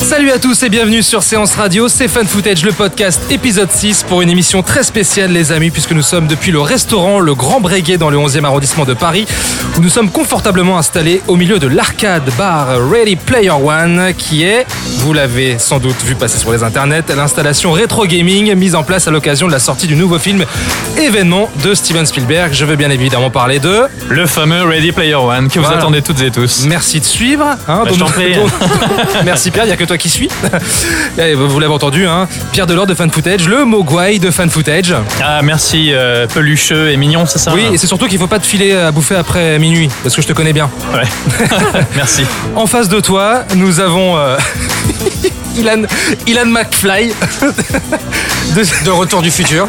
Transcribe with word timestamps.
Salut 0.00 0.30
à 0.30 0.38
tous 0.38 0.62
et 0.62 0.68
bienvenue 0.70 1.02
sur 1.02 1.22
Séance 1.22 1.54
Radio, 1.54 1.86
c'est 1.88 2.08
Fan 2.08 2.26
Footage, 2.26 2.64
le 2.64 2.72
podcast 2.72 3.20
épisode 3.30 3.70
6 3.70 4.04
pour 4.08 4.22
une 4.22 4.30
émission 4.30 4.62
très 4.62 4.82
spéciale 4.82 5.30
les 5.32 5.52
amis 5.52 5.70
puisque 5.70 5.92
nous 5.92 6.02
sommes 6.02 6.26
depuis 6.26 6.50
le 6.50 6.60
restaurant 6.60 7.20
Le 7.20 7.34
Grand 7.34 7.60
Breguet 7.60 7.98
dans 7.98 8.08
le 8.08 8.16
11e 8.16 8.44
arrondissement 8.44 8.84
de 8.86 8.94
Paris 8.94 9.26
où 9.76 9.80
nous 9.82 9.90
sommes 9.90 10.10
confortablement 10.10 10.78
installés 10.78 11.20
au 11.28 11.36
milieu 11.36 11.58
de 11.58 11.66
l'arcade 11.66 12.22
bar 12.38 12.68
Ready 12.90 13.16
Player 13.16 13.50
One 13.50 14.12
qui 14.16 14.44
est, 14.44 14.66
vous 15.00 15.12
l'avez 15.12 15.58
sans 15.58 15.78
doute 15.78 16.02
vu 16.04 16.14
passer 16.14 16.38
sur 16.38 16.52
les 16.52 16.62
internets, 16.62 17.04
l'installation 17.14 17.72
rétro 17.72 18.06
gaming 18.06 18.54
mise 18.54 18.74
en 18.74 18.84
place 18.84 19.08
à 19.08 19.10
l'occasion 19.10 19.46
de 19.46 19.52
la 19.52 19.58
sortie 19.60 19.86
du 19.86 19.94
nouveau 19.96 20.18
film 20.18 20.44
événement 20.96 21.50
de 21.62 21.74
Steven 21.74 22.06
Spielberg. 22.06 22.52
Je 22.54 22.64
veux 22.64 22.76
bien 22.76 22.90
évidemment 22.90 23.30
parler 23.30 23.58
de... 23.58 23.82
Le 24.08 24.26
fameux 24.26 24.64
Ready 24.64 24.92
Player 24.92 25.14
One 25.16 25.48
que 25.48 25.58
vous 25.60 25.66
attendez 25.66 26.00
toutes 26.02 26.22
et 26.22 26.30
tous. 26.30 26.64
Merci 26.66 26.98
de 27.00 27.04
suivre. 27.04 27.44
hein, 27.46 27.82
Bah, 27.84 27.90
donc- 27.90 27.98
donc- 27.98 28.50
Merci 29.24 29.50
Pierre, 29.50 29.64
il 29.64 29.68
n'y 29.68 29.72
a 29.74 29.76
que 29.76 29.84
toi 29.88 29.98
qui 29.98 30.10
suis. 30.10 30.28
Et 31.18 31.34
vous 31.34 31.58
l'avez 31.58 31.72
entendu, 31.72 32.06
hein, 32.06 32.28
Pierre 32.52 32.66
Delors 32.66 32.86
de 32.86 32.94
Fan 32.94 33.10
Footage, 33.10 33.48
le 33.48 33.64
Mogwai 33.64 34.18
de 34.18 34.30
Fan 34.30 34.50
Footage. 34.50 34.94
Ah, 35.22 35.40
merci, 35.42 35.92
euh, 35.92 36.26
pelucheux 36.26 36.90
et 36.90 36.96
mignon, 36.98 37.24
c'est 37.26 37.38
ça 37.38 37.54
Oui, 37.54 37.64
et 37.72 37.78
c'est 37.78 37.86
surtout 37.86 38.06
qu'il 38.06 38.18
faut 38.18 38.26
pas 38.26 38.38
te 38.38 38.46
filer 38.46 38.74
à 38.74 38.92
bouffer 38.92 39.16
après 39.16 39.58
minuit, 39.58 39.88
parce 40.02 40.14
que 40.14 40.20
je 40.20 40.26
te 40.26 40.34
connais 40.34 40.52
bien. 40.52 40.70
Ouais. 40.92 41.48
merci. 41.96 42.24
En 42.54 42.66
face 42.66 42.88
de 42.88 43.00
toi, 43.00 43.44
nous 43.56 43.80
avons 43.80 44.18
euh, 44.18 44.36
Ilan, 45.58 45.82
Ilan 46.26 46.46
McFly 46.46 47.12
de, 48.54 48.84
de 48.84 48.90
Retour 48.90 49.22
du 49.22 49.30
futur. 49.30 49.66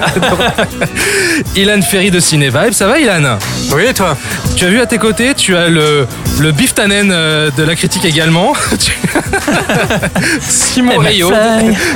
Ilan 1.56 1.82
Ferry 1.82 2.12
de 2.12 2.20
Ciné 2.20 2.50
Vibe. 2.50 2.74
Ça 2.74 2.88
va, 2.88 3.00
Ilan? 3.00 3.38
Oui, 3.72 3.86
et 3.90 3.94
toi? 3.94 4.16
Tu 4.56 4.66
as 4.66 4.70
vu 4.70 4.80
à 4.80 4.86
tes 4.86 4.98
côtés, 4.98 5.34
tu 5.34 5.56
as 5.56 5.68
le, 5.68 6.08
le 6.40 6.54
Tannen 6.54 7.10
euh, 7.12 7.50
de 7.58 7.64
la 7.64 7.76
critique 7.76 8.06
également. 8.06 8.54
Simon 10.42 10.98
Rayo. 10.98 11.32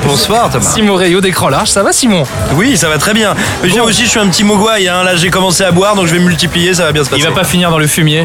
Bonsoir 0.05 0.49
Thomas. 0.49 0.65
Simon 0.73 0.95
Rayo 0.95 1.21
d'écran 1.21 1.49
large. 1.49 1.69
Ça 1.69 1.83
va, 1.83 1.93
Simon? 1.93 2.23
Oui, 2.55 2.75
ça 2.75 2.89
va 2.89 2.97
très 2.97 3.13
bien. 3.13 3.35
Je 3.63 3.69
viens 3.69 3.83
aussi, 3.83 4.05
je 4.05 4.09
suis 4.09 4.19
un 4.19 4.27
petit 4.27 4.43
mogwai. 4.43 4.87
Hein. 4.87 5.03
Là, 5.03 5.15
j'ai 5.15 5.29
commencé 5.29 5.63
à 5.63 5.71
boire, 5.71 5.95
donc 5.95 6.07
je 6.07 6.13
vais 6.13 6.19
multiplier, 6.19 6.73
ça 6.73 6.85
va 6.85 6.91
bien 6.91 7.03
se 7.03 7.09
passer. 7.09 7.21
Il 7.21 7.27
va 7.27 7.33
pas 7.33 7.43
finir 7.43 7.69
dans 7.69 7.77
le 7.77 7.87
fumier. 7.87 8.23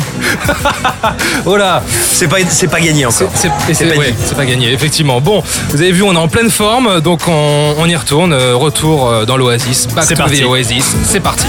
Oh 1.44 1.56
là 1.56 1.82
C'est 2.12 2.28
pas, 2.28 2.38
pas 2.70 2.80
gagné 2.80 3.04
encore. 3.06 3.30
C'est 3.34 3.48
pas 3.48 3.96
ouais, 3.96 4.14
pas 4.36 4.46
gagné, 4.46 4.72
effectivement. 4.72 5.20
Bon, 5.20 5.42
vous 5.70 5.80
avez 5.82 5.92
vu, 5.92 6.02
on 6.02 6.12
est 6.14 6.16
en 6.16 6.28
pleine 6.28 6.50
forme, 6.50 7.00
donc 7.00 7.20
on, 7.28 7.74
on 7.78 7.86
y 7.86 7.96
retourne. 7.96 8.32
Euh, 8.32 8.54
Retour 8.56 9.08
euh, 9.08 9.24
dans 9.24 9.36
l'Oasis. 9.36 9.86
Back 9.94 10.08
to 10.08 10.14
parti. 10.16 10.40
the 10.40 10.44
Oasis. 10.44 10.96
C'est 11.04 11.20
parti. 11.20 11.46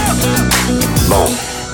Bon, 1.08 1.24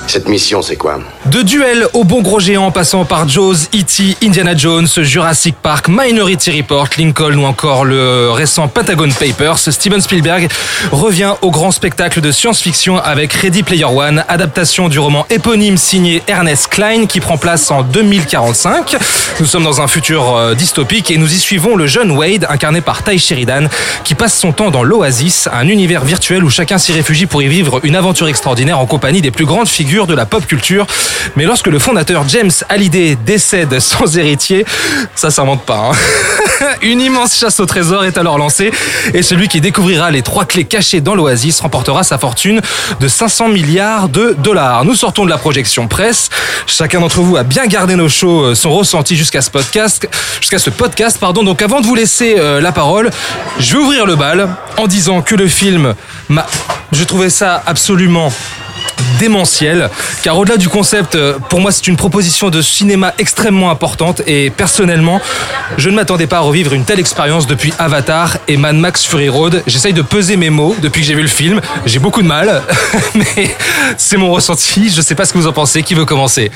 cette 0.09 0.29
mission, 0.29 0.61
c'est 0.61 0.75
quoi 0.75 0.99
De 1.25 1.41
duel 1.41 1.87
au 1.93 2.03
bon 2.03 2.21
gros 2.21 2.39
géant 2.39 2.71
passant 2.71 3.05
par 3.05 3.27
Jaws, 3.27 3.67
E.T., 3.75 4.17
Indiana 4.23 4.55
Jones, 4.55 4.87
Jurassic 4.97 5.55
Park, 5.61 5.87
Minority 5.89 6.51
Report, 6.57 6.87
Lincoln 6.97 7.35
ou 7.37 7.45
encore 7.45 7.83
le 7.83 8.29
récent 8.31 8.67
Pentagon 8.67 9.09
Papers, 9.09 9.57
Steven 9.57 10.01
Spielberg 10.01 10.49
revient 10.91 11.33
au 11.41 11.51
grand 11.51 11.71
spectacle 11.71 12.21
de 12.21 12.31
science-fiction 12.31 12.97
avec 12.97 13.33
Ready 13.33 13.63
Player 13.63 13.85
One, 13.85 14.23
adaptation 14.27 14.87
du 14.87 14.99
roman 14.99 15.25
éponyme 15.29 15.77
signé 15.77 16.23
Ernest 16.27 16.67
Klein 16.69 17.05
qui 17.05 17.19
prend 17.19 17.37
place 17.37 17.69
en 17.71 17.83
2045. 17.83 18.95
Nous 19.39 19.45
sommes 19.45 19.63
dans 19.63 19.81
un 19.81 19.87
futur 19.87 20.35
euh, 20.35 20.53
dystopique 20.53 21.11
et 21.11 21.17
nous 21.17 21.33
y 21.33 21.37
suivons 21.37 21.75
le 21.75 21.87
jeune 21.87 22.11
Wade 22.11 22.45
incarné 22.49 22.81
par 22.81 23.03
Ty 23.03 23.19
Sheridan 23.19 23.67
qui 24.03 24.15
passe 24.15 24.37
son 24.37 24.51
temps 24.51 24.71
dans 24.71 24.83
l'Oasis, 24.83 25.49
un 25.51 25.67
univers 25.67 26.05
virtuel 26.05 26.43
où 26.43 26.49
chacun 26.49 26.77
s'y 26.77 26.93
réfugie 26.93 27.25
pour 27.25 27.41
y 27.41 27.47
vivre 27.47 27.79
une 27.83 27.95
aventure 27.95 28.27
extraordinaire 28.27 28.79
en 28.79 28.85
compagnie 28.85 29.21
des 29.21 29.31
plus 29.31 29.45
grandes 29.45 29.67
figures 29.67 29.96
de 30.05 30.13
la 30.13 30.25
pop 30.25 30.45
culture. 30.45 30.85
Mais 31.35 31.45
lorsque 31.45 31.67
le 31.67 31.79
fondateur 31.79 32.27
James 32.29 32.51
Hallyday 32.69 33.17
décède 33.25 33.79
sans 33.79 34.17
héritier, 34.17 34.65
ça 35.15 35.31
s'invente 35.31 35.63
pas. 35.65 35.91
hein. 35.91 36.67
Une 36.81 37.01
immense 37.01 37.35
chasse 37.37 37.59
au 37.59 37.65
trésor 37.65 38.05
est 38.05 38.17
alors 38.17 38.37
lancée 38.37 38.71
et 39.13 39.23
celui 39.23 39.47
qui 39.47 39.61
découvrira 39.61 40.11
les 40.11 40.21
trois 40.21 40.45
clés 40.45 40.65
cachées 40.65 41.01
dans 41.01 41.15
l'Oasis 41.15 41.59
remportera 41.61 42.03
sa 42.03 42.17
fortune 42.17 42.61
de 42.99 43.07
500 43.07 43.49
milliards 43.49 44.09
de 44.09 44.35
dollars. 44.37 44.85
Nous 44.85 44.95
sortons 44.95 45.25
de 45.25 45.29
la 45.29 45.37
projection 45.37 45.87
presse. 45.87 46.29
Chacun 46.67 46.99
d'entre 46.99 47.21
vous 47.21 47.37
a 47.37 47.43
bien 47.43 47.65
gardé 47.65 47.95
nos 47.95 48.09
shows, 48.09 48.41
euh, 48.43 48.55
son 48.55 48.71
ressenti 48.71 49.15
jusqu'à 49.15 49.41
ce 49.41 49.49
podcast, 49.49 50.07
jusqu'à 50.41 50.59
ce 50.59 50.69
podcast, 50.69 51.17
pardon. 51.19 51.43
Donc 51.43 51.61
avant 51.61 51.81
de 51.81 51.85
vous 51.85 51.95
laisser 51.95 52.35
euh, 52.37 52.59
la 52.59 52.71
parole, 52.71 53.09
je 53.59 53.73
vais 53.73 53.79
ouvrir 53.83 54.05
le 54.05 54.15
bal 54.15 54.49
en 54.77 54.87
disant 54.87 55.21
que 55.21 55.35
le 55.35 55.47
film 55.47 55.95
m'a, 56.29 56.45
je 56.91 57.03
trouvais 57.03 57.29
ça 57.29 57.61
absolument 57.65 58.31
démentiel, 59.19 59.89
car 60.23 60.37
au-delà 60.37 60.57
du 60.57 60.69
concept, 60.69 61.15
euh, 61.15 61.33
pour 61.49 61.59
moi 61.59 61.71
c'est 61.71 61.87
une 61.87 61.95
proposition 61.97 62.49
de 62.49 62.61
cinéma 62.61 63.13
extrêmement 63.17 63.71
importante. 63.71 64.21
Et 64.27 64.49
personnellement, 64.51 65.19
je 65.77 65.89
ne 65.89 65.95
m'attendais 65.95 66.27
pas 66.27 66.37
à 66.37 66.41
revivre 66.41 66.73
une 66.73 66.83
telle 66.83 66.99
expérience 66.99 67.47
depuis 67.47 67.73
Avatar 67.79 68.37
et 68.47 68.57
Mad 68.57 68.75
Max 68.75 69.03
Fury 69.05 69.29
Road. 69.29 69.63
J'essaye 69.65 69.93
de 69.93 70.01
peser 70.01 70.37
mes 70.37 70.49
mots 70.49 70.75
depuis 70.81 71.01
que 71.01 71.07
j'ai 71.07 71.15
vu 71.15 71.21
le 71.21 71.27
film, 71.27 71.61
j'ai 71.85 71.99
beaucoup 71.99 72.21
de 72.21 72.27
mal, 72.27 72.61
mais 73.15 73.55
c'est 73.97 74.17
mon 74.17 74.31
ressenti, 74.31 74.91
je 74.95 75.01
sais 75.01 75.15
pas 75.15 75.25
ce 75.25 75.33
que 75.33 75.37
vous 75.37 75.47
en 75.47 75.53
pensez, 75.53 75.83
qui 75.83 75.93
veut 75.95 76.05
commencer? 76.05 76.51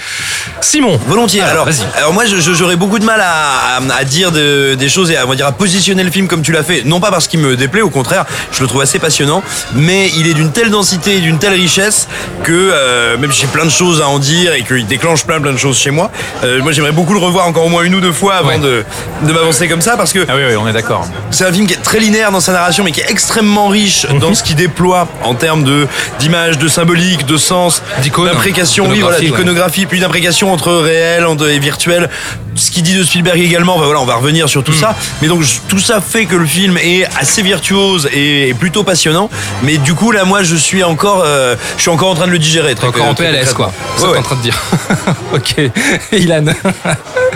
Simon. 0.61 0.99
Volontiers. 1.07 1.41
Alors, 1.41 1.67
Alors, 1.97 2.13
moi, 2.13 2.23
j'aurais 2.25 2.75
beaucoup 2.75 2.99
de 2.99 3.05
mal 3.05 3.21
à, 3.21 3.77
à- 3.77 3.95
à 3.97 4.03
dire 4.03 4.31
de- 4.31 4.75
des 4.75 4.89
choses 4.89 5.09
et 5.11 5.17
à, 5.17 5.25
on 5.25 5.29
va 5.29 5.35
dire, 5.35 5.47
à 5.47 5.51
positionner 5.51 6.03
le 6.03 6.11
film 6.11 6.27
comme 6.27 6.41
tu 6.41 6.51
l'as 6.51 6.63
fait. 6.63 6.83
Non 6.85 6.99
pas 6.99 7.09
parce 7.11 7.27
qu'il 7.27 7.39
me 7.39 7.55
déplaît, 7.55 7.81
au 7.81 7.89
contraire, 7.89 8.25
je 8.51 8.61
le 8.61 8.67
trouve 8.67 8.81
assez 8.81 8.99
passionnant, 8.99 9.43
mais 9.73 10.09
il 10.17 10.27
est 10.27 10.33
d'une 10.33 10.51
telle 10.51 10.69
densité 10.69 11.17
et 11.17 11.19
d'une 11.19 11.39
telle 11.39 11.53
richesse 11.53 12.07
que 12.43 12.51
euh, 12.51 13.17
même 13.17 13.31
si 13.31 13.41
j'ai 13.41 13.47
plein 13.47 13.65
de 13.65 13.69
choses 13.71 14.01
à 14.01 14.07
en 14.07 14.19
dire 14.19 14.53
et 14.53 14.63
qu'il 14.63 14.85
déclenche 14.87 15.25
plein 15.25 15.39
plein 15.41 15.53
de 15.53 15.57
choses 15.57 15.77
chez 15.77 15.91
moi, 15.91 16.11
euh, 16.43 16.61
moi 16.61 16.71
j'aimerais 16.71 16.91
beaucoup 16.91 17.13
le 17.13 17.19
revoir 17.19 17.47
encore 17.47 17.65
au 17.65 17.69
moins 17.69 17.83
une 17.83 17.95
ou 17.95 18.01
deux 18.01 18.11
fois 18.11 18.35
avant 18.35 18.49
Ouais. 18.49 18.59
de, 18.59 18.83
de 19.23 19.31
m'avancer 19.33 19.67
comme 19.67 19.81
ça 19.81 19.95
parce 19.97 20.11
que 20.13 20.25
Ah 20.27 20.33
oui, 20.35 20.41
oui, 20.49 20.55
on 20.57 20.67
est 20.67 20.73
d'accord. 20.73 21.05
c'est 21.31 21.45
un 21.45 21.53
film 21.53 21.67
qui 21.67 21.73
est 21.73 21.81
très 21.83 21.99
linéaire 21.99 22.31
dans 22.31 22.39
sa 22.39 22.51
narration, 22.53 22.83
mais 22.83 22.91
qui 22.91 23.01
est 23.01 23.09
extrêmement 23.11 23.67
riche 23.67 24.05
Mhm. 24.09 24.19
dans 24.19 24.33
ce 24.33 24.43
qu'il 24.43 24.55
déploie 24.55 25.07
en 25.23 25.35
termes 25.35 25.63
de 25.63 25.87
d'images, 26.19 26.57
de 26.57 26.67
symbolique, 26.67 27.25
de 27.25 27.37
sens, 27.37 27.81
d'imprécation, 28.03 28.87
oui, 28.89 28.99
voilà, 29.01 29.19
D'iconographie, 29.19 29.81
ouais. 29.81 29.85
puis 29.87 29.99
d'imprécation 29.99 30.51
entre 30.51 30.71
réel 30.73 31.25
et 31.49 31.59
virtuel. 31.59 32.09
Ce 32.55 32.69
qu'il 32.71 32.83
dit 32.83 32.95
de 32.95 33.03
Spielberg 33.03 33.39
également, 33.39 33.77
bah 33.77 33.85
voilà, 33.85 34.01
on 34.01 34.05
va 34.05 34.15
revenir 34.15 34.49
sur 34.49 34.63
tout 34.63 34.73
ça. 34.73 34.95
Mais 35.21 35.27
donc 35.27 35.41
je- 35.41 35.59
tout 35.67 35.79
ça 35.79 36.01
fait 36.01 36.25
que 36.25 36.35
le 36.35 36.45
film 36.45 36.77
est 36.77 37.05
assez 37.19 37.41
virtuose 37.41 38.09
et, 38.13 38.49
et 38.49 38.53
plutôt 38.53 38.83
passionnant. 38.83 39.29
Mais 39.63 39.77
du 39.77 39.93
coup 39.93 40.11
là, 40.11 40.25
moi, 40.25 40.43
je 40.43 40.55
suis 40.55 40.83
encore, 40.83 41.23
euh, 41.25 41.55
je 41.77 41.81
suis 41.81 41.89
encore 41.91 42.09
en 42.09 42.15
train 42.15 42.27
de 42.27 42.31
le 42.31 42.39
digérer. 42.39 42.75
Très, 42.75 42.87
Encore 42.87 43.05
en 43.07 43.13
très 43.13 43.31
PLS 43.31 43.53
quoi, 43.53 43.71
c'est 43.97 44.03
Ouais, 44.05 44.11
ouais. 44.11 44.17
en 44.17 44.21
train 44.23 44.35
de 44.35 44.41
dire. 44.41 44.61
ok, 45.33 45.55
Ilan 46.11 46.45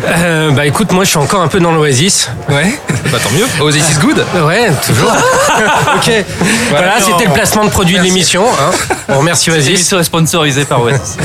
Euh, 0.07 0.51
bah 0.51 0.65
écoute, 0.65 0.91
moi 0.91 1.03
je 1.03 1.09
suis 1.09 1.17
encore 1.17 1.41
un 1.41 1.47
peu 1.47 1.59
dans 1.59 1.71
l'Oasis. 1.71 2.29
Ouais, 2.49 2.77
bah 3.11 3.17
tant 3.23 3.31
mieux, 3.31 3.45
Oasis 3.61 3.83
is 3.91 3.99
good 3.99 4.23
Ouais, 4.45 4.69
toujours. 4.85 5.11
Ok, 5.95 6.11
voilà, 6.69 6.93
c'était 6.99 7.25
le 7.25 7.33
placement 7.33 7.63
de 7.65 7.69
produit 7.69 7.97
de 7.97 8.03
l'émission. 8.03 8.43
Hein. 8.45 8.71
On 9.09 9.19
remercie 9.19 9.49
Oasis. 9.51 9.67
L'émission 9.69 9.99
est 9.99 10.03
sponsorisée 10.03 10.65
par 10.65 10.81
Oasis. 10.83 11.17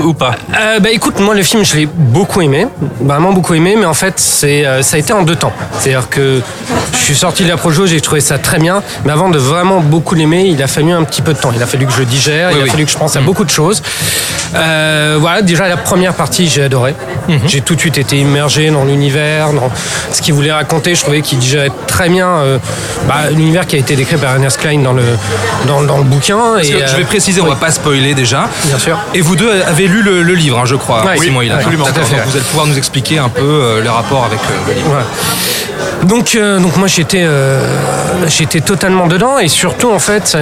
Ou 0.00 0.14
pas. 0.14 0.32
Euh, 0.58 0.78
bah 0.80 0.90
écoute, 0.90 1.18
moi 1.20 1.34
le 1.34 1.42
film 1.42 1.64
je 1.64 1.76
l'ai 1.76 1.86
beaucoup 1.86 2.40
aimé, 2.40 2.66
vraiment 3.18 3.32
beaucoup 3.34 3.54
aimé, 3.54 3.74
mais 3.76 3.84
en 3.86 3.94
fait 3.94 4.14
c'est 4.16 4.64
euh, 4.64 4.82
ça 4.82 4.96
a 4.96 4.98
été 5.00 5.12
en 5.12 5.22
deux 5.22 5.34
temps. 5.34 5.52
C'est-à-dire 5.80 6.08
que 6.08 6.40
je 6.92 6.98
suis 6.98 7.16
sorti 7.16 7.42
de 7.42 7.48
la 7.48 7.56
projo, 7.56 7.84
j'ai 7.86 8.00
trouvé 8.00 8.20
ça 8.20 8.38
très 8.38 8.58
bien, 8.58 8.82
mais 9.04 9.12
avant 9.12 9.28
de 9.28 9.38
vraiment 9.38 9.80
beaucoup 9.80 10.14
l'aimer, 10.14 10.44
il 10.46 10.62
a 10.62 10.68
fallu 10.68 10.92
un 10.92 11.02
petit 11.02 11.22
peu 11.22 11.32
de 11.34 11.38
temps. 11.38 11.50
Il 11.54 11.60
a 11.62 11.66
fallu 11.66 11.86
que 11.86 11.92
je 11.92 12.02
digère, 12.04 12.50
Oui, 12.50 12.56
il 12.58 12.60
a 12.60 12.64
oui. 12.64 12.70
fallu 12.70 12.84
que 12.84 12.90
je 12.92 12.96
pense 12.96 13.16
à 13.16 13.20
beaucoup 13.20 13.44
de 13.44 13.50
choses. 13.50 13.82
Euh, 14.54 15.16
voilà, 15.20 15.42
déjà 15.42 15.68
la 15.68 15.76
première 15.76 16.14
partie 16.14 16.48
j'ai 16.48 16.62
adoré. 16.62 16.94
J'ai 17.46 17.60
tout 17.60 17.74
de 17.74 17.80
suite 17.80 17.98
été 17.98 18.16
immergé 18.18 18.70
dans 18.70 18.84
l'univers, 18.84 19.52
dans 19.52 19.70
ce 20.12 20.22
qu'il 20.22 20.32
voulait 20.34 20.52
raconter. 20.52 20.94
Je 20.94 21.02
trouvais 21.02 21.20
qu'il 21.20 21.38
digérait 21.38 21.70
très 21.86 22.08
bien 22.08 22.28
euh, 22.28 22.58
bah, 23.06 23.30
l'univers 23.30 23.66
qui 23.66 23.76
a 23.76 23.78
été 23.78 23.96
décrit 23.96 24.16
par 24.16 24.32
Ernest 24.32 24.58
Klein 24.58 24.78
dans 24.80 24.94
le 24.94 25.02
dans, 25.66 25.82
dans 25.82 25.98
le 25.98 26.04
bouquin. 26.04 26.38
Parce 26.54 26.68
que 26.68 26.76
et, 26.76 26.86
je 26.86 26.96
vais 26.96 27.04
préciser, 27.04 27.40
on 27.40 27.44
oui. 27.44 27.50
va 27.50 27.56
pas 27.56 27.70
spoiler 27.70 28.14
déjà. 28.14 28.48
Bien 28.64 28.78
sûr. 28.78 28.98
Et 29.12 29.20
vous 29.20 29.36
deux 29.36 29.50
avez 29.66 29.88
lu 29.88 30.02
le, 30.02 30.22
le 30.22 30.34
livre, 30.34 30.58
hein, 30.58 30.64
je 30.64 30.76
crois, 30.76 31.02
Simon 31.20 31.40
oui, 31.40 31.46
Ilan. 31.46 31.56
absolument, 31.56 31.84
tout 31.84 32.00
à 32.00 32.04
fait, 32.04 32.16
donc. 32.16 32.24
Vous 32.26 32.36
allez 32.36 32.44
pouvoir 32.46 32.66
nous 32.66 32.78
expliquer 32.78 32.97
un 33.18 33.28
peu 33.28 33.42
euh, 33.42 33.80
les 33.82 33.88
rapports 33.88 34.24
avec 34.24 34.38
euh, 34.40 34.68
le 34.68 34.74
livre. 34.74 34.88
Ouais. 34.90 36.06
Donc, 36.06 36.34
euh, 36.36 36.58
donc 36.60 36.76
moi 36.76 36.86
j'étais 36.86 37.22
euh, 37.24 37.60
j'étais 38.28 38.60
totalement 38.60 39.06
dedans 39.08 39.38
et 39.38 39.48
surtout 39.48 39.90
en 39.90 39.98
fait 39.98 40.36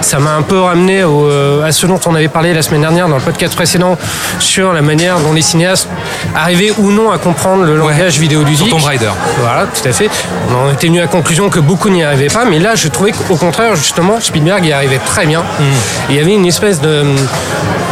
ça 0.00 0.18
m'a 0.18 0.32
un 0.32 0.42
peu 0.42 0.58
ramené 0.58 1.04
au, 1.04 1.28
euh, 1.28 1.66
à 1.66 1.72
ce 1.72 1.86
dont 1.86 2.00
on 2.06 2.14
avait 2.14 2.28
parlé 2.28 2.54
la 2.54 2.62
semaine 2.62 2.80
dernière 2.80 3.08
dans 3.08 3.16
le 3.16 3.22
podcast 3.22 3.54
précédent 3.54 3.98
sur 4.38 4.72
la 4.72 4.80
manière 4.82 5.18
dont 5.20 5.32
les 5.34 5.42
cinéastes 5.42 5.88
arrivaient 6.34 6.72
ou 6.78 6.90
non 6.90 7.10
à 7.10 7.18
comprendre 7.18 7.64
le 7.64 7.76
langage 7.76 8.18
vidéoludique. 8.18 8.68
Sur 8.68 8.78
Tomb 8.78 8.84
Raider. 8.86 9.10
Voilà, 9.40 9.66
tout 9.66 9.86
à 9.86 9.92
fait. 9.92 10.08
On 10.50 10.68
en 10.68 10.72
était 10.72 10.86
venu 10.86 10.98
à 10.98 11.02
la 11.02 11.08
conclusion 11.08 11.50
que 11.50 11.60
beaucoup 11.60 11.88
n'y 11.90 12.02
arrivaient 12.02 12.28
pas, 12.28 12.44
mais 12.44 12.58
là 12.58 12.74
je 12.74 12.88
trouvais 12.88 13.12
qu'au 13.12 13.36
contraire 13.36 13.76
justement 13.76 14.20
Spielberg 14.20 14.64
y 14.64 14.72
arrivait 14.72 15.00
très 15.04 15.26
bien. 15.26 15.40
Mm. 15.40 15.62
Il 16.10 16.16
y 16.16 16.20
avait 16.20 16.34
une 16.34 16.46
espèce 16.46 16.80
de 16.80 17.04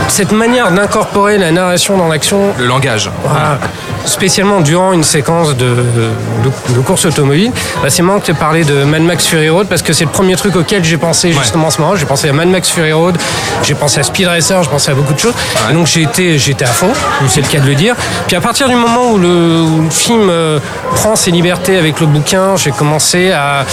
cette 0.09 0.33
manière 0.33 0.71
d'incorporer 0.71 1.39
la 1.39 1.51
narration 1.51 1.97
dans 1.99 2.09
l'action, 2.09 2.55
Le 2.59 2.67
langage. 2.67 3.11
voilà, 3.25 3.59
spécialement 4.05 4.61
durant 4.61 4.93
une 4.93 5.05
séquence 5.05 5.57
de, 5.57 5.67
de, 5.67 6.75
de 6.75 6.81
course 6.81 7.07
automobile, 7.07 7.53
bah, 7.83 7.91
c'est 7.91 8.03
marrant 8.03 8.21
que 8.21 8.27
tu 8.27 8.35
parlé 8.35 8.65
de 8.65 8.85
Mad 8.85 9.03
Max 9.03 9.27
Fury 9.27 9.49
Road 9.49 9.67
parce 9.69 9.83
que 9.83 9.93
c'est 9.93 10.05
le 10.05 10.11
premier 10.11 10.37
truc 10.37 10.57
auquel 10.57 10.85
j'ai 10.85 10.97
pensé 10.97 11.33
justement 11.33 11.69
en 11.69 11.71
ce 11.71 11.81
moment. 11.81 11.97
J'ai 11.97 12.07
pensé 12.07 12.29
à 12.29 12.33
Mad 12.33 12.49
Max 12.49 12.69
Fury 12.71 12.93
Road, 12.93 13.17
j'ai 13.63 13.75
pensé 13.75 14.01
à 14.01 14.03
Speed 14.03 14.27
Racer, 14.27 14.63
j'ai 14.63 14.71
pensé 14.71 14.91
à 14.91 14.95
beaucoup 14.95 15.15
de 15.15 15.19
choses. 15.19 15.35
Et 15.71 15.73
donc 15.73 15.87
j'ai 15.87 16.03
été, 16.03 16.39
j'étais 16.39 16.65
à 16.65 16.69
fond, 16.69 16.93
c'est 17.29 17.41
le 17.41 17.47
cas 17.47 17.61
de 17.61 17.67
le 17.67 17.75
dire. 17.75 17.95
Puis 18.27 18.37
à 18.37 18.41
partir 18.41 18.69
du 18.69 18.75
moment 18.75 19.11
où 19.13 19.19
le, 19.19 19.63
où 19.63 19.83
le 19.83 19.91
film 19.91 20.29
euh, 20.31 20.59
prend 20.95 21.17
ses 21.17 21.31
libertés 21.31 21.77
avec 21.77 22.01
le 22.01 22.07
bouquin, 22.07 22.57
j'ai 22.57 22.71
commencé 22.71 23.33
à 23.33 23.65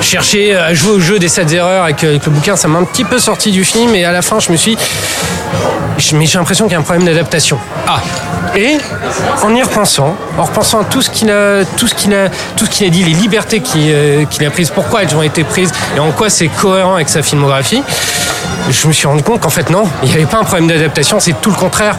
chercher 0.00 0.56
à 0.56 0.72
jouer 0.72 0.92
au 0.92 1.00
jeu 1.00 1.18
des 1.18 1.28
7 1.28 1.52
erreurs 1.52 1.84
avec, 1.84 2.02
avec 2.04 2.24
le 2.24 2.32
bouquin. 2.32 2.56
Ça 2.56 2.68
m'a 2.68 2.78
un 2.78 2.84
petit 2.84 3.04
peu 3.04 3.18
sorti 3.18 3.50
du 3.50 3.64
film 3.64 3.94
et 3.94 4.04
à 4.04 4.12
la 4.12 4.22
fin 4.22 4.40
je 4.40 4.50
me 4.50 4.56
suis 4.56 4.76
mais 6.14 6.26
j'ai 6.26 6.38
l'impression 6.38 6.64
qu'il 6.64 6.72
y 6.72 6.76
a 6.76 6.78
un 6.78 6.82
problème 6.82 7.04
d'adaptation. 7.04 7.58
Ah, 7.86 8.00
Et 8.56 8.78
en 9.42 9.54
y 9.54 9.62
repensant, 9.62 10.16
en 10.38 10.44
repensant 10.44 10.80
à 10.80 10.84
tout 10.84 11.02
ce 11.02 11.10
qu'il 11.10 11.30
a, 11.30 11.64
tout 11.76 11.86
ce 11.86 11.94
qu'il 11.94 12.12
a, 12.14 12.28
tout 12.56 12.66
ce 12.66 12.70
qu'il 12.70 12.86
a 12.86 12.90
dit, 12.90 13.04
les 13.04 13.14
libertés 13.14 13.60
qu'il 13.60 13.82
euh, 13.86 14.24
qu'il 14.24 14.44
a 14.44 14.50
prises, 14.50 14.70
pourquoi 14.70 15.02
elles 15.02 15.14
ont 15.14 15.22
été 15.22 15.44
prises 15.44 15.72
et 15.96 16.00
en 16.00 16.10
quoi 16.10 16.30
c'est 16.30 16.48
cohérent 16.48 16.94
avec 16.94 17.08
sa 17.08 17.22
filmographie, 17.22 17.82
je 18.68 18.88
me 18.88 18.92
suis 18.92 19.06
rendu 19.06 19.22
compte 19.22 19.40
qu'en 19.40 19.50
fait 19.50 19.70
non, 19.70 19.84
il 20.02 20.08
n'y 20.08 20.14
avait 20.14 20.26
pas 20.26 20.38
un 20.38 20.44
problème 20.44 20.68
d'adaptation, 20.68 21.20
c'est 21.20 21.40
tout 21.40 21.50
le 21.50 21.56
contraire. 21.56 21.96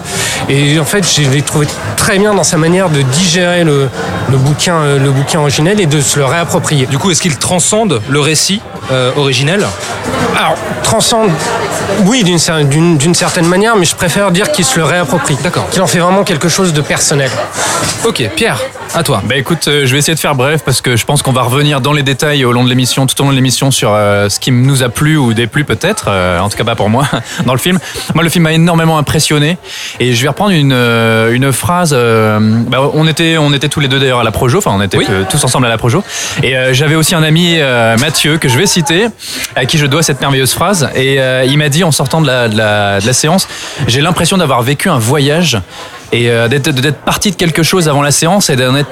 Et 0.50 0.80
en 0.80 0.86
fait, 0.86 1.06
je 1.08 1.30
l'ai 1.30 1.42
trouvé 1.42 1.68
très 1.98 2.18
bien 2.18 2.34
dans 2.34 2.44
sa 2.44 2.58
manière 2.58 2.90
de 2.90 3.02
digérer 3.02 3.64
le, 3.64 3.90
le 4.30 4.38
bouquin, 4.38 4.76
euh, 4.76 5.00
le 5.00 5.12
bouquin 5.12 5.40
originel 5.40 5.80
et 5.80 5.86
de 5.86 6.02
se 6.02 6.20
le 6.20 6.26
réapproprier. 6.26 6.86
du 6.86 6.98
coup, 6.98 7.12
est-ce 7.12 7.22
qu'il 7.22 7.38
transcende 7.38 8.02
le 8.10 8.20
récit 8.20 8.62
euh, 8.92 9.12
originel? 9.16 9.66
Alors, 10.42 10.58
transcende, 10.82 11.30
oui, 12.06 12.24
d'une 12.24 12.98
d'une 12.98 13.14
certaine 13.14 13.46
manière, 13.46 13.76
mais 13.76 13.86
je 13.86 13.96
préfère 13.96 14.32
dire 14.32 14.52
qu'il 14.52 14.66
se 14.66 14.80
le 14.80 14.86
réapproprie. 14.86 15.38
D'accord. 15.44 15.70
Qu'il 15.70 15.84
en 15.84 15.88
fait 15.88 16.00
vraiment 16.00 16.24
quelque 16.24 16.50
chose 16.50 16.74
de 16.74 16.82
personnel. 16.82 17.30
Ok, 18.06 18.28
Pierre, 18.36 18.60
à 18.94 19.04
toi. 19.04 19.22
Bah 19.26 19.36
écoute, 19.38 19.68
euh, 19.68 19.86
je 19.86 19.92
vais 19.94 20.00
essayer 20.00 20.16
de 20.16 20.20
faire 20.20 20.36
bref 20.36 20.62
parce 20.66 20.82
que 20.82 20.96
je 20.98 21.06
pense 21.06 21.22
qu'on 21.22 21.32
va 21.32 21.44
revenir 21.44 21.80
dans 21.82 21.94
les 21.94 22.04
détails 22.04 22.44
au 22.44 22.52
long 22.52 22.64
de 22.64 22.70
l'émission, 22.70 23.06
tout 23.08 23.20
au 23.22 23.24
long 23.24 23.30
de 23.32 23.36
l'émission 23.36 23.72
sur 23.72 23.92
euh, 23.94 24.28
ce 24.28 24.40
qui 24.40 24.52
nous 24.52 24.84
a 24.84 24.90
plu 24.90 25.16
ou 25.18 25.34
déplu 25.34 25.64
peut-être, 25.64 26.06
euh, 26.10 26.40
en 26.40 26.50
tout 26.50 26.58
cas 26.58 26.64
pas 26.64 26.76
pour 26.76 26.90
moi, 26.90 27.08
dans 27.46 27.54
le 27.54 27.60
film. 27.60 27.80
Moi 28.16 28.24
le 28.24 28.30
film 28.30 28.44
m'a 28.44 28.52
énormément 28.54 28.98
impressionné 28.98 29.58
et 30.00 30.14
je 30.14 30.22
vais 30.22 30.28
reprendre 30.28 30.52
une, 30.52 30.74
euh, 30.74 31.32
une 31.32 31.52
phrase, 31.54 31.94
euh, 31.96 32.40
bah, 32.42 32.80
on, 32.94 33.08
était, 33.08 33.38
on 33.38 33.54
était 33.54 33.70
tous 33.70 33.80
les 33.80 33.88
deux 33.88 34.00
d'ailleurs 34.00 34.20
à 34.20 34.24
la 34.24 34.32
Projo, 34.32 34.58
enfin 34.58 34.72
on 34.74 34.82
était 34.82 34.98
Oui. 34.98 35.08
tous 35.30 35.42
ensemble 35.44 35.68
à 35.68 35.70
la 35.70 35.78
Projo 35.78 36.04
et 36.44 36.58
euh, 36.58 36.74
j'avais 36.74 36.96
aussi 36.96 37.16
un 37.16 37.24
ami 37.24 37.56
euh, 37.60 37.96
Mathieu 37.98 38.38
que 38.38 38.50
je 38.50 38.58
vais 38.58 38.66
citer, 38.66 39.08
à 39.56 39.66
qui 39.66 39.78
je 39.78 39.86
dois 39.86 40.04
cette 40.04 40.20
merveilleuse 40.20 40.54
phrase 40.54 40.90
et 40.96 41.20
euh, 41.22 41.46
il 41.46 41.58
m'a 41.58 41.70
dit 41.70 41.84
en 41.84 41.92
sortant 41.92 42.20
de 42.22 42.28
la, 42.28 42.50
de 42.50 42.58
la, 42.58 43.00
de 43.00 43.06
la 43.06 43.14
séance, 43.14 43.48
j'ai 43.88 44.02
l'impression 44.02 44.38
d'avoir 44.38 44.62
vécu 44.64 44.90
un 44.90 45.00
voyage 45.00 45.58
et 46.12 46.30
euh, 46.30 46.48
d'être 46.48 46.70
d'être 46.70 47.00
parti 47.00 47.32
de 47.32 47.36
quelque 47.36 47.64
chose 47.64 47.88
avant 47.88 48.02
la 48.02 48.12
séance 48.12 48.50
et 48.50 48.56
d'en 48.56 48.76
être 48.76 48.90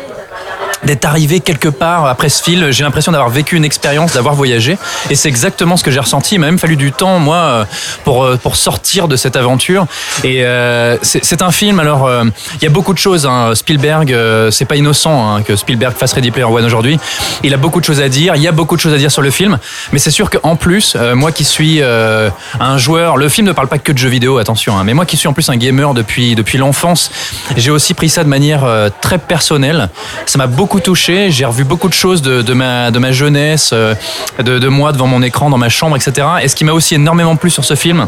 d'être 0.89 1.05
arrivé 1.05 1.39
quelque 1.39 1.69
part 1.69 2.07
après 2.07 2.29
ce 2.29 2.41
film. 2.41 2.71
J'ai 2.71 2.83
l'impression 2.83 3.11
d'avoir 3.11 3.29
vécu 3.29 3.55
une 3.55 3.63
expérience, 3.63 4.13
d'avoir 4.13 4.33
voyagé. 4.33 4.75
Et 5.11 5.15
c'est 5.15 5.29
exactement 5.29 5.77
ce 5.77 5.83
que 5.83 5.91
j'ai 5.91 5.99
ressenti. 5.99 6.33
Il 6.33 6.39
m'a 6.39 6.47
même 6.47 6.57
fallu 6.57 6.77
du 6.77 6.91
temps, 6.91 7.19
moi, 7.19 7.35
euh, 7.35 7.65
pour, 8.05 8.23
euh, 8.23 8.37
pour 8.37 8.55
sortir 8.55 9.07
de 9.07 9.15
cette 9.15 9.35
aventure. 9.35 9.85
Et 10.23 10.43
euh, 10.43 10.97
c'est 11.03 11.43
un 11.43 11.51
film, 11.51 11.79
alors, 11.79 12.09
il 12.55 12.63
y 12.63 12.65
a 12.65 12.71
beaucoup 12.71 12.93
de 12.93 12.97
choses. 12.97 13.27
hein. 13.27 13.53
Spielberg, 13.53 14.11
euh, 14.11 14.49
c'est 14.49 14.65
pas 14.65 14.77
innocent 14.77 15.13
hein, 15.35 15.43
que 15.43 15.55
Spielberg 15.55 15.95
fasse 15.95 16.13
Ready 16.13 16.31
Player 16.31 16.45
One 16.45 16.65
aujourd'hui. 16.65 16.99
Il 17.43 17.53
a 17.53 17.57
beaucoup 17.57 17.79
de 17.79 17.85
choses 17.85 18.01
à 18.01 18.09
dire. 18.09 18.35
Il 18.35 18.41
y 18.41 18.47
a 18.47 18.51
beaucoup 18.51 18.75
de 18.75 18.81
choses 18.81 18.93
à 18.95 18.97
dire 18.97 19.11
sur 19.11 19.21
le 19.21 19.29
film. 19.29 19.59
Mais 19.93 19.99
c'est 19.99 20.09
sûr 20.09 20.31
qu'en 20.31 20.55
plus, 20.55 20.95
moi 21.13 21.31
qui 21.31 21.43
suis 21.43 21.83
un 21.83 22.77
joueur, 22.79 23.15
le 23.17 23.29
film 23.29 23.45
ne 23.45 23.51
parle 23.51 23.67
pas 23.67 23.77
que 23.77 23.91
de 23.91 23.97
jeux 23.99 24.09
vidéo, 24.09 24.39
attention. 24.39 24.75
hein, 24.75 24.83
mais 24.83 24.95
moi 24.95 25.05
qui 25.05 25.17
suis 25.17 25.27
en 25.27 25.33
plus 25.33 25.49
un 25.49 25.57
gamer 25.57 25.93
depuis, 25.93 26.33
depuis 26.33 26.57
l'enfance, 26.57 27.11
j'ai 27.57 27.69
aussi 27.69 27.93
pris 27.93 28.09
ça 28.09 28.23
de 28.23 28.29
manière 28.29 28.65
très 29.01 29.19
personnelle. 29.19 29.89
Ça 30.25 30.39
m'a 30.39 30.47
beaucoup 30.47 30.78
touché. 30.79 31.31
J'ai 31.31 31.45
revu 31.45 31.63
beaucoup 31.63 31.87
de 31.89 31.93
choses 31.93 32.21
de, 32.21 32.41
de 32.41 32.53
ma, 32.53 32.91
de 32.91 32.99
ma 32.99 33.11
jeunesse, 33.11 33.71
euh, 33.73 33.95
de, 34.39 34.59
de 34.59 34.67
moi 34.67 34.91
devant 34.91 35.07
mon 35.07 35.21
écran, 35.21 35.49
dans 35.49 35.57
ma 35.57 35.69
chambre, 35.69 35.95
etc. 35.95 36.27
Et 36.41 36.47
ce 36.47 36.55
qui 36.55 36.65
m'a 36.65 36.73
aussi 36.73 36.95
énormément 36.95 37.35
plu 37.35 37.49
sur 37.49 37.65
ce 37.65 37.75
film, 37.75 38.07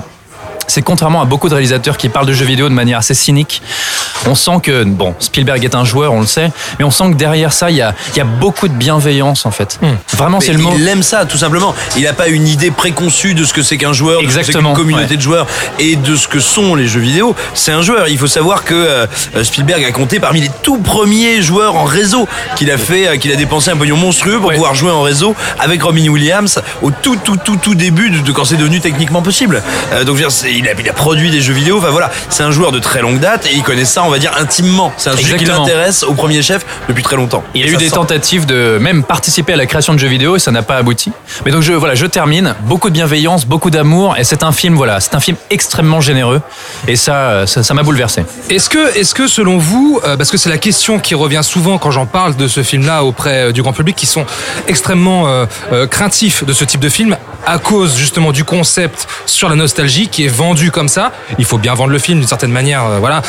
c'est 0.71 0.81
contrairement 0.81 1.21
à 1.21 1.25
beaucoup 1.25 1.49
de 1.49 1.53
réalisateurs 1.53 1.97
qui 1.97 2.07
parlent 2.09 2.25
de 2.25 2.33
jeux 2.33 2.45
vidéo 2.45 2.69
de 2.69 2.73
manière 2.73 2.97
assez 2.99 3.13
cynique, 3.13 3.61
on 4.25 4.35
sent 4.35 4.59
que, 4.63 4.83
bon, 4.83 5.13
Spielberg 5.19 5.63
est 5.65 5.75
un 5.75 5.83
joueur, 5.83 6.13
on 6.13 6.21
le 6.21 6.27
sait, 6.27 6.51
mais 6.79 6.85
on 6.85 6.91
sent 6.91 7.11
que 7.11 7.15
derrière 7.15 7.51
ça, 7.53 7.69
il 7.71 7.75
y 7.77 7.81
a, 7.81 7.93
il 8.13 8.17
y 8.17 8.21
a 8.21 8.23
beaucoup 8.25 8.67
de 8.67 8.73
bienveillance, 8.73 9.45
en 9.45 9.51
fait. 9.51 9.79
Vraiment, 10.15 10.37
Mais 10.39 10.45
c'est 10.45 10.53
le 10.53 10.59
mot. 10.59 10.71
Il 10.77 10.87
aime 10.87 11.03
ça, 11.03 11.25
tout 11.25 11.37
simplement. 11.37 11.73
Il 11.97 12.03
n'a 12.03 12.13
pas 12.13 12.27
une 12.27 12.47
idée 12.47 12.71
préconçue 12.71 13.33
de 13.33 13.43
ce 13.43 13.53
que 13.53 13.61
c'est 13.63 13.77
qu'un 13.77 13.93
joueur, 13.93 14.21
de 14.21 14.27
ce 14.29 14.33
que 14.33 14.39
Exactement, 14.39 14.69
qu'une 14.73 14.83
communauté 14.83 15.11
ouais. 15.11 15.17
de 15.17 15.21
joueurs 15.21 15.47
et 15.79 15.95
de 15.97 16.15
ce 16.15 16.27
que 16.27 16.39
sont 16.39 16.75
les 16.75 16.87
jeux 16.87 16.99
vidéo. 17.01 17.35
C'est 17.53 17.71
un 17.71 17.81
joueur. 17.81 18.07
Il 18.07 18.17
faut 18.17 18.27
savoir 18.27 18.63
que 18.63 18.73
euh, 18.75 19.07
Spielberg 19.43 19.83
a 19.83 19.91
compté 19.91 20.19
parmi 20.19 20.39
les 20.41 20.51
tout 20.63 20.77
premiers 20.77 21.41
joueurs 21.41 21.75
en 21.75 21.83
réseau 21.83 22.27
qu'il 22.55 22.71
a 22.71 22.77
fait, 22.77 23.07
euh, 23.07 23.17
qu'il 23.17 23.31
a 23.31 23.35
dépensé 23.35 23.71
un 23.71 23.77
pognon 23.77 23.97
monstrueux 23.97 24.37
pour 24.39 24.49
Ouais. 24.49 24.55
pouvoir 24.55 24.75
jouer 24.75 24.91
en 24.91 25.01
réseau 25.01 25.35
avec 25.59 25.81
Robin 25.83 26.07
Williams 26.09 26.61
au 26.81 26.91
tout, 26.91 27.15
tout, 27.15 27.37
tout, 27.37 27.55
tout 27.57 27.75
début 27.75 28.09
de, 28.09 28.19
de 28.19 28.31
quand 28.31 28.45
c'est 28.45 28.57
devenu 28.57 28.79
techniquement 28.79 29.21
possible. 29.21 29.61
Euh, 29.93 30.03
donc, 30.03 30.17
je 30.17 30.23
veux 30.23 30.27
dire, 30.29 30.31
c'est- 30.31 30.60
il 30.61 30.67
a, 30.69 30.71
il 30.79 30.89
a 30.89 30.93
produit 30.93 31.29
des 31.31 31.41
jeux 31.41 31.53
vidéo. 31.53 31.77
Enfin 31.79 31.89
voilà, 31.89 32.09
c'est 32.29 32.43
un 32.43 32.51
joueur 32.51 32.71
de 32.71 32.79
très 32.79 33.01
longue 33.01 33.19
date 33.19 33.45
et 33.47 33.55
il 33.55 33.63
connaît 33.63 33.85
ça, 33.85 34.03
on 34.03 34.09
va 34.09 34.19
dire, 34.19 34.31
intimement. 34.39 34.93
C'est 34.97 35.09
un 35.09 35.17
sujet 35.17 35.35
qui 35.37 35.41
Exactement. 35.41 35.65
l'intéresse 35.65 36.03
au 36.03 36.13
premier 36.13 36.41
chef 36.41 36.65
depuis 36.87 37.03
très 37.03 37.15
longtemps. 37.15 37.43
Il 37.53 37.61
y 37.61 37.63
a 37.63 37.67
Et 37.67 37.69
eu 37.69 37.73
ça 37.73 37.79
des 37.79 37.85
se 37.85 37.89
sent. 37.91 37.95
tentatives 37.95 38.45
de 38.45 38.77
même 38.79 39.03
participer 39.03 39.53
à 39.53 39.55
la 39.57 39.65
création 39.65 39.93
de 39.93 39.99
jeux 39.99 40.07
vidéo 40.07 40.35
et 40.35 40.39
ça 40.39 40.51
n'a 40.51 40.61
pas 40.63 40.77
abouti. 40.77 41.11
Mais 41.45 41.51
donc 41.51 41.61
je 41.63 41.73
voilà, 41.73 41.95
je 41.95 42.05
termine. 42.05 42.55
Beaucoup 42.61 42.89
de 42.89 42.93
bienveillance, 42.93 43.45
beaucoup 43.45 43.69
d'amour 43.71 44.15
et 44.17 44.23
c'est 44.23 44.43
un 44.43 44.51
film 44.51 44.75
voilà, 44.75 44.99
c'est 44.99 45.15
un 45.15 45.19
film 45.19 45.37
extrêmement 45.49 46.01
généreux 46.01 46.41
et 46.87 46.95
ça 46.95 47.15
euh, 47.15 47.45
ça 47.45 47.63
ça 47.63 47.73
m'a 47.73 47.83
bouleversé. 47.83 48.23
Est-ce 48.49 48.69
que, 48.69 48.97
est-ce 48.97 49.13
que 49.15 49.27
selon 49.27 49.57
vous, 49.57 49.99
euh, 50.03 50.17
parce 50.17 50.29
que 50.31 50.37
c'est 50.37 50.49
la 50.49 50.57
question 50.57 50.99
qui 50.99 51.15
revient 51.15 51.41
souvent 51.43 51.77
quand 51.77 51.91
j'en 51.91 52.05
parle 52.05 52.35
de 52.35 52.47
ce 52.47 52.63
film-là 52.63 53.03
auprès 53.03 53.47
euh, 53.47 53.51
du 53.51 53.61
grand 53.61 53.73
public, 53.73 53.95
qui 53.95 54.05
sont 54.05 54.25
extrêmement 54.67 55.27
euh, 55.27 55.45
euh, 55.71 55.87
craintifs 55.87 56.43
de 56.45 56.53
ce 56.53 56.63
type 56.63 56.79
de 56.81 56.89
film 56.89 57.17
à 57.45 57.57
cause 57.57 57.95
justement 57.97 58.31
du 58.31 58.43
concept 58.43 59.07
sur 59.25 59.49
la 59.49 59.55
nostalgie 59.55 60.07
qui 60.09 60.25
est 60.25 60.27
vendu 60.27 60.50
comme 60.71 60.87
ça. 60.87 61.11
Il 61.39 61.45
faut 61.45 61.57
bien 61.57 61.73
vendre 61.73 61.91
le 61.91 61.99
film 61.99 62.19
d'une 62.19 62.27
certaine 62.27 62.51
manière, 62.51 62.85
euh, 62.85 62.99
voilà. 62.99 63.21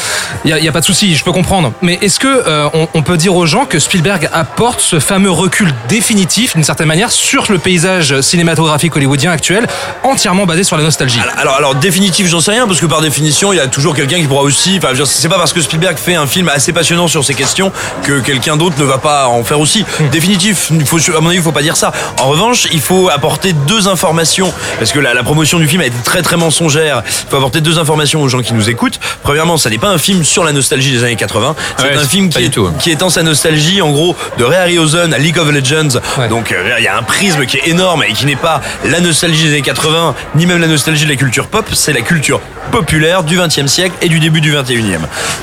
Il 0.45 0.51
y 0.51 0.69
a, 0.69 0.73
pas 0.73 0.81
de 0.81 0.85
souci, 0.85 1.15
je 1.15 1.25
peux 1.25 1.33
comprendre. 1.33 1.73
Mais 1.83 1.99
est-ce 2.03 2.19
que 2.19 2.27
euh, 2.27 2.69
on, 2.75 2.89
on 2.95 3.03
peut 3.03 3.17
dire 3.17 3.35
aux 3.35 3.47
gens 3.47 3.65
que 3.65 3.79
Spielberg 3.79 4.29
apporte 4.33 4.81
ce 4.81 4.99
fameux 5.01 5.31
recul 5.31 5.73
définitif 5.89 6.55
d'une 6.55 6.65
certaine 6.65 6.89
manière 6.89 7.11
sur 7.11 7.51
le 7.51 7.59
paysage 7.59 8.21
cinématographique 8.21 8.95
hollywoodien 8.97 9.31
actuel, 9.31 9.67
entièrement 10.03 10.47
basé 10.47 10.65
sur 10.65 10.77
la 10.77 10.83
nostalgie? 10.83 11.21
Alors, 11.39 11.57
alors 11.57 11.75
définitif, 11.75 12.27
j'en 12.29 12.41
sais 12.41 12.51
rien, 12.51 12.67
parce 12.67 12.81
que 12.81 12.87
par 12.87 13.01
définition, 13.01 13.53
il 13.53 13.57
y 13.57 13.61
a 13.61 13.67
toujours 13.67 13.95
quelqu'un 13.95 14.19
qui 14.19 14.27
pourra 14.27 14.43
aussi. 14.43 14.79
Enfin, 14.83 14.93
c'est 15.05 15.29
pas 15.29 15.39
parce 15.39 15.53
que 15.53 15.61
Spielberg 15.61 15.97
fait 15.97 16.15
un 16.15 16.27
film 16.27 16.49
assez 16.49 16.73
passionnant 16.73 17.09
sur 17.09 17.25
ces 17.25 17.35
questions 17.35 17.73
que 18.03 18.21
quelqu'un 18.21 18.57
d'autre 18.57 18.77
ne 18.79 18.85
va 18.85 18.99
pas 18.99 19.29
en 19.29 19.45
faire 19.45 19.61
aussi. 19.61 19.85
Définitif, 20.11 20.71
il 20.71 20.87
faut, 20.87 20.99
à 21.17 21.21
mon 21.21 21.29
avis, 21.29 21.39
il 21.39 21.43
faut 21.43 21.53
pas 21.53 21.63
dire 21.63 21.77
ça. 21.77 21.93
En 22.21 22.29
revanche, 22.29 22.69
il 22.73 22.81
faut 22.81 23.09
apporter 23.09 23.53
deux 23.53 23.89
informations, 23.89 24.53
parce 24.79 24.93
que 24.93 24.99
la, 24.99 25.15
la 25.15 25.23
promotion 25.23 25.59
du 25.59 25.69
film 25.69 25.83
a 25.83 25.87
été 25.87 25.97
très 26.05 26.23
très 26.23 26.37
mensongère. 26.37 27.03
Il 27.25 27.31
faut 27.31 27.37
apporter 27.37 27.61
deux 27.61 27.79
informations 27.79 28.23
aux 28.23 28.29
gens 28.29 28.41
qui 28.41 28.55
nous 28.55 28.69
écoutent. 28.71 28.99
Premièrement, 29.23 29.57
ça 29.57 29.71
n'est 29.71 29.79
pas 29.79 29.89
un 29.89 29.99
film 29.99 30.25
sur 30.25 30.45
la 30.45 30.53
nostalgie 30.53 30.93
des 30.93 31.05
années 31.05 31.17
80. 31.17 31.55
C'est 31.79 31.85
Ouais, 31.85 31.97
un 31.97 32.05
film 32.05 32.29
qui, 32.29 32.45
est, 32.45 32.49
tout, 32.49 32.67
hein. 32.67 32.75
qui 32.81 32.91
étend 32.91 33.09
sa 33.11 33.23
nostalgie, 33.23 33.83
en 33.83 33.91
gros, 33.91 34.17
de 34.39 34.45
Ray 34.45 34.59
Harryhausen 34.59 35.13
à 35.13 35.19
League 35.19 35.39
of 35.39 35.51
Legends. 35.51 36.01
Ouais. 36.19 36.29
Donc, 36.29 36.53
euh, 36.53 36.77
il 36.79 36.85
y 36.85 36.89
a 36.89 36.97
un 36.97 37.03
prisme 37.03 37.45
qui 37.47 37.59
est 37.59 37.69
énorme 37.69 38.05
et 38.09 38.13
qui 38.13 38.27
n'est 38.27 38.37
pas 38.37 38.61
la 38.85 39.01
nostalgie 39.01 39.45
des 39.45 39.51
années 39.51 39.63
80, 39.63 40.15
ni 40.37 40.47
même 40.47 40.61
la 40.61 40.67
nostalgie 40.69 41.05
de 41.05 41.11
la 41.11 41.17
culture 41.17 41.47
pop, 41.49 41.67
c'est 41.73 41.93
la 41.93 42.01
culture 42.03 42.41
populaire 42.71 43.23
du 43.25 43.39
20e 43.39 43.67
siècle 43.67 43.95
et 44.01 44.09
du 44.09 44.19
début 44.21 44.41
du 44.41 44.55
21e. 44.55 44.99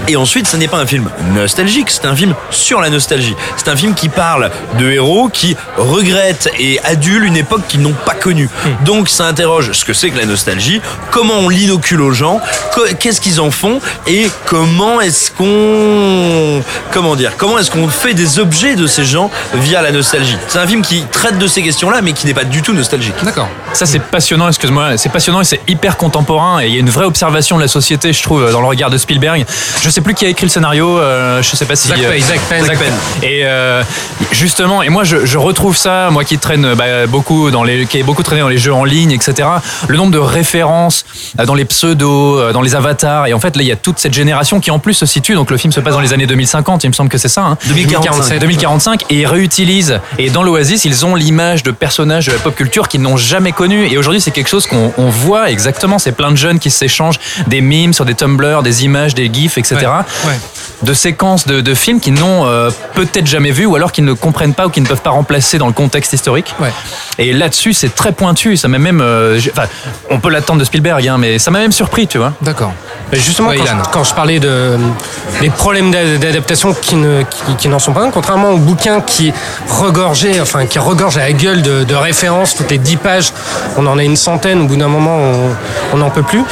Et 0.07 0.15
ensuite, 0.15 0.47
ce 0.47 0.57
n'est 0.57 0.67
pas 0.67 0.77
un 0.77 0.87
film 0.87 1.09
nostalgique, 1.35 1.89
c'est 1.91 2.05
un 2.05 2.15
film 2.15 2.33
sur 2.49 2.81
la 2.81 2.89
nostalgie. 2.89 3.35
C'est 3.57 3.67
un 3.67 3.75
film 3.75 3.93
qui 3.93 4.09
parle 4.09 4.49
de 4.79 4.89
héros 4.89 5.29
qui 5.31 5.55
regrettent 5.77 6.49
et 6.59 6.79
adulent 6.83 7.25
une 7.25 7.37
époque 7.37 7.61
qu'ils 7.67 7.81
n'ont 7.81 7.93
pas 8.05 8.15
connue. 8.15 8.49
Donc, 8.85 9.09
ça 9.09 9.25
interroge 9.25 9.71
ce 9.73 9.85
que 9.85 9.93
c'est 9.93 10.09
que 10.09 10.17
la 10.17 10.25
nostalgie, 10.25 10.81
comment 11.11 11.35
on 11.39 11.48
l'inocule 11.49 12.01
aux 12.01 12.11
gens, 12.11 12.39
qu'est-ce 12.99 13.21
qu'ils 13.21 13.41
en 13.41 13.51
font 13.51 13.79
et 14.07 14.29
comment 14.45 15.01
est-ce 15.01 15.31
qu'on 15.31 16.63
comment 16.91 17.15
dire 17.15 17.33
comment 17.37 17.59
est-ce 17.59 17.71
qu'on 17.71 17.87
fait 17.87 18.13
des 18.13 18.39
objets 18.39 18.75
de 18.75 18.87
ces 18.87 19.05
gens 19.05 19.29
via 19.53 19.81
la 19.81 19.91
nostalgie? 19.91 20.37
C'est 20.47 20.59
un 20.59 20.67
film 20.67 20.81
qui 20.81 21.03
traite 21.11 21.37
de 21.37 21.47
ces 21.47 21.61
questions-là 21.61 22.01
mais 22.01 22.13
qui 22.13 22.25
n'est 22.25 22.33
pas 22.33 22.43
du 22.43 22.61
tout 22.61 22.73
nostalgique. 22.73 23.15
D'accord. 23.23 23.49
Ça 23.73 23.85
c'est 23.85 23.99
passionnant, 23.99 24.47
excuse-moi, 24.47 24.97
c'est 24.97 25.09
passionnant 25.09 25.41
et 25.41 25.45
c'est 25.45 25.61
hyper 25.67 25.97
contemporain 25.97 26.61
et 26.61 26.67
il 26.67 26.73
y 26.73 26.77
a 26.77 26.79
une 26.79 26.89
vraie 26.89 27.05
observation 27.05 27.57
de 27.57 27.61
la 27.61 27.67
société, 27.67 28.13
je 28.13 28.23
trouve, 28.23 28.51
dans 28.51 28.61
le 28.61 28.67
regard 28.67 28.89
de 28.89 28.97
Spielberg. 28.97 29.45
Je 29.81 29.89
sais 29.89 30.01
plus 30.01 30.13
qui 30.13 30.25
a 30.25 30.29
écrit 30.29 30.45
le 30.45 30.51
scénario, 30.51 30.99
euh, 30.99 31.41
je 31.41 31.55
sais 31.55 31.65
pas 31.65 31.75
si 31.75 31.87
Zach 31.87 31.99
euh, 31.99 32.11
Penn. 32.11 32.21
Zach 32.21 32.39
Penn. 32.49 32.65
Zach 32.65 32.79
Penn. 32.79 32.93
Et 33.23 33.41
euh, 33.43 33.83
justement, 34.31 34.81
et 34.83 34.89
moi 34.89 35.03
je, 35.03 35.25
je 35.25 35.37
retrouve 35.37 35.75
ça, 35.75 36.09
moi 36.11 36.23
qui 36.23 36.37
traîne 36.37 36.73
bah, 36.75 37.07
beaucoup 37.07 37.51
dans 37.51 37.63
les, 37.63 37.85
qui 37.85 37.99
ai 37.99 38.03
beaucoup 38.03 38.23
traîné 38.23 38.41
dans 38.41 38.47
les 38.47 38.57
jeux 38.57 38.73
en 38.73 38.83
ligne, 38.83 39.11
etc. 39.11 39.47
Le 39.87 39.97
nombre 39.97 40.11
de 40.11 40.19
références 40.19 41.05
dans 41.45 41.53
les 41.55 41.65
pseudos, 41.65 42.39
euh, 42.39 42.51
dans 42.53 42.61
les 42.61 42.75
avatars. 42.75 43.27
Et 43.27 43.33
en 43.33 43.39
fait, 43.39 43.55
là, 43.55 43.61
il 43.63 43.67
y 43.67 43.71
a 43.71 43.75
toute 43.75 43.99
cette 43.99 44.13
génération 44.13 44.59
qui 44.59 44.71
en 44.71 44.79
plus 44.79 44.93
se 44.93 45.05
situe. 45.05 45.35
Donc 45.35 45.51
le 45.51 45.57
film 45.57 45.71
se 45.73 45.79
passe 45.79 45.93
dans 45.93 45.99
les 45.99 46.13
années 46.13 46.27
2050, 46.27 46.83
il 46.83 46.87
me 46.89 46.93
semble 46.93 47.09
que 47.09 47.17
c'est 47.17 47.27
ça. 47.29 47.43
Hein. 47.43 47.57
2045. 47.65 48.39
2045 48.39 49.05
et 49.09 49.21
ils 49.21 49.25
réutilisent. 49.27 49.99
Et 50.17 50.29
dans 50.29 50.43
l'Oasis, 50.43 50.85
ils 50.85 51.05
ont 51.05 51.15
l'image 51.15 51.63
de 51.63 51.71
personnages 51.71 52.27
de 52.27 52.31
la 52.31 52.39
pop 52.39 52.55
culture 52.55 52.87
qu'ils 52.87 53.01
n'ont 53.01 53.17
jamais 53.17 53.51
connu. 53.51 53.87
Et 53.91 53.97
aujourd'hui, 53.97 54.21
c'est 54.21 54.31
quelque 54.31 54.49
chose 54.49 54.65
qu'on 54.67 54.93
on 54.97 55.09
voit 55.09 55.49
exactement. 55.51 55.99
C'est 55.99 56.11
plein 56.11 56.31
de 56.31 56.37
jeunes 56.37 56.59
qui 56.59 56.71
s'échangent 56.71 57.19
des 57.47 57.61
memes 57.61 57.93
sur 57.93 58.05
des 58.05 58.15
Tumblr, 58.15 58.61
des 58.63 58.85
images, 58.85 59.15
des 59.15 59.29
gifs, 59.31 59.57
etc. 59.57 59.75
Ouais, 59.81 60.29
ouais. 60.31 60.39
De 60.83 60.93
séquences 60.93 61.45
de, 61.45 61.61
de 61.61 61.73
films 61.73 61.99
qu'ils 61.99 62.13
n'ont 62.13 62.45
euh, 62.45 62.69
peut-être 62.93 63.27
jamais 63.27 63.51
vu 63.51 63.65
ou 63.65 63.75
alors 63.75 63.91
qu'ils 63.91 64.05
ne 64.05 64.13
comprennent 64.13 64.53
pas 64.53 64.67
ou 64.67 64.69
qu'ils 64.69 64.83
ne 64.83 64.87
peuvent 64.87 65.01
pas 65.01 65.09
remplacer 65.09 65.57
dans 65.57 65.67
le 65.67 65.73
contexte 65.73 66.13
historique. 66.13 66.55
Ouais. 66.59 66.71
Et 67.17 67.33
là-dessus, 67.33 67.73
c'est 67.73 67.93
très 67.93 68.13
pointu. 68.13 68.55
Ça 68.57 68.67
même. 68.67 69.01
euh, 69.01 69.39
on 70.09 70.19
peut 70.19 70.29
l'attendre 70.29 70.59
de 70.59 70.65
Spielberg, 70.65 71.05
hein, 71.07 71.17
mais 71.17 71.28
ça 71.37 71.51
m'a 71.51 71.59
même 71.59 71.71
surpris, 71.71 72.07
tu 72.07 72.17
vois. 72.17 72.33
D'accord. 72.41 72.71
Justement, 73.11 73.49
Ouais, 73.49 73.57
quand, 73.57 73.63
Ilan. 73.65 73.77
je, 73.85 73.89
quand 73.91 74.03
je 74.03 74.13
parlais 74.13 74.39
de, 74.39 74.77
des 75.41 75.49
problèmes 75.49 75.91
d'a- 75.91 76.17
d'adaptation 76.17 76.73
qui 76.79 76.95
ne- 76.95 77.23
qui, 77.23 77.55
qui 77.57 77.67
n'en 77.67 77.79
sont 77.79 77.91
pas 77.91 78.03
un, 78.03 78.11
contrairement 78.11 78.51
au 78.51 78.57
bouquin 78.57 79.01
qui 79.01 79.33
regorgeait, 79.67 80.39
enfin 80.39 80.65
qui 80.67 80.77
regorge 80.79 81.17
à 81.17 81.21
la 81.21 81.33
gueule 81.33 81.61
de, 81.61 81.83
de 81.83 81.95
références, 81.95 82.55
toutes 82.55 82.69
les 82.71 82.77
dix 82.77 82.97
pages, 82.97 83.33
on 83.77 83.85
en 83.87 83.97
a 83.97 84.03
une 84.03 84.15
centaine, 84.15 84.61
au 84.61 84.65
bout 84.65 84.75
d'un 84.77 84.87
moment 84.87 85.17
on- 85.93 85.97
n'en 85.97 86.09
peut 86.11 86.23
plus. 86.23 86.43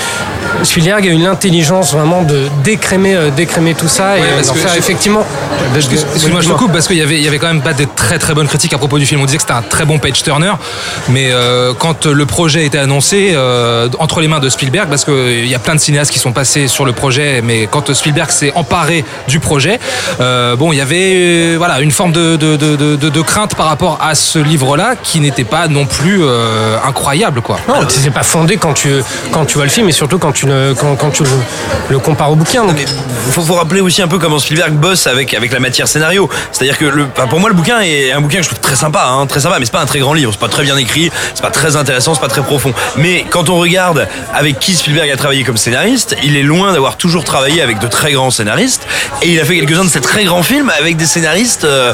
Spielberg 0.63 1.05
a 1.07 1.11
eu 1.11 1.17
l'intelligence 1.17 1.93
vraiment 1.93 2.23
de 2.23 2.47
décrémer, 2.63 3.15
euh, 3.15 3.29
décrémer 3.29 3.75
tout 3.75 3.87
ça 3.87 4.17
et 4.17 4.21
Ouais, 4.21 4.27
parce 4.35 4.47
d'en 4.47 4.53
que 4.53 4.59
faire 4.59 4.73
je- 4.73 4.79
effectivement. 4.79 5.23
Excuse-moi, 5.75 6.41
je 6.41 6.49
te 6.49 6.53
coupe 6.53 6.71
parce 6.71 6.87
qu'il 6.87 6.97
y 6.97 7.01
avait, 7.01 7.17
il 7.17 7.23
y 7.23 7.27
avait 7.27 7.37
quand 7.37 7.47
même 7.47 7.61
pas 7.61 7.73
des 7.73 7.85
très 7.85 8.17
très 8.17 8.33
bonnes 8.33 8.47
critiques 8.47 8.73
à 8.73 8.77
propos 8.77 8.97
du 8.97 9.05
film. 9.05 9.21
On 9.21 9.25
disait 9.25 9.37
que 9.37 9.43
c'était 9.43 9.53
un 9.53 9.61
très 9.61 9.85
bon 9.85 9.99
page 9.99 10.23
turner, 10.23 10.53
mais 11.09 11.29
euh, 11.31 11.73
quand 11.77 12.05
le 12.07 12.25
projet 12.25 12.61
a 12.61 12.63
été 12.63 12.79
annoncé 12.79 13.33
euh, 13.35 13.87
entre 13.99 14.21
les 14.21 14.27
mains 14.27 14.39
de 14.39 14.49
Spielberg, 14.49 14.66
parce 14.89 15.05
qu'il 15.05 15.45
y 15.47 15.55
a 15.55 15.59
plein 15.59 15.75
de 15.75 15.79
cinéastes 15.79 16.11
qui 16.11 16.19
sont 16.19 16.31
passés 16.33 16.67
sur 16.67 16.85
le 16.85 16.91
projet, 16.91 17.41
mais 17.43 17.67
quand 17.71 17.93
Spielberg 17.93 18.29
s'est 18.29 18.51
emparé 18.55 19.05
du 19.27 19.39
projet, 19.39 19.79
euh, 20.19 20.55
bon, 20.55 20.73
il 20.73 20.77
y 20.77 20.81
avait 20.81 21.13
euh, 21.15 21.55
voilà 21.57 21.79
une 21.79 21.91
forme 21.91 22.11
de, 22.11 22.35
de, 22.35 22.55
de, 22.57 22.75
de- 22.75 22.95
de- 22.95 23.09
de 23.09 23.21
crainte 23.21 23.55
par 23.55 23.67
rapport 23.67 23.99
à 24.01 24.15
ce 24.15 24.39
livre-là 24.39 24.95
qui 25.01 25.19
n'était 25.19 25.43
pas 25.43 25.67
non 25.67 25.85
plus 25.85 26.19
euh, 26.21 26.77
incroyable, 26.85 27.41
quoi. 27.41 27.57
Non, 27.67 27.75
c'est 27.87 28.11
pas 28.11 28.23
fondé 28.23 28.57
quand 28.57 28.73
tu, 28.73 28.89
quand 29.31 29.45
tu 29.45 29.55
vois 29.55 29.63
le 29.65 29.69
film 29.71 29.87
et 29.89 29.91
surtout 29.91 30.19
quand 30.19 30.31
tu 30.33 30.45
le, 30.47 30.73
quand, 30.79 30.95
quand 30.95 31.11
tu 31.11 31.23
le, 31.23 31.29
le 31.89 31.99
compares 31.99 32.31
au 32.31 32.35
bouquin. 32.35 32.65
Donc, 32.65 32.75
Mais 32.75 32.85
faut, 33.31 33.41
faut 33.41 33.53
rappeler 33.55 33.81
aussi 33.81 34.01
un 34.01 34.07
peu 34.07 34.19
comment 34.19 34.39
Spielberg 34.39 34.73
bosse 34.73 35.07
avec, 35.07 35.33
avec 35.33 35.51
la 35.53 35.59
matière 35.59 35.87
scénario. 35.87 36.29
C'est-à-dire 36.51 36.77
que 36.77 36.85
le, 36.85 37.07
enfin, 37.15 37.27
pour 37.27 37.39
moi, 37.39 37.49
le 37.49 37.55
bouquin 37.55 37.79
est 37.81 38.11
un 38.11 38.21
bouquin 38.21 38.37
que 38.39 38.43
je 38.43 38.49
trouve 38.49 38.59
très 38.59 38.75
sympa, 38.75 39.05
hein, 39.09 39.25
très 39.27 39.39
sympa, 39.39 39.57
mais 39.59 39.65
c'est 39.65 39.71
pas 39.71 39.81
un 39.81 39.85
très 39.85 39.99
grand 39.99 40.13
livre, 40.13 40.31
c'est 40.31 40.39
pas 40.39 40.47
très 40.49 40.63
bien 40.63 40.77
écrit, 40.77 41.11
c'est 41.33 41.41
pas 41.41 41.51
très 41.51 41.75
intéressant, 41.75 42.13
c'est 42.13 42.19
pas 42.21 42.27
très 42.27 42.41
profond. 42.43 42.73
Mais 42.97 43.25
quand 43.29 43.49
on 43.49 43.57
regarde 43.59 44.07
avec 44.33 44.56
qui 44.59 44.75
Spielberg 44.75 45.09
a 45.09 45.15
travaillé 45.17 45.43
comme 45.43 45.57
scénariste, 45.57 46.15
il 46.23 46.35
est 46.35 46.43
loin 46.43 46.73
d'avoir 46.73 46.97
toujours 46.97 47.23
travaillé 47.23 47.61
avec 47.61 47.79
de 47.79 47.87
très 47.87 48.11
grands 48.11 48.31
scénaristes, 48.31 48.87
et 49.21 49.29
il 49.29 49.39
a 49.39 49.45
fait 49.45 49.55
quelques-uns 49.59 49.85
de 49.85 49.89
ces 49.89 50.01
très 50.01 50.23
grands 50.25 50.43
films 50.43 50.71
avec 50.79 50.97
des 50.97 51.05
scénaristes, 51.05 51.63
euh, 51.63 51.93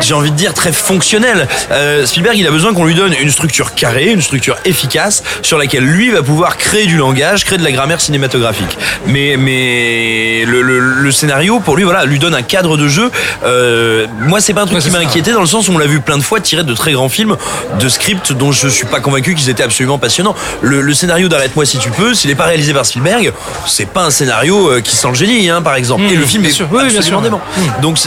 j'ai 0.00 0.14
envie 0.14 0.30
de 0.30 0.36
dire, 0.36 0.54
très 0.54 0.72
fonctionnels. 0.72 1.46
Euh, 1.70 2.06
Spielberg, 2.06 2.36
il 2.38 2.46
a 2.46 2.50
besoin 2.50 2.74
qu'on 2.74 2.84
lui 2.84 2.94
donne 2.94 3.14
une 3.20 3.30
structure 3.30 3.74
carrée, 3.74 4.10
une 4.12 4.22
structure 4.22 4.56
efficace, 4.64 5.22
sur 5.42 5.58
laquelle 5.58 5.84
lui 5.84 6.10
va 6.10 6.22
pouvoir 6.22 6.56
créer 6.56 6.86
du 6.86 6.96
langage, 6.96 7.44
créer 7.44 7.58
de 7.58 7.64
la 7.64 7.72
grammaire 7.72 8.00
cinématographique. 8.00 8.76
Mais, 9.06 9.36
mais 9.36 10.44
le, 10.46 10.62
le- 10.62 10.78
le 10.80 11.12
scénario, 11.12 11.60
pour 11.60 11.76
lui, 11.76 11.84
voilà, 11.84 12.04
lui 12.04 12.18
donne 12.18 12.34
un 12.34 12.42
cadre 12.42 12.76
de 12.76 12.88
jeu. 12.88 13.10
Euh, 13.44 14.06
moi, 14.20 14.40
c'est 14.40 14.54
pas 14.54 14.62
un 14.62 14.66
truc 14.66 14.78
Ouais, 14.78 14.84
qui 14.84 14.90
m'a 14.90 14.98
inquiété 15.00 15.32
dans 15.32 15.40
le 15.40 15.46
sens 15.46 15.68
où 15.68 15.72
on 15.72 15.78
l'a 15.78 15.86
vu 15.86 16.00
plein 16.00 16.18
de 16.18 16.22
fois 16.22 16.40
tiré 16.40 16.62
de 16.64 16.74
très 16.74 16.92
grands 16.92 17.08
films, 17.08 17.36
de 17.80 17.88
scripts 17.88 18.32
dont 18.32 18.52
je 18.52 18.68
suis 18.68 18.86
pas 18.86 19.00
convaincu 19.00 19.34
qu'ils 19.34 19.50
étaient 19.50 19.62
absolument 19.64 19.98
passionnants. 19.98 20.34
Le, 20.60 20.80
le 20.80 20.94
scénario 20.94 21.28
d'Arrête-moi 21.28 21.64
si 21.66 21.78
tu 21.78 21.90
s'il 22.14 22.30
est 22.30 22.34
pas 22.34 22.44
réalisé 22.46 22.72
par 22.72 22.84
Spielberg, 22.86 23.32
c'est 23.66 23.86
pas 23.86 24.04
un 24.04 24.10
scénario 24.10 24.70
euh, 24.70 24.80
qui 24.80 24.96
sent 24.96 25.08
le 25.08 25.14
génie, 25.14 25.48
hein, 25.50 25.62
par 25.62 25.74
exemple. 25.74 26.02
Mmh, 26.02 26.10
Et 26.10 26.16
le 26.16 26.24
film 26.26 26.42
bien 26.42 26.50
est 26.50 26.54
sûr. 26.54 26.66
Oui, 26.70 26.78
bien 26.86 26.96
absolument 26.98 27.20
sûr. 27.20 27.22
dément. 27.22 27.40
Donc 27.82 27.98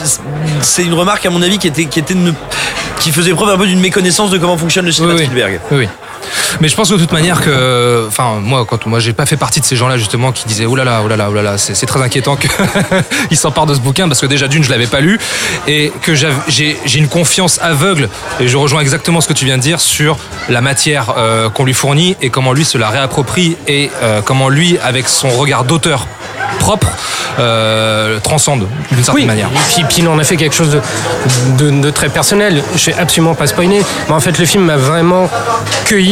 c'est- 0.61 0.83
une 0.83 0.93
remarque 0.93 1.25
à 1.25 1.29
mon 1.29 1.41
avis 1.41 1.57
qui 1.57 1.67
était 1.67 1.85
qui 1.85 1.99
était 1.99 2.13
une- 2.13 2.33
qui 2.99 3.11
faisait 3.11 3.31
preuve 3.33 3.49
un 3.49 3.57
peu 3.57 3.67
d'une 3.67 3.79
méconnaissance 3.79 4.29
de 4.31 4.37
comment 4.37 4.57
fonctionne 4.57 4.85
le 4.85 4.91
cinéma 4.91 5.13
Oui, 5.13 5.19
de 5.19 5.23
oui. 5.23 5.29
Spielberg. 5.29 5.59
Oui, 5.71 5.77
oui. 5.79 5.87
Mais 6.59 6.67
je 6.67 6.75
pense 6.75 6.89
de 6.89 6.97
toute 6.97 7.11
manière 7.11 7.41
que, 7.41 8.05
enfin, 8.07 8.39
moi, 8.41 8.65
quand 8.67 8.85
moi, 8.85 8.99
j'ai 8.99 9.13
pas 9.13 9.25
fait 9.25 9.37
partie 9.37 9.59
de 9.61 9.65
ces 9.65 9.75
gens-là 9.75 9.97
justement 9.97 10.31
qui 10.31 10.45
disaient, 10.45 10.65
oh 10.65 10.75
là 10.75 10.83
là, 10.83 11.01
oh 11.03 11.07
là 11.07 11.15
là, 11.17 11.27
oh 11.29 11.33
là 11.33 11.41
là, 11.41 11.57
c'est 11.57 11.85
très 11.85 12.01
inquiétant 12.01 12.35
qu'ils 12.35 13.37
s'emparent 13.37 13.65
de 13.65 13.73
ce 13.73 13.79
bouquin 13.79 14.07
parce 14.07 14.19
que 14.21 14.25
déjà 14.25 14.47
d'une, 14.47 14.63
je 14.63 14.69
l'avais 14.69 14.87
pas 14.87 14.99
lu 14.99 15.19
et 15.67 15.91
que 16.01 16.13
j'ai 16.15 16.29
j'ai 16.47 16.99
une 16.99 17.07
confiance 17.07 17.59
aveugle 17.61 18.09
et 18.39 18.47
je 18.47 18.57
rejoins 18.57 18.81
exactement 18.81 19.21
ce 19.21 19.27
que 19.27 19.33
tu 19.33 19.45
viens 19.45 19.57
de 19.57 19.61
dire 19.63 19.79
sur 19.79 20.17
la 20.49 20.61
matière 20.61 21.13
euh, 21.17 21.49
qu'on 21.49 21.65
lui 21.65 21.73
fournit 21.73 22.15
et 22.21 22.29
comment 22.29 22.53
lui 22.53 22.65
se 22.65 22.77
la 22.77 22.89
réapproprie 22.89 23.57
et 23.67 23.89
euh, 24.03 24.21
comment 24.23 24.49
lui, 24.49 24.77
avec 24.83 25.07
son 25.07 25.29
regard 25.29 25.63
d'auteur 25.63 26.07
propre, 26.59 26.87
euh, 27.39 28.19
transcende 28.19 28.67
d'une 28.91 29.03
certaine 29.03 29.21
Oui, 29.23 29.25
manière. 29.27 29.47
et 29.47 29.73
puis, 29.73 29.83
puis 29.85 29.95
il 29.99 30.07
en 30.07 30.19
a 30.19 30.23
fait 30.23 30.35
quelque 30.37 30.55
chose 30.55 30.71
de, 31.57 31.69
de- 31.69 31.81
de 31.81 31.89
très 31.89 32.09
personnel. 32.09 32.61
Je 32.75 32.87
vais 32.91 32.97
absolument 32.97 33.35
pas 33.35 33.47
spoiler, 33.47 33.81
mais 34.07 34.13
en 34.13 34.19
fait 34.19 34.37
le 34.37 34.45
film 34.45 34.65
m'a 34.65 34.77
vraiment 34.77 35.29
cueilli 35.85 36.10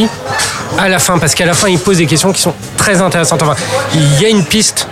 à 0.78 0.88
la 0.88 0.98
fin, 0.98 1.18
parce 1.18 1.34
qu'à 1.34 1.46
la 1.46 1.54
fin 1.54 1.68
il 1.68 1.78
pose 1.78 1.98
des 1.98 2.06
questions 2.06 2.32
qui 2.32 2.40
sont 2.40 2.54
très 2.76 3.00
intéressantes. 3.00 3.42
Enfin, 3.42 3.56
il 3.94 4.20
y 4.20 4.26
a 4.26 4.28
une 4.28 4.44
piste 4.44 4.88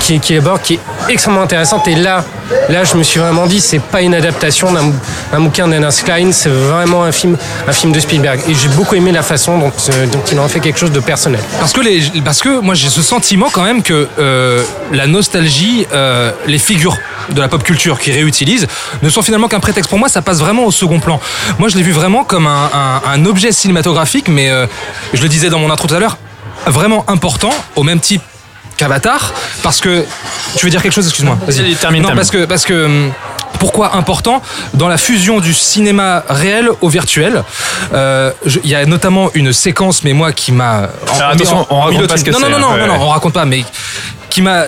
qui, 0.00 0.18
qui 0.20 0.34
d'abord 0.34 0.60
qui 0.60 0.74
est 0.74 0.80
extrêmement 1.08 1.42
intéressante, 1.42 1.86
et 1.88 1.94
là, 1.94 2.24
là 2.68 2.84
je 2.84 2.96
me 2.96 3.02
suis 3.02 3.20
vraiment 3.20 3.46
dit 3.46 3.60
c'est 3.60 3.78
pas 3.78 4.02
une 4.02 4.14
adaptation 4.14 4.68
d'un 4.72 5.40
bouquin 5.40 5.68
d'Ernest 5.68 6.04
Klein, 6.04 6.32
c'est 6.32 6.48
vraiment 6.48 7.04
un 7.04 7.12
film, 7.12 7.36
un 7.68 7.72
film 7.72 7.92
de 7.92 8.00
Spielberg. 8.00 8.40
Et 8.48 8.54
j'ai 8.54 8.68
beaucoup 8.68 8.94
aimé 8.94 9.12
la 9.12 9.22
façon 9.22 9.58
dont, 9.58 9.72
euh, 9.90 10.06
il 10.32 10.38
en 10.38 10.48
fait 10.48 10.60
quelque 10.60 10.78
chose 10.78 10.92
de 10.92 11.00
personnel. 11.00 11.40
Parce 11.58 11.72
que, 11.72 12.20
parce 12.20 12.42
que 12.42 12.60
moi 12.60 12.74
j'ai 12.74 12.88
ce 12.88 13.02
sentiment 13.02 13.48
quand 13.52 13.62
même 13.62 13.82
que 13.82 14.08
euh, 14.18 14.62
la 14.92 15.06
nostalgie, 15.06 15.86
euh, 15.92 16.32
les 16.46 16.58
figures 16.58 16.96
de 17.30 17.40
la 17.40 17.48
pop 17.48 17.62
culture 17.62 17.98
qui 17.98 18.10
réutilisent 18.10 18.66
ne 19.02 19.10
sont 19.10 19.22
finalement 19.22 19.48
qu'un 19.48 19.60
prétexte. 19.60 19.88
Pour 19.88 19.98
moi, 19.98 20.08
ça 20.08 20.22
passe 20.22 20.38
vraiment 20.38 20.64
au 20.64 20.72
second 20.72 20.98
plan. 20.98 21.20
Moi, 21.58 21.68
je 21.68 21.76
l'ai 21.76 21.82
vu 21.82 21.92
vraiment 21.92 22.24
comme 22.24 22.46
un, 22.46 23.24
objet 23.24 23.52
cinématographique, 23.52 24.28
mais 24.28 24.50
je 25.12 25.22
le 25.22 25.28
disais 25.28 25.50
dans 25.50 25.58
mon 25.58 25.70
intro 25.70 25.86
tout 25.86 25.94
à 25.94 26.00
l'heure, 26.00 26.16
vraiment 26.66 27.04
important, 27.08 27.50
au 27.76 27.82
même 27.82 28.00
type 28.00 28.22
qu'Avatar, 28.80 29.32
parce 29.62 29.80
que 29.80 30.04
tu 30.56 30.64
veux 30.66 30.70
dire 30.70 30.82
quelque 30.82 30.92
chose, 30.94 31.06
excuse-moi. 31.06 31.36
Vas-y, 31.46 31.74
termine, 31.76 32.02
Non, 32.02 32.08
termine. 32.08 32.16
parce 32.16 32.30
que 32.30 32.44
parce 32.46 32.64
que 32.64 32.86
hum, 32.86 33.12
pourquoi 33.58 33.94
important 33.94 34.40
dans 34.72 34.88
la 34.88 34.96
fusion 34.96 35.38
du 35.40 35.52
cinéma 35.52 36.24
réel 36.28 36.70
au 36.80 36.88
virtuel 36.88 37.44
euh, 37.92 38.32
Il 38.64 38.70
y 38.70 38.74
a 38.74 38.86
notamment 38.86 39.30
une 39.34 39.52
séquence, 39.52 40.02
mais 40.02 40.14
moi 40.14 40.32
qui 40.32 40.50
m'a. 40.52 40.88
en- 41.12 41.30
attention, 41.32 41.66
on 41.68 41.80
raconte 41.82 42.06
pas 42.08 42.16
ce 42.16 42.24
que 42.24 42.30
non, 42.30 42.40
non, 42.40 42.48
non, 42.48 42.58
non, 42.58 42.72
Ouais, 42.74 42.86
non, 42.86 42.94
on 43.00 43.08
raconte 43.08 43.34
pas, 43.34 43.44
mais 43.44 43.64
qui 44.30 44.42
m'a, 44.42 44.60
euh, 44.62 44.66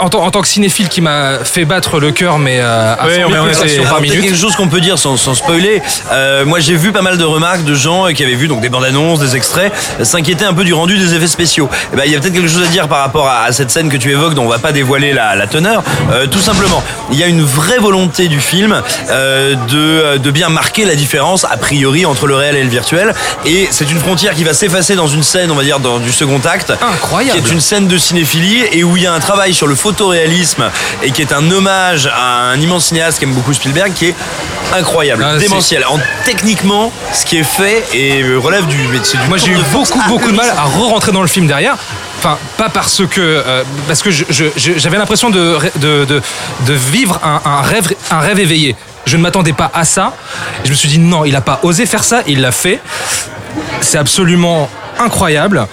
en, 0.00 0.08
tant, 0.08 0.22
en 0.24 0.30
tant 0.30 0.40
que 0.42 0.48
cinéphile, 0.48 0.88
qui 0.88 1.00
m'a 1.00 1.38
fait 1.44 1.64
battre 1.64 1.98
le 2.00 2.12
cœur, 2.12 2.38
mais 2.38 2.58
euh, 2.60 2.94
à 2.98 3.06
Ouais, 3.06 3.14
100 3.22 3.28
000 3.28 3.30
on 3.30 3.34
est- 3.34 3.38
on 3.38 3.44
est- 3.46 3.48
pulsations 3.48 3.78
Alors, 3.82 3.90
par 3.92 3.98
peut-être 4.00 4.12
minute. 4.12 4.26
quelque 4.30 4.38
chose 4.40 4.54
qu'on 4.56 4.68
peut 4.68 4.80
dire 4.80 4.98
sans, 4.98 5.16
sans 5.16 5.34
spoiler. 5.34 5.82
Euh, 6.12 6.44
moi, 6.44 6.60
j'ai 6.60 6.76
vu 6.76 6.92
pas 6.92 7.02
mal 7.02 7.18
de 7.18 7.24
remarques 7.24 7.64
de 7.64 7.74
gens 7.74 8.06
qui 8.14 8.22
avaient 8.22 8.34
vu 8.34 8.46
donc 8.48 8.60
des 8.60 8.68
bandes 8.68 8.84
annonces, 8.84 9.20
des 9.20 9.34
extraits, 9.36 9.72
euh, 10.00 10.04
s'inquiéter 10.04 10.44
un 10.44 10.54
peu 10.54 10.64
du 10.64 10.74
rendu 10.74 10.98
des 10.98 11.14
effets 11.14 11.26
spéciaux. 11.26 11.68
Eh 11.92 11.96
ben, 11.96 12.02
il 12.06 12.12
y 12.12 12.16
a 12.16 12.20
peut-être 12.20 12.34
quelque 12.34 12.48
chose 12.48 12.62
à 12.62 12.68
dire 12.70 12.88
par 12.88 12.98
rapport 13.00 13.26
à, 13.28 13.44
à 13.44 13.52
cette 13.52 13.70
scène 13.70 13.88
que 13.88 13.96
tu 13.96 14.10
évoques, 14.10 14.34
dont 14.34 14.44
on 14.44 14.48
va 14.48 14.58
pas 14.58 14.72
dévoiler 14.72 15.12
la, 15.12 15.34
la 15.34 15.46
teneur. 15.46 15.82
Euh, 16.12 16.26
tout 16.26 16.40
simplement, 16.40 16.82
il 17.10 17.18
y 17.18 17.22
a 17.22 17.26
une 17.26 17.42
vraie 17.42 17.78
volonté 17.78 18.28
du 18.28 18.40
film 18.40 18.80
euh, 19.10 19.54
de, 19.68 20.18
de 20.18 20.30
bien 20.30 20.48
marquer 20.50 20.84
la 20.84 20.94
différence 20.94 21.44
a 21.44 21.56
priori 21.56 22.04
entre 22.06 22.26
le 22.26 22.34
réel 22.36 22.56
et 22.56 22.62
le 22.62 22.68
virtuel. 22.68 23.14
Et 23.46 23.68
c'est 23.70 23.90
une 23.90 23.98
frontière 23.98 24.34
qui 24.34 24.44
va 24.44 24.52
s'effacer 24.54 24.94
dans 24.94 25.06
une 25.08 25.22
scène, 25.22 25.50
on 25.50 25.54
va 25.54 25.62
dire, 25.64 25.80
dans 25.80 25.98
du 25.98 26.12
second 26.12 26.40
acte, 26.44 26.72
Incroyable. 26.82 27.40
qui 27.40 27.48
est 27.48 27.52
une 27.52 27.60
scène 27.60 27.86
de 27.88 27.96
cinéphilie 27.98 28.62
et 28.74 28.84
où 28.84 28.96
il 28.96 29.04
y 29.04 29.06
a 29.06 29.12
un 29.14 29.20
travail 29.20 29.54
sur 29.54 29.66
le 29.66 29.74
photoréalisme 29.74 30.64
et 31.02 31.10
qui 31.12 31.22
est 31.22 31.32
un 31.32 31.50
hommage 31.50 32.06
à 32.14 32.50
un 32.50 32.60
immense 32.60 32.86
cinéaste 32.86 33.18
qu'aime 33.20 33.32
beaucoup 33.32 33.54
Spielberg 33.54 33.92
qui 33.94 34.06
est 34.08 34.14
incroyable, 34.74 35.24
Ah, 35.26 35.38
démentiel. 35.38 35.84
En, 35.88 35.98
techniquement, 36.24 36.92
ce 37.12 37.24
qui 37.24 37.38
est 37.38 37.44
fait 37.44 37.84
et 37.94 38.22
relève 38.36 38.66
du. 38.66 38.76
du 38.76 39.00
Moi, 39.28 39.38
j'ai 39.38 39.52
eu 39.52 39.58
beaucoup, 39.72 40.00
beaucoup 40.08 40.30
de 40.30 40.36
mal 40.36 40.50
à 40.50 40.64
re-rentrer 40.64 41.12
dans 41.12 41.22
le 41.22 41.28
film 41.28 41.46
derrière. 41.46 41.76
Enfin, 42.18 42.36
pas 42.56 42.68
parce 42.68 43.02
que, 43.06 43.20
euh, 43.20 43.62
parce 43.86 44.02
que 44.02 44.10
j'avais 44.10 44.96
l'impression 44.98 45.30
de, 45.30 45.58
de, 45.76 46.04
de, 46.04 46.22
de 46.66 46.72
vivre 46.72 47.20
un, 47.22 47.40
un 47.48 47.60
rêve, 47.62 47.92
un 48.10 48.20
rêve 48.20 48.40
éveillé. 48.40 48.74
Je 49.06 49.16
ne 49.16 49.22
m'attendais 49.22 49.52
pas 49.52 49.70
à 49.74 49.84
ça. 49.84 50.14
Je 50.64 50.70
me 50.70 50.74
suis 50.74 50.88
dit 50.88 50.98
non, 50.98 51.24
il 51.24 51.32
n'a 51.32 51.42
pas 51.42 51.60
osé 51.62 51.84
faire 51.86 52.02
ça, 52.02 52.22
il 52.26 52.40
l'a 52.40 52.52
fait. 52.52 52.80
C'est 53.82 53.98
absolument 53.98 54.68
incroyable. 54.98 55.66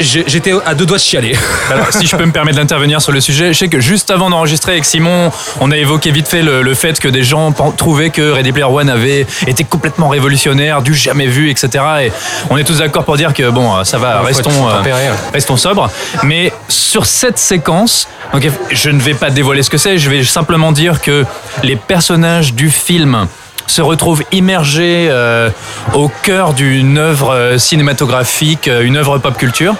J'ai- 0.00 0.24
J'étais 0.26 0.52
à 0.66 0.74
deux 0.74 0.84
doigts 0.86 0.98
de 0.98 1.02
chialer. 1.02 1.36
Alors, 1.70 1.92
si 1.92 2.06
je 2.06 2.16
peux 2.16 2.24
me 2.26 2.32
permettre 2.32 2.58
d'intervenir 2.58 3.00
sur 3.00 3.12
le 3.12 3.20
sujet, 3.20 3.52
je 3.52 3.58
sais 3.58 3.68
que 3.68 3.80
juste 3.80 4.10
avant 4.10 4.30
d'enregistrer 4.30 4.72
avec 4.72 4.84
Simon, 4.84 5.30
on 5.60 5.70
a 5.70 5.76
évoqué 5.76 6.10
vite 6.10 6.28
fait 6.28 6.42
le, 6.42 6.62
le 6.62 6.74
fait 6.74 6.98
que 6.98 7.08
des 7.08 7.22
gens 7.24 7.52
trouvaient 7.76 8.10
que 8.10 8.32
Ready 8.32 8.52
Player 8.52 8.66
One 8.70 8.88
avait 8.90 9.26
été 9.46 9.64
complètement 9.64 10.08
révolutionnaire, 10.08 10.82
du 10.82 10.94
jamais 10.94 11.26
vu, 11.26 11.50
etc. 11.50 11.84
Et 12.04 12.12
on 12.50 12.56
est 12.58 12.64
tous 12.64 12.78
d'accord 12.78 13.04
pour 13.04 13.16
dire 13.16 13.32
que 13.34 13.48
bon, 13.50 13.82
ça 13.84 13.98
va, 13.98 14.20
restons, 14.22 14.50
euh, 14.68 14.76
tempéré, 14.78 15.08
ouais. 15.10 15.16
restons 15.32 15.56
sobres. 15.56 15.90
Mais 16.22 16.52
sur 16.68 17.06
cette 17.06 17.38
séquence, 17.38 18.08
donc 18.32 18.46
je 18.70 18.90
ne 18.90 19.00
vais 19.00 19.14
pas 19.14 19.30
dévoiler 19.30 19.62
ce 19.62 19.70
que 19.70 19.78
c'est, 19.78 19.98
je 19.98 20.10
vais 20.10 20.24
simplement 20.24 20.72
dire 20.72 21.00
que 21.00 21.24
les 21.62 21.76
personnages 21.76 22.54
du 22.54 22.70
film 22.70 23.26
se 23.66 23.82
retrouve 23.82 24.22
immergé 24.32 25.08
euh, 25.10 25.50
au 25.94 26.10
cœur 26.22 26.54
d'une 26.54 26.98
œuvre 26.98 27.32
euh, 27.32 27.58
cinématographique, 27.58 28.68
euh, 28.68 28.82
une 28.82 28.96
œuvre 28.96 29.18
pop 29.18 29.36
culture. 29.36 29.74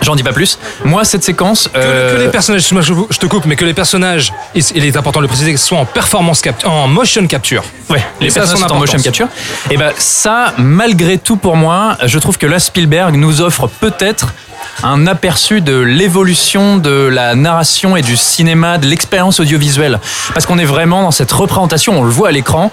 J'en 0.00 0.14
dis 0.14 0.22
pas 0.22 0.32
plus. 0.32 0.58
Moi, 0.84 1.04
cette 1.04 1.24
séquence. 1.24 1.68
Que, 1.68 1.78
euh, 1.78 2.16
que 2.16 2.22
les 2.22 2.28
personnages, 2.28 2.60
excuse-moi, 2.60 2.82
je, 2.82 2.94
je 3.10 3.18
te 3.18 3.26
coupe, 3.26 3.44
mais 3.46 3.56
que 3.56 3.64
les 3.64 3.74
personnages, 3.74 4.32
il 4.54 4.64
il 4.74 4.84
est 4.84 4.96
important 4.96 5.20
de 5.20 5.24
le 5.24 5.28
préciser, 5.28 5.56
soient 5.56 5.78
en 5.78 5.84
performance 5.84 6.40
capture, 6.40 6.70
en 6.70 6.86
motion 6.86 7.26
capture. 7.26 7.64
Ouais, 7.90 8.04
les 8.20 8.30
ça 8.30 8.40
personnages 8.40 8.62
son 8.62 8.68
sont 8.68 8.74
en 8.74 8.78
motion 8.78 8.98
capture. 8.98 9.28
Et 9.70 9.76
ben 9.76 9.92
ça, 9.98 10.54
malgré 10.56 11.18
tout 11.18 11.36
pour 11.36 11.56
moi, 11.56 11.96
je 12.04 12.18
trouve 12.18 12.38
que 12.38 12.46
là 12.46 12.58
Spielberg 12.58 13.16
nous 13.16 13.40
offre 13.40 13.66
peut-être 13.80 14.28
un 14.82 15.06
aperçu 15.06 15.60
de 15.60 15.78
l'évolution 15.78 16.76
de 16.76 16.90
la 16.90 17.34
narration 17.34 17.96
et 17.96 18.02
du 18.02 18.16
cinéma, 18.16 18.78
de 18.78 18.86
l'expérience 18.86 19.40
audiovisuelle. 19.40 20.00
Parce 20.34 20.46
qu'on 20.46 20.58
est 20.58 20.64
vraiment 20.64 21.02
dans 21.02 21.10
cette 21.10 21.32
représentation, 21.32 21.98
on 21.98 22.04
le 22.04 22.10
voit 22.10 22.28
à 22.28 22.32
l'écran, 22.32 22.70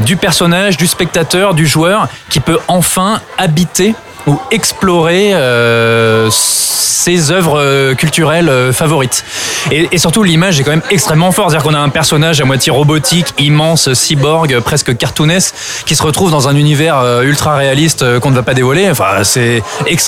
du 0.00 0.16
personnage, 0.16 0.76
du 0.76 0.86
spectateur, 0.86 1.54
du 1.54 1.66
joueur, 1.66 2.08
qui 2.30 2.40
peut 2.40 2.58
enfin 2.68 3.20
habiter 3.38 3.94
ou 4.28 4.38
explorer 4.50 5.30
euh, 5.32 6.28
ses 6.30 7.30
œuvres 7.30 7.58
euh, 7.58 7.94
culturelles 7.94 8.50
euh, 8.50 8.72
favorites. 8.72 9.24
Et, 9.70 9.88
et 9.90 9.98
surtout, 9.98 10.22
l'image 10.22 10.60
est 10.60 10.64
quand 10.64 10.70
même 10.70 10.82
extrêmement 10.90 11.32
forte. 11.32 11.50
C'est-à-dire 11.50 11.66
qu'on 11.66 11.74
a 11.74 11.80
un 11.80 11.88
personnage 11.88 12.40
à 12.40 12.44
moitié 12.44 12.70
robotique, 12.70 13.28
immense, 13.38 13.92
cyborg, 13.94 14.60
presque 14.60 14.96
cartoonesque, 14.96 15.54
qui 15.86 15.96
se 15.96 16.02
retrouve 16.02 16.30
dans 16.30 16.48
un 16.48 16.56
univers 16.56 17.22
ultra 17.22 17.56
réaliste 17.56 18.18
qu'on 18.20 18.30
ne 18.30 18.36
va 18.36 18.42
pas 18.42 18.54
dévoiler. 18.54 18.90
Enfin, 18.90 19.24
c'est 19.24 19.62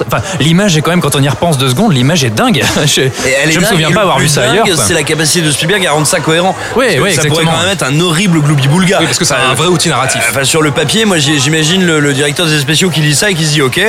enfin, 0.07 0.23
l'image 0.41 0.77
est 0.77 0.83
quand 0.83 0.91
même, 0.91 1.01
quand 1.01 1.17
on 1.17 1.23
y 1.23 1.29
repense 1.29 1.57
deux 1.57 1.71
secondes, 1.71 1.93
l'image 1.93 2.23
est 2.25 2.31
dingue. 2.31 2.63
je 2.87 3.03
je 3.51 3.59
me 3.59 3.65
souviens 3.65 3.91
pas 3.91 4.03
avoir 4.03 4.19
vu 4.19 4.29
ça 4.29 4.43
dingue, 4.43 4.61
ailleurs. 4.65 4.79
C'est 4.79 4.95
la 4.95 5.03
capacité 5.03 5.41
de 5.41 5.51
Spielberg 5.51 5.87
à 5.87 5.93
rendre 5.93 6.07
ça 6.07 6.21
cohérent. 6.21 6.55
Oui, 6.77 6.87
ça 7.15 7.23
pourrait 7.25 7.45
quand 7.45 7.59
même 7.59 7.73
être 7.73 7.85
un 7.85 7.99
horrible 8.01 8.41
gloubi-boulga. 8.41 8.99
Oui, 9.01 9.07
parce 9.07 9.19
que 9.19 9.25
c'est 9.25 9.35
un 9.35 9.55
vrai 9.55 9.69
outil 9.69 9.89
narratif. 9.89 10.23
Enfin, 10.31 10.45
sur 10.45 10.61
le 10.61 10.71
papier, 10.71 11.07
moi 11.07 11.19
j'imagine 11.19 11.85
le, 11.85 12.01
le 12.01 12.13
directeur 12.13 12.47
des 12.47 12.59
spéciaux 12.59 12.91
qui 12.91 13.01
lit 13.01 13.15
ça 13.15 13.31
et 13.31 13.35
qui 13.35 13.47
se 13.47 13.53
dit 13.53 13.63
ok. 13.63 13.81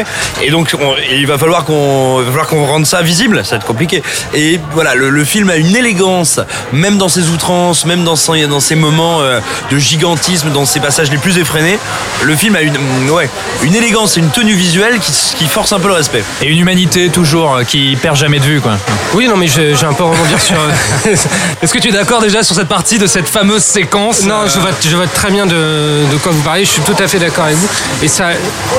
Et 0.41 0.49
donc 0.51 0.73
on- 0.79 0.95
il 1.11 1.27
va 1.27 1.37
falloir 1.37 1.65
qu'on 1.65 2.19
il 2.19 2.25
va 2.25 2.31
falloir 2.31 2.47
qu'on 2.47 2.65
rende 2.65 2.85
ça 2.85 3.01
visible, 3.01 3.43
ça 3.43 3.51
va 3.51 3.57
être 3.57 3.65
compliqué. 3.67 4.01
Et 4.33 4.59
voilà, 4.73 4.95
le, 4.95 5.09
le 5.09 5.25
film 5.25 5.49
a 5.49 5.55
une 5.57 5.75
élégance, 5.75 6.39
même 6.73 6.97
dans 6.97 7.09
ses 7.09 7.29
outrances, 7.29 7.85
même 7.85 8.03
dans, 8.03 8.15
son- 8.15 8.35
dans 8.47 8.59
ses 8.59 8.75
moments 8.75 9.21
euh, 9.21 9.39
de 9.71 9.77
gigantisme, 9.77 10.49
dans 10.51 10.65
ses 10.65 10.79
passages 10.79 11.11
les 11.11 11.17
plus 11.17 11.37
effrénés. 11.37 11.77
Le 12.23 12.35
film 12.35 12.55
a 12.55 12.61
une, 12.61 12.73
mm, 12.73 13.09
ouais, 13.11 13.29
une 13.63 13.75
élégance 13.75 14.17
et 14.17 14.19
une 14.19 14.29
tenue 14.29 14.53
visuelle 14.53 14.99
qui, 14.99 15.11
qui 15.37 15.45
force 15.47 15.71
un 15.73 15.79
peu 15.79 15.87
le 15.87 15.93
respect. 15.93 16.23
Et 16.41 16.47
une 16.47 16.59
humanité 16.59 17.09
toujours 17.09 17.55
euh, 17.55 17.63
qui 17.63 17.95
perd 18.01 18.15
jamais 18.15 18.39
de 18.39 18.45
vue. 18.45 18.61
Quoi. 18.61 18.77
Oui, 19.13 19.27
non, 19.27 19.37
mais 19.37 19.47
je- 19.47 19.75
j'ai 19.75 19.85
un 19.85 19.93
peu 19.93 20.03
rebondir 20.03 20.39
sur. 20.41 20.55
Est-ce 21.61 21.73
que 21.73 21.79
tu 21.79 21.89
es 21.89 21.91
d'accord 21.91 22.21
déjà 22.21 22.43
sur 22.43 22.55
cette 22.55 22.67
partie 22.67 22.97
de 22.97 23.07
cette 23.07 23.27
fameuse 23.27 23.63
séquence 23.63 24.25
Non, 24.25 24.41
euh, 24.41 24.47
je 24.53 24.59
vois, 24.59 24.71
je 24.87 24.95
vois 24.95 25.07
très 25.07 25.31
bien 25.31 25.45
de, 25.45 25.51
de 26.11 26.17
quoi 26.21 26.31
vous 26.31 26.41
parlez, 26.41 26.65
je 26.65 26.71
suis 26.71 26.81
tout 26.81 26.95
à 26.99 27.07
fait 27.07 27.19
d'accord 27.19 27.45
avec 27.45 27.57
vous. 27.57 27.67
Et 28.01 28.07
ça, 28.07 28.29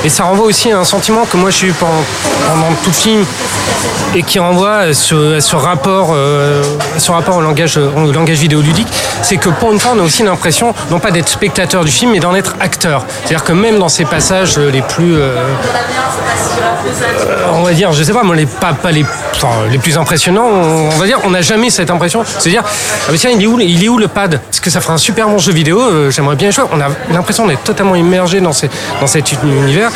et 0.04 0.08
ça 0.08 0.25
renvoie 0.25 0.46
aussi 0.46 0.70
à 0.70 0.78
un 0.78 0.84
sentiment 0.84 1.25
que 1.32 1.36
moi 1.38 1.50
j'ai 1.50 1.68
eu 1.68 1.72
pendant, 1.72 2.72
tout 2.84 2.92
film 2.92 3.24
et 4.14 4.22
qui 4.22 4.38
renvoie 4.38 4.76
à 4.78 4.92
ce, 4.92 5.56
rapport, 5.56 6.10
euh, 6.12 6.62
à 6.94 6.98
ce 6.98 7.10
rapport 7.10 7.36
au 7.36 7.40
langage, 7.40 7.78
au 7.78 8.12
langage. 8.12 8.38
C'est 9.22 9.38
que 9.38 9.48
pour 9.48 9.72
une 9.72 9.80
fois, 9.80 9.92
on 9.96 10.00
a 10.00 10.02
aussi 10.02 10.22
l'impression, 10.22 10.74
non 10.90 10.98
pas 10.98 11.10
d'être 11.10 11.28
spectateur 11.28 11.84
du 11.84 11.90
film, 11.90 12.10
mais 12.12 12.20
d'en 12.20 12.34
être 12.34 12.54
acteur. 12.60 13.06
C'est-à-dire 13.24 13.44
que 13.44 13.52
même 13.52 13.78
dans 13.78 13.88
ces 13.88 14.04
passages 14.04 14.58
les 14.58 14.82
plus. 14.82 15.14
euh, 15.14 15.36
euh, 16.98 17.46
on 17.54 17.62
va 17.62 17.72
dire, 17.72 17.92
je 17.92 18.02
sais 18.02 18.12
pas, 18.12 18.22
moi, 18.22 18.36
les, 18.36 18.44
pas, 18.46 18.74
les, 18.90 19.06
les 19.70 19.78
plus 19.78 19.96
impressionnants, 19.96 20.46
on, 20.46 20.88
va 20.90 21.06
dire, 21.06 21.18
on 21.24 21.30
n'a 21.30 21.40
jamais 21.40 21.70
cette 21.70 21.90
impression. 21.90 22.24
C'est-à-dire, 22.26 22.62
ah 22.64 23.12
tiens, 23.16 23.30
il 23.30 23.42
est 23.42 23.88
où, 23.88 23.98
le- 23.98 24.08
pad? 24.08 24.40
Parce 24.44 24.60
que 24.60 24.68
ça 24.68 24.82
ferait 24.82 24.94
un 24.94 24.98
super 24.98 25.28
bon 25.28 25.38
jeu 25.38 25.52
vidéo, 25.52 26.10
j'aimerais 26.10 26.36
bien 26.36 26.50
jouer. 26.50 26.64
On 26.72 26.80
a 26.80 26.88
l'impression 27.10 27.46
d'être 27.46 27.62
totalement 27.62 27.94
immergé 27.94 28.40
dans 28.40 28.52
cet 28.52 29.32
univers. 29.42 29.90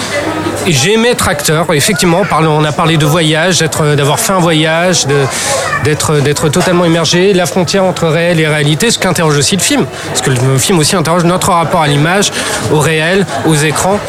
J'ai 0.68 0.94
aimé 0.94 1.08
être 1.10 1.28
acteur. 1.28 1.66
Effectivement, 1.72 2.22
on, 2.30 2.64
a 2.64 2.72
parlé 2.72 2.96
de 2.96 3.06
voyage, 3.06 3.58
d'être- 3.58 3.94
d'avoir 3.94 4.18
fait 4.18 4.32
un 4.32 4.38
voyage, 4.40 5.06
de- 5.06 5.24
d'être 5.84 6.48
totalement 6.48 6.84
immergé, 6.84 7.32
la 7.32 7.46
frontière 7.46 7.84
entre 7.84 8.06
réel 8.08 8.40
et 8.40 8.46
réalité, 8.48 8.90
ce 8.90 8.98
qu'interroge 8.98 9.36
aussi 9.36 9.56
le 9.56 9.62
film. 9.62 9.86
Parce 10.08 10.20
que 10.22 10.30
le 10.30 10.58
film 10.58 10.78
aussi 10.78 10.96
interroge 10.96 11.24
notre 11.24 11.50
rapport 11.50 11.82
à 11.82 11.86
l'image, 11.88 12.32
au 12.72 12.80
réel, 12.80 13.24
aux 13.46 13.54
écrans. 13.54 14.00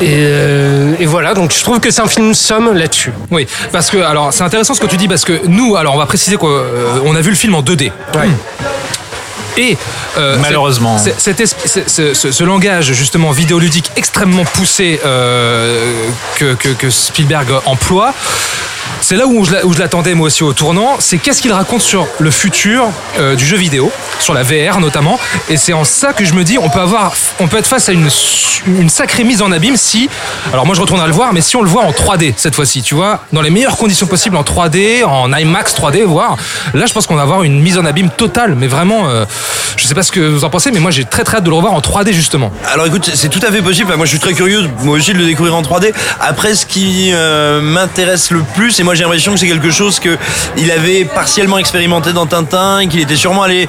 Et, 0.00 0.06
euh, 0.12 0.92
et 1.00 1.06
voilà, 1.06 1.34
donc 1.34 1.52
je 1.52 1.62
trouve 1.62 1.80
que 1.80 1.90
c'est 1.90 2.02
un 2.02 2.06
film 2.08 2.34
somme 2.34 2.72
là-dessus. 2.74 3.12
Oui, 3.30 3.46
parce 3.72 3.90
que 3.90 3.96
alors 3.98 4.32
c'est 4.32 4.42
intéressant 4.44 4.74
ce 4.74 4.80
que 4.80 4.86
tu 4.86 4.96
dis 4.96 5.08
parce 5.08 5.24
que 5.24 5.40
nous, 5.46 5.74
alors 5.76 5.94
on 5.94 5.98
va 5.98 6.06
préciser 6.06 6.36
qu'on 6.36 6.48
euh, 6.50 7.00
on 7.04 7.16
a 7.16 7.20
vu 7.20 7.30
le 7.30 7.36
film 7.36 7.54
en 7.54 7.62
2D. 7.62 7.90
Ouais. 8.14 8.28
Et 9.56 9.76
euh, 10.18 10.36
Malheureusement. 10.40 10.98
ce, 11.86 12.14
ce- 12.14 12.32
ce 12.32 12.44
langage 12.44 12.92
justement 12.92 13.30
vidéoludique 13.32 13.90
extrêmement 13.96 14.44
poussé 14.44 15.00
euh, 15.04 15.92
que, 16.36 16.54
que- 16.54 16.68
que 16.74 16.90
Spielberg 16.90 17.48
emploie, 17.64 18.14
c'est 19.00 19.16
là 19.16 19.26
où 19.26 19.44
je, 19.44 19.78
l'attendais 19.78 20.14
moi 20.14 20.26
aussi 20.26 20.42
au 20.42 20.52
tournant. 20.52 20.96
C'est 20.98 21.18
qu'est-ce 21.18 21.42
qu'il 21.42 21.52
raconte 21.52 21.82
sur 21.82 22.06
le 22.18 22.30
futur 22.30 22.90
euh, 23.18 23.34
du 23.34 23.44
jeu 23.44 23.56
vidéo, 23.56 23.92
sur 24.20 24.34
la 24.34 24.42
VR 24.42 24.80
notamment. 24.80 25.18
Et 25.48 25.56
c'est 25.56 25.72
en 25.72 25.84
ça 25.84 26.12
que 26.12 26.24
je 26.24 26.34
me 26.34 26.44
dis, 26.44 26.58
on 26.58 26.68
peut 26.68 26.80
avoir, 26.80 27.14
on 27.40 27.48
peut 27.48 27.58
être 27.58 27.66
face 27.66 27.88
à 27.88 27.92
une, 27.92 28.08
sacrée 28.88 29.24
mise 29.24 29.42
en 29.42 29.52
abîme 29.52 29.76
si, 29.76 30.08
alors 30.52 30.66
moi 30.66 30.74
je 30.74 30.80
retourne 30.80 31.00
à 31.00 31.06
le 31.06 31.12
voir, 31.12 31.32
mais 31.32 31.40
si 31.40 31.56
on 31.56 31.62
le 31.62 31.68
voit 31.68 31.84
en 31.84 31.92
3D 31.92 32.34
cette 32.36 32.54
fois-ci, 32.54 32.82
tu 32.82 32.94
vois, 32.94 33.24
dans 33.32 33.42
les 33.42 33.50
meilleures 33.50 33.76
conditions 33.76 34.06
possibles 34.06 34.36
en 34.36 34.42
3D, 34.42 35.04
en 35.04 35.32
IMAX 35.32 35.74
3D, 35.74 36.02
voire. 36.04 36.36
Là, 36.74 36.86
je 36.86 36.92
pense 36.92 37.06
qu'on 37.06 37.14
va 37.14 37.22
avoir 37.22 37.42
une 37.42 37.60
mise 37.60 37.78
en 37.78 37.84
abîme 37.84 38.10
totale, 38.10 38.54
mais 38.56 38.66
vraiment, 38.66 39.08
euh, 39.08 39.24
je 39.76 39.86
sais 39.86 39.94
pas 39.94 40.02
ce 40.02 40.12
que 40.12 40.20
vous 40.20 40.44
en 40.44 40.50
pensez, 40.50 40.70
mais 40.70 40.80
moi 40.80 40.90
j'ai 40.90 41.04
très 41.04 41.24
très 41.24 41.38
hâte 41.38 41.44
de 41.44 41.50
le 41.50 41.56
revoir 41.56 41.74
en 41.74 41.80
3D 41.80 42.12
justement. 42.12 42.52
Alors 42.72 42.86
écoute, 42.86 43.10
c'est 43.14 43.28
tout 43.28 43.40
à 43.46 43.52
fait 43.52 43.62
possible. 43.62 43.94
Moi, 43.96 44.06
je 44.06 44.10
suis 44.10 44.18
très 44.18 44.34
curieux, 44.34 44.68
moi 44.82 44.96
aussi, 44.96 45.12
de 45.12 45.18
le 45.18 45.24
découvrir 45.24 45.54
en 45.54 45.62
3D. 45.62 45.92
Après, 46.20 46.54
ce 46.54 46.66
qui 46.66 47.10
euh, 47.12 47.60
m'intéresse 47.60 48.30
le 48.30 48.42
plus, 48.54 48.78
et 48.80 48.82
moi, 48.86 48.94
j'ai 48.94 49.02
l'impression 49.02 49.32
que 49.32 49.40
c'est 49.40 49.48
quelque 49.48 49.72
chose 49.72 49.98
que 49.98 50.16
il 50.56 50.70
avait 50.70 51.04
partiellement 51.04 51.58
expérimenté 51.58 52.12
dans 52.12 52.24
Tintin 52.24 52.78
et 52.78 52.86
qu'il 52.86 53.00
était 53.00 53.16
sûrement 53.16 53.42
allé, 53.42 53.68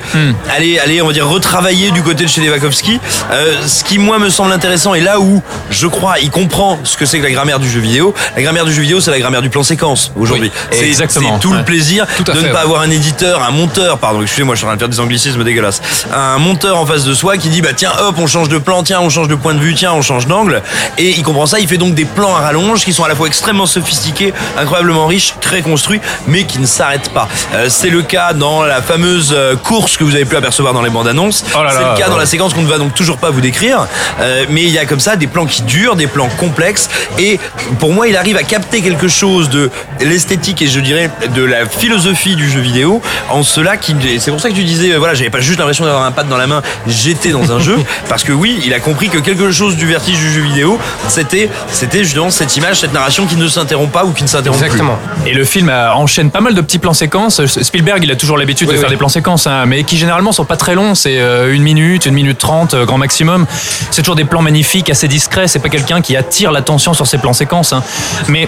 allé, 0.56 0.78
allé, 0.78 1.02
on 1.02 1.08
va 1.08 1.14
dire, 1.14 1.28
retravailler 1.28 1.90
du 1.90 2.04
côté 2.04 2.26
de 2.26 2.30
chez 2.30 2.42
Levakovsky. 2.42 3.00
Euh, 3.32 3.56
ce 3.66 3.84
qui, 3.84 3.98
moi, 3.98 4.20
me 4.20 4.30
semble 4.30 4.52
intéressant, 4.52 4.94
et 4.94 5.02
là 5.02 5.20
où 5.20 5.42
je 5.72 5.88
crois, 5.88 6.20
il 6.20 6.30
comprend 6.30 6.78
ce 6.84 6.98
que 6.98 7.08
c'est 7.08 7.18
que 7.18 7.24
la 7.24 7.32
grammaire 7.32 7.60
du 7.60 7.68
jeu 7.68 7.80
vidéo. 7.80 8.14
La 8.36 8.44
grammaire 8.44 8.64
du 8.64 8.72
jeu 8.72 8.84
vidéo, 8.84 9.02
c'est 9.02 9.10
la 9.10 9.20
grammaire 9.20 9.42
du 9.42 9.50
plan 9.50 9.64
séquence 9.64 10.12
aujourd'hui. 10.16 10.52
Oui, 10.54 10.78
c'est 10.78 10.88
exactement, 10.88 11.34
c'est 11.34 11.40
tout 11.40 11.54
le 11.54 11.64
plaisir 11.64 12.06
Tout 12.16 12.24
de 12.24 12.34
fait, 12.34 12.38
ne 12.38 12.44
pas 12.44 12.60
ouais. 12.60 12.60
avoir 12.60 12.82
un 12.82 12.92
éditeur, 12.92 13.42
un 13.42 13.50
monteur, 13.50 13.98
pardon, 13.98 14.22
excusez-moi, 14.22 14.54
je 14.54 14.60
suis 14.60 14.66
en 14.66 14.70
train 14.70 14.76
de 14.76 14.82
faire 14.82 14.90
des 14.90 15.00
anglicismes 15.00 15.44
dégueulasses. 15.44 15.82
Un 16.14 16.38
monteur 16.38 16.78
en 16.78 16.86
face 16.86 17.06
de 17.06 17.16
soi 17.16 17.38
qui 17.38 17.50
dit 17.50 17.64
bah 17.64 17.74
tiens 17.76 17.92
hop, 18.02 18.18
on 18.20 18.28
change 18.28 18.50
de 18.50 18.60
plan, 18.60 18.84
tiens, 18.84 19.00
on 19.02 19.10
change 19.10 19.30
de 19.30 19.36
point 19.36 19.56
de 19.56 19.60
vue, 19.60 19.74
tiens, 19.74 19.94
on 19.94 20.04
change 20.04 20.28
d'angle. 20.28 20.62
Et 21.00 21.10
il 21.10 21.24
comprend 21.24 21.48
ça, 21.48 21.60
il 21.60 21.68
fait 21.68 21.78
donc 21.78 21.96
des 21.96 22.06
plans 22.06 22.36
à 22.36 22.42
rallonge 22.42 22.86
qui 22.86 22.94
sont 22.94 23.04
à 23.04 23.08
la 23.08 23.16
fois 23.16 23.26
extrêmement 23.26 23.66
sophistiqués, 23.66 24.32
incroyablement 24.60 25.07
riches, 25.08 25.34
très 25.42 25.62
construits, 25.62 26.02
mais 26.28 26.44
qui 26.44 26.60
ne 26.60 26.66
s'arrêtent 26.66 27.10
pas. 27.10 27.28
Euh, 27.54 27.68
c'est 27.70 27.90
le 27.90 28.02
cas 28.02 28.34
dans 28.34 28.64
la 28.64 28.82
fameuse 28.82 29.34
euh, 29.36 29.56
course 29.56 29.98
que 29.98 30.04
vous 30.04 30.16
avez 30.16 30.26
pu 30.26 30.36
apercevoir 30.36 30.74
dans 30.74 30.82
les 30.82 30.90
bandes 30.90 31.08
annonces. 31.08 31.44
Oh 31.56 31.60
c'est 31.70 31.80
le 31.80 31.98
cas 31.98 32.06
ouais. 32.06 32.10
dans 32.10 32.18
la 32.18 32.26
séquence 32.26 32.54
qu'on 32.54 32.62
ne 32.62 32.68
va 32.68 32.78
donc 32.78 32.94
toujours 32.94 33.18
pas 33.18 33.30
vous 33.30 33.42
décrire. 33.42 33.88
Euh, 34.20 34.46
mais 34.50 34.64
il 34.64 34.70
y 34.70 34.78
a 34.78 34.86
comme 34.86 35.00
ça 35.00 35.16
des 35.16 35.28
plans 35.28 35.46
qui 35.46 35.64
durent, 35.64 35.96
des 35.96 36.08
plans 36.08 36.30
complexes. 36.38 36.90
Et 37.18 37.40
pour 37.80 37.94
moi, 37.94 38.08
il 38.08 38.16
arrive 38.16 38.38
à 38.38 38.44
capter 38.44 38.82
quelque 38.82 39.08
chose 39.08 39.50
de 39.50 39.70
l'esthétique 40.02 40.62
et 40.62 40.68
je 40.68 40.80
dirais 40.80 41.10
de 41.36 41.44
la 41.44 41.66
philosophie 41.66 42.36
du 42.36 42.50
jeu 42.50 42.60
vidéo 42.60 43.02
en 43.30 43.44
cela 43.44 43.78
qui 43.78 43.96
c'est 44.20 44.32
pour 44.32 44.40
ça 44.40 44.50
que 44.50 44.56
tu 44.56 44.64
disais 44.64 44.96
voilà 44.96 45.14
j'avais 45.14 45.30
pas 45.30 45.40
juste 45.40 45.58
l'impression 45.60 45.86
d'avoir 45.86 46.04
un 46.04 46.12
pad 46.12 46.28
dans 46.28 46.38
la 46.38 46.48
main 46.48 46.62
j'étais 46.86 47.30
dans 47.30 47.52
un 47.52 47.60
jeu 47.60 47.78
parce 48.10 48.24
que 48.24 48.32
oui 48.32 48.60
il 48.66 48.74
a 48.74 48.80
compris 48.80 49.10
que 49.10 49.18
quelque 49.18 49.52
chose 49.52 49.76
du 49.76 49.88
vertige 49.88 50.18
du 50.20 50.32
jeu 50.32 50.42
vidéo 50.42 50.80
c'était 51.08 51.50
c'était 51.72 52.04
justement 52.04 52.30
cette 52.30 52.56
image 52.56 52.80
cette 52.80 52.94
narration 52.94 53.26
qui 53.26 53.36
ne 53.36 53.48
s'interrompt 53.48 53.92
pas 53.92 54.06
ou 54.06 54.12
qui 54.12 54.24
ne 54.24 54.28
s'interrompt 54.28 54.60
plus 54.60 54.68
Exactement. 54.68 54.97
Et 55.26 55.34
le 55.34 55.44
film 55.44 55.70
euh, 55.70 55.92
enchaîne 55.94 56.32
pas 56.32 56.40
mal 56.42 56.54
de 56.54 56.62
petits 56.62 56.80
plans 56.80 56.94
séquences. 56.94 57.46
Spielberg, 57.46 58.04
il 58.04 58.12
a 58.12 58.16
toujours 58.16 58.38
l'habitude 58.38 58.68
de 58.68 58.74
Oui, 58.74 58.80
faire 58.80 58.90
des 58.90 58.96
plans 58.98 59.10
séquences, 59.10 59.48
hein, 59.48 59.66
mais 59.66 59.84
qui 59.84 59.98
généralement 59.98 60.32
sont 60.32 60.46
pas 60.46 60.56
très 60.58 60.76
longs. 60.76 60.96
C'est 60.96 61.20
euh, 61.20 61.54
une 61.54 61.64
minute, 61.64 62.06
une 62.06 62.14
minute 62.14 62.38
trente, 62.38 62.74
euh, 62.74 62.86
grand 62.86 62.98
maximum. 62.98 63.46
C'est 63.92 64.02
toujours 64.02 64.16
des 64.16 64.24
plans 64.26 64.42
magnifiques, 64.42 64.90
assez 64.90 65.08
discrets. 65.08 65.48
C'est 65.48 65.60
pas 65.60 65.70
quelqu'un 65.70 66.02
qui 66.02 66.16
attire 66.16 66.52
l'attention 66.52 66.94
sur 66.94 67.08
ces 67.08 67.18
plans 67.18 67.34
séquences. 67.34 67.74
hein. 67.74 67.84
Mais 68.30 68.48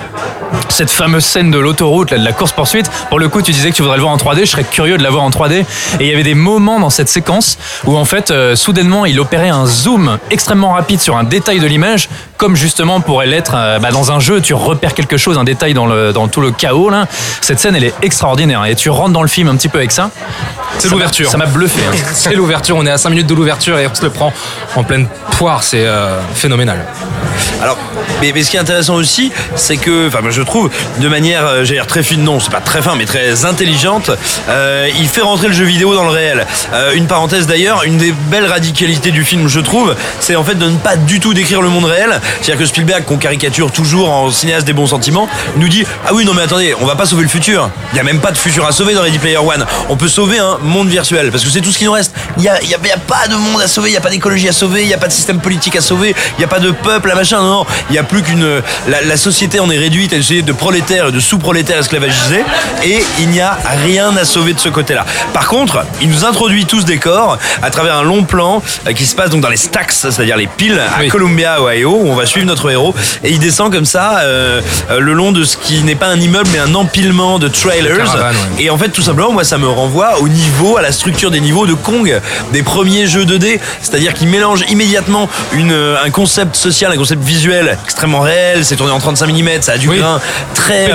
cette 0.70 0.90
fameuse 0.90 1.26
scène 1.26 1.52
de 1.52 1.58
l'autoroute, 1.58 2.12
de 2.12 2.16
la 2.16 2.32
course 2.32 2.52
poursuite, 2.52 2.90
pour 3.10 3.20
le 3.20 3.30
coup, 3.30 3.42
tu 3.42 3.52
disais 3.52 3.72
que 3.72 3.76
tu 3.76 3.82
voudrais 3.82 3.98
le 3.98 4.04
voir 4.04 4.14
en 4.14 4.18
3D. 4.18 4.42
Je 4.42 4.46
serais 4.46 4.64
curieux 4.64 4.98
de 4.98 5.04
la 5.04 5.10
voir 5.10 5.24
en 5.24 5.30
3D. 5.30 5.54
Et 5.60 5.66
il 6.00 6.08
y 6.08 6.14
avait 6.14 6.24
des 6.24 6.36
moments 6.36 6.80
dans 6.80 6.90
cette 6.90 7.10
séquence 7.10 7.58
où 7.86 7.98
en 7.98 8.06
fait, 8.06 8.32
euh, 8.32 8.56
soudainement, 8.56 9.06
il 9.06 9.20
opérait 9.20 9.50
un 9.50 9.66
zoom 9.66 10.18
extrêmement 10.32 10.72
rapide 10.72 11.02
sur 11.02 11.18
un 11.18 11.24
détail 11.24 11.60
de 11.60 11.68
l'image, 11.68 12.10
comme 12.38 12.56
justement 12.56 13.02
pourrait 13.02 13.28
l'être 13.28 13.54
euh, 13.56 13.80
bah, 13.80 13.92
dans 13.92 14.12
un 14.12 14.20
jeu. 14.20 14.42
Tu 14.42 14.54
repères 14.54 14.94
quelque 14.94 15.18
chose, 15.18 15.38
un 15.38 15.44
détail 15.44 15.74
dans, 15.74 15.86
le, 15.86 16.14
dans 16.14 16.28
tout 16.28 16.42
le 16.42 16.52
chaos. 16.52 16.90
Là. 16.90 17.08
Cette 17.42 17.60
scène, 17.60 17.76
elle 17.76 17.84
est 17.84 17.94
extraordinaire. 18.02 18.66
Et 18.66 18.76
tu 18.76 18.90
rentres 18.90 19.14
dans 19.14 19.22
le 19.22 19.28
film 19.28 19.48
un 19.48 19.56
petit 19.56 19.70
peu 19.70 19.78
avec 19.78 19.92
ça. 19.92 20.12
C'est 20.80 20.90
l'ouverture. 20.90 21.30
Ça 21.30 21.38
m'a 21.38 21.46
bluffé. 21.46 21.82
hein. 21.88 21.96
C'est 22.14 22.34
l'ouverture, 22.34 22.76
on 22.78 22.86
est 22.86 22.92
à 22.92 22.98
5 22.98 23.10
minutes 23.10 23.28
de 23.28 23.34
l'ouverture 23.36 23.78
et 23.78 23.88
on 23.88 23.94
se 23.94 24.02
le 24.04 24.10
prend 24.10 24.34
en 24.76 24.84
pleine 24.84 25.08
poire, 25.38 25.64
c'est 25.64 25.86
euh, 25.86 26.20
phénoménal. 26.36 26.86
Alors, 27.62 27.78
mais, 28.22 28.32
mais 28.34 28.44
ce 28.44 28.52
qui 28.52 28.58
est 28.58 28.60
intéressant 28.60 28.96
aussi, 28.96 29.32
c'est 29.56 29.78
que, 29.78 30.08
enfin, 30.08 30.20
je 30.30 30.42
trouve, 30.42 30.70
de 31.00 31.08
manière, 31.08 31.46
euh, 31.46 31.64
j'allais 31.64 31.80
dire 31.80 31.88
très 31.88 32.04
fine, 32.04 32.24
non, 32.24 32.40
c'est 32.40 32.52
pas 32.52 32.62
très 32.62 32.82
fin, 32.82 32.96
mais 32.96 33.06
très 33.06 33.46
intelligente, 33.46 34.12
euh, 34.50 34.88
il 35.00 35.08
fait 35.08 35.22
rentrer 35.22 35.48
le 35.48 35.54
jeu 35.54 35.66
vidéo 35.66 35.94
dans 35.96 36.04
le 36.04 36.10
réel. 36.10 36.46
Euh, 36.74 36.94
une 36.94 37.08
parenthèse 37.08 37.48
d'ailleurs, 37.48 37.84
une 37.84 37.98
des 37.98 38.12
belles 38.30 38.46
radicalités 38.46 39.12
du 39.12 39.24
film, 39.24 39.48
je 39.48 39.60
trouve, 39.60 39.96
c'est 40.20 40.36
en 40.36 40.44
fait 40.44 40.56
de 40.56 40.66
ne 40.68 40.78
pas 40.78 40.96
du 40.96 41.20
tout 41.20 41.34
décrire 41.34 41.62
le 41.62 41.70
monde 41.70 41.86
réel. 41.86 42.20
C'est-à-dire 42.42 42.58
que 42.62 42.66
Spielberg, 42.66 43.04
qu'on 43.06 43.18
caricature 43.18 43.72
toujours 43.72 44.10
en 44.12 44.32
cinéaste 44.32 44.66
des 44.66 44.74
bons 44.74 44.88
sentiments, 44.88 45.28
nous 45.58 45.68
dit 45.70 45.86
ah 46.08 46.14
oui 46.14 46.26
non 46.26 46.34
mais 46.34 46.44
attendez, 46.44 46.76
on 46.82 46.86
va 46.86 46.96
pas 46.96 47.06
sauver 47.06 47.24
le 47.24 47.30
futur. 47.30 47.70
Il 47.94 47.98
y 47.98 48.00
a 48.00 48.04
même 48.04 48.20
pas 48.20 48.32
de 48.32 48.38
futur 48.38 48.66
à 48.66 48.72
sauver 48.72 48.94
dans 48.94 49.02
Ready 49.02 49.20
Player 49.20 49.38
One. 49.38 49.66
On 49.90 49.96
peut 49.98 50.08
sauver 50.10 50.40
un 50.40 50.58
monde 50.70 50.88
virtuel 50.90 51.32
parce 51.32 51.44
que 51.44 51.50
c'est 51.50 51.62
tout 51.62 51.72
ce 51.72 51.78
qui 51.78 51.86
nous 51.86 51.92
reste. 51.92 52.14
Il 52.38 52.44
y 52.44 52.50
a, 52.50 52.62
y 52.64 52.74
a- 52.74 52.78
y 52.88 52.92
a 52.92 52.98
pas 52.98 53.28
de 53.28 53.36
monde 53.36 53.62
à 53.62 53.68
sauver, 53.68 53.90
il 53.90 53.94
y 53.94 53.98
a 53.98 54.02
pas 54.02 54.10
d'écologie 54.10 54.48
à 54.48 54.52
sauver, 54.54 54.84
il 54.84 54.88
y 54.90 54.94
a 54.94 54.98
pas 54.98 55.08
de 55.08 55.12
système 55.12 55.40
politique 55.40 55.76
à 55.76 55.82
sauver, 55.82 56.16
il 56.38 56.42
y 56.42 56.44
a 56.44 56.48
pas 56.48 56.60
de 56.60 56.72
peuple 56.72 57.12
à 57.12 57.16
machin. 57.16 57.40
Non, 57.42 57.50
non, 57.60 57.66
il 57.90 57.96
y 57.96 58.00
a 58.00 58.04
plus 58.04 58.22
qu'une 58.24 58.62
la, 58.88 59.02
la 59.02 59.18
société 59.18 59.60
en 59.60 59.70
est 59.70 59.78
réduite 59.78 60.14
à 60.14 60.16
une 60.16 60.22
société 60.24 60.42
de 60.44 60.54
prolétaires 60.54 61.08
et 61.08 61.12
de 61.12 61.20
sous-prolétaires 61.20 61.80
esclavagisés 61.80 62.44
et 62.84 63.04
il 63.20 63.30
n'y 63.30 63.42
a 63.42 63.58
rien 63.86 64.16
à 64.18 64.26
sauver 64.26 64.54
de 64.54 64.60
ce 64.60 64.70
côté-là. 64.70 65.06
Par 65.34 65.48
contre, 65.48 65.86
il 66.02 66.10
nous 66.10 66.26
introduit 66.26 66.66
tout 66.66 66.80
ce 66.82 66.86
décor 66.86 67.38
à 67.62 67.70
travers 67.70 67.96
un 67.96 68.04
long 68.04 68.24
plan 68.24 68.62
euh, 68.88 68.94
qui 68.94 69.06
se 69.06 69.16
passe 69.16 69.30
donc 69.30 69.42
dans 69.42 69.50
les 69.50 69.58
stacks, 69.58 69.92
c'est-à-dire 69.92 70.38
les 70.38 70.48
piles 70.48 70.80
à 70.80 71.00
Oui. 71.00 71.08
Columbia, 71.10 71.62
Ohio, 71.62 71.92
où 72.02 72.10
on 72.10 72.16
va 72.16 72.26
suivre 72.26 72.48
notre 72.48 72.70
héros 72.70 72.94
et 73.24 73.30
il 73.32 73.40
descend 73.40 73.72
comme 73.72 73.86
ça 73.86 74.20
euh, 74.20 74.62
euh, 74.92 75.00
le 75.00 75.14
long 75.14 75.32
de 75.32 75.44
ce 75.44 75.58
qui 75.58 75.82
n'est 75.84 75.96
pas 75.96 76.08
un 76.08 76.20
immeuble 76.20 76.50
mais 76.54 76.60
un 76.60 76.74
empilement 76.76 77.40
de 77.40 77.48
trailers. 77.48 77.98
Caravane, 77.98 78.36
ouais. 78.58 78.64
Et 78.64 78.70
en 78.70 78.78
fait, 78.78 78.90
tout 78.90 79.02
simplement, 79.02 79.32
moi, 79.32 79.44
ça 79.44 79.58
me 79.58 79.68
renvoie 79.68 80.20
au 80.20 80.28
niveau, 80.28 80.59
à 80.78 80.82
la 80.82 80.92
structure 80.92 81.32
des 81.32 81.40
niveaux 81.40 81.66
de 81.66 81.74
Kong, 81.74 82.20
des 82.54 82.64
premiers 82.64 83.08
jeux 83.08 83.26
2D. 83.26 83.60
C'est-à-dire 83.82 84.14
qu'ils 84.14 84.28
mélangent 84.28 84.64
immédiatement 84.70 85.30
une, 85.54 85.72
euh, 85.72 85.96
un 86.04 86.10
concept 86.10 86.56
social, 86.56 86.92
un 86.92 86.98
concept 86.98 87.24
visuel 87.24 87.78
extrêmement 87.86 88.20
réel. 88.22 88.66
C'est 88.66 88.76
tourné 88.76 88.92
en 88.92 89.00
35 89.00 89.32
mm, 89.32 89.62
ça 89.62 89.74
a 89.74 89.78
du 89.78 89.88
Oui. 89.90 89.98
grain 90.00 90.20
très. 90.54 90.90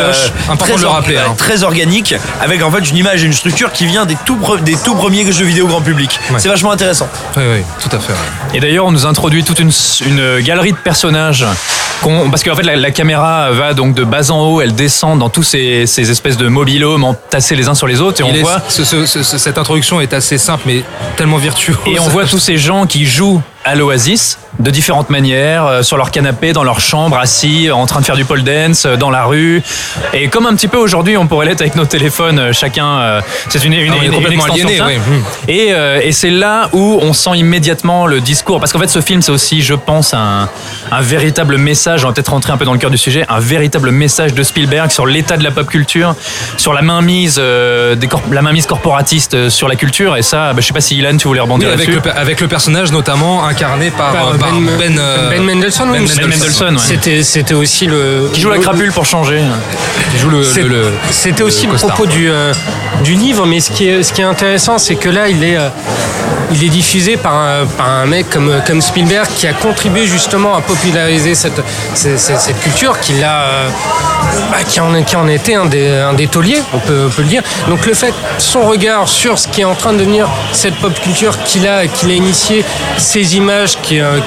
Important 0.48 0.74
très, 0.74 0.77
le 0.83 0.87
rappeler, 0.88 1.16
hein. 1.18 1.35
très 1.37 1.62
organique, 1.62 2.14
avec 2.40 2.62
en 2.62 2.70
fait 2.70 2.88
une 2.90 2.96
image 2.96 3.22
et 3.22 3.27
une 3.27 3.33
structure 3.33 3.72
qui 3.72 3.87
vient 3.87 4.05
des 4.07 4.16
tout, 4.24 4.38
des 4.62 4.77
tout 4.77 4.94
premiers 4.94 5.31
jeux 5.33 5.44
vidéo 5.44 5.66
grand 5.66 5.81
public. 5.81 6.18
Ouais. 6.31 6.37
C'est 6.38 6.48
vachement 6.48 6.70
intéressant. 6.70 7.09
Oui, 7.37 7.42
oui, 7.55 7.62
tout 7.81 7.94
à 7.94 7.98
fait. 8.00 8.12
ouais. 8.12 8.18
Et 8.55 8.61
d'ailleurs, 8.61 8.87
on 8.87 8.92
nous 8.92 9.07
introduit 9.07 9.42
toute 9.44 9.59
une, 9.61 9.70
une 10.07 10.40
galerie 10.40 10.72
de 10.72 10.77
personnages. 10.77 11.44
Qu'on- 12.05 12.31
parce 12.31 12.43
qu'en 12.45 12.55
fait, 12.55 12.62
la, 12.62 12.77
la 12.77 12.90
caméra 12.90 13.51
va 13.53 13.75
donc 13.75 13.95
de 13.95 14.05
bas 14.05 14.31
en 14.31 14.40
haut, 14.47 14.61
elle 14.61 14.75
descend 14.75 15.19
dans 15.19 15.29
tous 15.29 15.43
ces, 15.43 15.87
ces 15.87 16.11
espèces 16.11 16.37
de 16.37 16.47
mobilhomes 16.49 17.05
entassés 17.05 17.57
les 17.57 17.69
uns 17.69 17.75
sur 17.75 17.87
les 17.87 18.01
autres, 18.01 18.21
et 18.21 18.25
on 18.25 18.33
est- 18.35 18.40
voit. 18.43 18.62
ce- 18.69 18.85
ce- 18.85 19.07
ce- 19.07 19.23
cette 19.38 19.59
introduction 19.59 20.01
est 20.01 20.12
assez 20.12 20.38
simple, 20.38 20.64
mais 20.67 20.83
tellement 21.17 21.38
virtuose. 21.38 21.77
Et 21.87 21.99
on 21.99 22.09
voit 22.09 22.25
tous 22.27 22.38
ces 22.38 22.57
gens 22.59 22.87
qui 22.87 23.07
jouent 23.07 23.43
à 23.64 23.74
l'Oasis 23.74 24.38
de 24.61 24.70
différentes 24.70 25.11
manières, 25.11 25.66
euh, 25.66 25.83
sur 25.83 25.96
leur 25.96 26.11
canapé, 26.12 26.53
dans 26.53 26.62
leur 26.62 26.79
chambre, 26.79 27.18
assis, 27.18 27.70
en 27.72 27.87
train 27.87 28.00
de 28.00 28.05
faire 28.05 28.14
du 28.14 28.24
pole 28.24 28.44
dance, 28.44 28.85
euh, 28.87 28.96
dans 28.96 29.11
la 29.11 29.24
rue. 29.24 29.62
Et 30.12 30.29
comme 30.29 30.46
un 30.46 30.55
petit 30.55 30.68
peu 30.68 30.77
aujourd'hui, 30.77 31.16
on 31.16 31.27
pourrait 31.27 31.46
l'être 31.46 31.61
avec 31.61 31.74
nos 31.74 31.87
téléphones, 31.87 32.38
euh, 32.38 32.53
chacun. 32.53 32.87
euh, 33.00 33.20
c'est 33.48 33.64
une, 33.64 33.72
une, 33.72 33.92
Ah, 33.92 34.05
une- 34.05 34.12
une 34.14 34.33
extension 34.33 34.53
aliéné, 34.68 34.77
ça. 34.79 34.87
oui. 34.87 34.96
Mm. 34.98 35.22
Et, 35.50 35.68
euh, 35.72 36.00
et 36.03 36.12
c'est 36.12 36.31
là 36.31 36.68
où 36.72 36.98
on 37.03 37.12
sent 37.12 37.31
immédiatement 37.37 38.07
le 38.07 38.20
discours. 38.20 38.61
Parce 38.61 38.72
qu'en 38.72 38.79
fait, 38.79 38.87
ce 38.88 39.00
film, 39.00 39.22
c'est 39.22 39.33
aussi, 39.33 39.61
je 39.62 39.74
pense, 39.74 40.14
un, 40.14 40.48
un 40.92 41.00
véritable 41.00 41.57
message. 41.59 42.05
On 42.05 42.09
va 42.09 42.14
peut-être 42.14 42.29
rentrer 42.31 42.53
un 42.53 42.57
peu 42.57 42.64
dans 42.64 42.72
le 42.74 42.79
cœur 42.79 42.90
du 42.90 42.98
sujet. 42.98 43.24
Un 43.29 43.40
véritable 43.40 43.90
message 43.90 44.35
de 44.35 44.42
Spielberg 44.44 44.90
sur 44.92 45.07
l'état 45.07 45.37
de 45.37 45.42
la 45.42 45.50
pop 45.50 45.66
culture, 45.68 46.14
sur 46.59 46.74
la 46.74 46.83
mainmise, 46.83 47.37
euh, 47.40 47.96
des 47.96 48.09
la 48.31 48.42
mainmise 48.42 48.66
corporatiste 48.66 49.35
euh, 49.35 49.50
sur 49.50 49.66
la 49.68 49.74
culture. 49.74 50.16
Et 50.16 50.22
ça, 50.22 50.53
bah, 50.53 50.61
je 50.61 50.66
sais 50.66 50.72
pas 50.74 50.81
si 50.81 50.96
Ilan, 50.96 51.16
tu 51.16 51.27
voulais 51.27 51.40
Oui, 51.40 51.44
rebondir 51.46 51.68
avec, 51.68 51.81
là-dessus. 51.88 51.94
le, 51.96 52.00
pe- 52.00 52.16
avec 52.16 52.40
le 52.40 52.46
personnage 52.46 52.92
notamment 52.92 53.44
incarné 53.55 53.90
par, 53.90 54.12
Par 54.12 54.29
euh, 54.29 54.38
par 54.38 54.51
Ben- 54.53 54.67
Ben, 54.79 54.99
euh, 54.99 55.31
Ben 55.31 55.40
oui, 55.40 55.47
Ben 55.57 56.07
c'était- 56.09 56.27
Mendelsohn, 56.27 56.75
ouais. 56.75 56.81
C'était, 56.85 57.23
c'était 57.23 57.55
aussi 57.55 57.87
le. 57.87 58.31
Qui 58.33 58.40
joue 58.40 58.51
la 58.51 58.57
le- 58.57 58.62
crapule 58.62 58.93
pour 58.93 59.05
changer. 59.07 59.40
qui 60.12 60.19
joue 60.19 60.31
le. 60.31 60.43
C'était 61.11 61.43
aussi 61.43 61.67
le 61.67 61.75
propos 61.75 62.07
du, 62.07 62.29
euh, 62.31 62.53
du 63.03 63.14
livre, 63.14 63.47
mais 63.47 63.61
ce 63.61 63.71
qui 63.71 63.88
est, 63.88 64.03
ce 64.03 64.12
qui 64.12 64.21
est 64.23 64.25
intéressant, 64.25 64.79
c'est 64.79 64.97
que 64.97 65.09
là, 65.09 65.29
il 65.29 65.43
est, 65.45 65.57
euh, 65.57 65.69
il 66.53 66.64
est 66.64 66.69
diffusé 66.69 67.17
par 67.17 67.35
un, 67.35 67.67
par 67.67 67.88
un 67.88 68.07
mec 68.07 68.29
comme, 68.31 68.53
comme 68.67 68.81
Spielberg 68.81 69.27
qui 69.37 69.47
a 69.47 69.53
contribué 69.53 70.07
justement 70.07 70.57
à 70.57 70.61
populariser 70.61 71.35
cette, 71.35 71.61
cette, 71.95 72.19
cette- 72.19 72.40
cette 72.40 72.61
culture, 72.61 72.99
qui, 73.01 73.14
l'a, 73.14 73.40
euh, 73.43 73.69
bah, 74.51 74.59
qui, 74.67 74.81
en, 74.81 74.95
était 75.29 75.55
un 75.55 75.67
des, 75.67 76.27
tauliers, 76.27 76.63
on 76.73 76.79
peut, 76.79 77.09
le 77.19 77.25
dire. 77.25 77.43
Donc 77.69 77.87
le 77.87 77.95
fait, 77.95 78.15
son 78.39 78.63
regard 78.63 79.09
sur 79.09 79.39
ce 79.39 79.49
qui 79.49 79.63
est 79.63 79.65
en 79.65 79.75
train 79.75 79.93
de 79.93 79.99
devenir 79.99 80.29
cette 80.53 80.75
pop 80.77 80.93
culture 81.01 81.43
qu'il 81.45 81.67
a, 81.67 81.87
qu'il 81.87 82.11
a 82.11 82.15
initié, 82.15 82.65
ces 82.97 83.37
images 83.37 83.79
euh, 83.93 84.21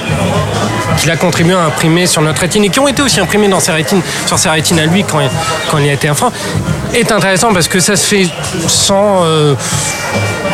qu'il 0.96 1.10
a 1.10 1.16
contribué 1.16 1.54
à 1.54 1.64
imprimer 1.64 2.06
sur 2.06 2.22
notre 2.22 2.40
rétine 2.40 2.64
et 2.64 2.68
qui 2.68 2.80
ont 2.80 2.88
été 2.88 3.02
aussi 3.02 3.20
imprimées 3.20 3.48
dans 3.48 3.60
ses 3.60 3.72
rétines, 3.72 4.02
sur 4.26 4.38
ses 4.38 4.48
rétines 4.48 4.78
à 4.78 4.86
lui 4.86 5.04
quand 5.04 5.18
quand 5.70 5.78
il 5.78 5.88
a 5.88 5.92
été 5.92 6.08
enfant, 6.08 6.32
est 6.94 7.10
intéressant 7.12 7.52
parce 7.52 7.68
que 7.68 7.80
ça 7.80 7.96
se 7.96 8.06
fait 8.06 8.26
sans. 8.66 9.24
euh, 9.24 9.54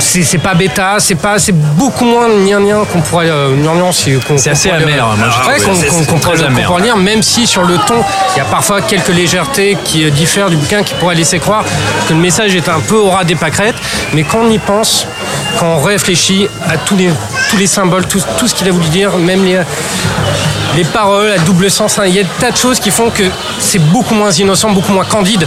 c'est 0.01 0.39
pas 0.39 0.55
bêta, 0.55 0.97
c'est 0.99 1.15
pas, 1.15 1.39
c'est 1.39 1.53
beaucoup 1.53 2.05
moins 2.05 2.29
gnangnan 2.29 2.85
qu'on 2.85 3.01
pourrait, 3.01 3.31
euh, 3.31 3.55
si- 3.93 4.19
qu'on- 4.27 4.37
C'est 4.37 4.51
assez 4.51 4.69
amer, 4.71 4.87
euh, 5.13 5.17
moi, 5.17 5.29
je 5.31 5.35
qu'on- 5.65 6.05
pourrait 6.67 6.83
lire, 6.83 6.97
même 6.97 7.23
si 7.23 7.47
sur 7.47 7.63
le 7.63 7.77
ton, 7.79 8.03
il 8.35 8.39
y 8.39 8.41
a 8.41 8.45
parfois 8.45 8.81
quelques 8.83 9.09
légèretés 9.09 9.79
qui 9.85 10.05
euh, 10.05 10.11
diffèrent 10.11 10.51
du 10.51 10.57
bouquin, 10.57 10.83
qui 10.83 10.95
pourraient 10.95 11.15
laisser 11.15 11.39
croire 11.39 11.65
que 12.09 12.13
le 12.13 12.19
message 12.19 12.55
est 12.55 12.69
un 12.69 12.81
peu 12.81 12.97
au 12.97 13.09
ras 13.11 13.25
des 13.25 13.37
pâquerettes, 13.37 13.77
mais 14.13 14.25
quand 14.25 14.41
on 14.43 14.51
y 14.51 14.59
pense, 14.59 15.07
quand 15.59 15.67
on 15.67 15.81
réfléchit 15.81 16.49
à 16.69 16.77
tous 16.77 16.97
les, 16.97 17.11
tous 17.51 17.57
les 17.57 17.69
symboles, 17.69 18.07
tout, 18.07 18.21
tout 18.37 18.49
ce 18.49 18.55
qu'il 18.55 18.69
a 18.69 18.73
voulu 18.73 18.89
dire, 18.89 19.17
même 19.17 19.45
les, 19.45 19.61
les 20.77 20.85
paroles 20.85 21.31
à 21.31 21.39
double 21.39 21.71
sens, 21.71 21.99
hein, 22.01 22.05
il 22.07 22.15
y 22.17 22.19
a 22.19 22.25
des 22.25 22.29
tas 22.41 22.51
de 22.51 22.57
choses 22.57 22.81
qui 22.81 22.91
font 22.91 23.11
que 23.11 23.23
c'est 23.61 23.79
beaucoup 23.79 24.15
moins 24.15 24.33
innocent, 24.33 24.71
beaucoup 24.71 24.93
moins 24.93 25.05
candide 25.05 25.47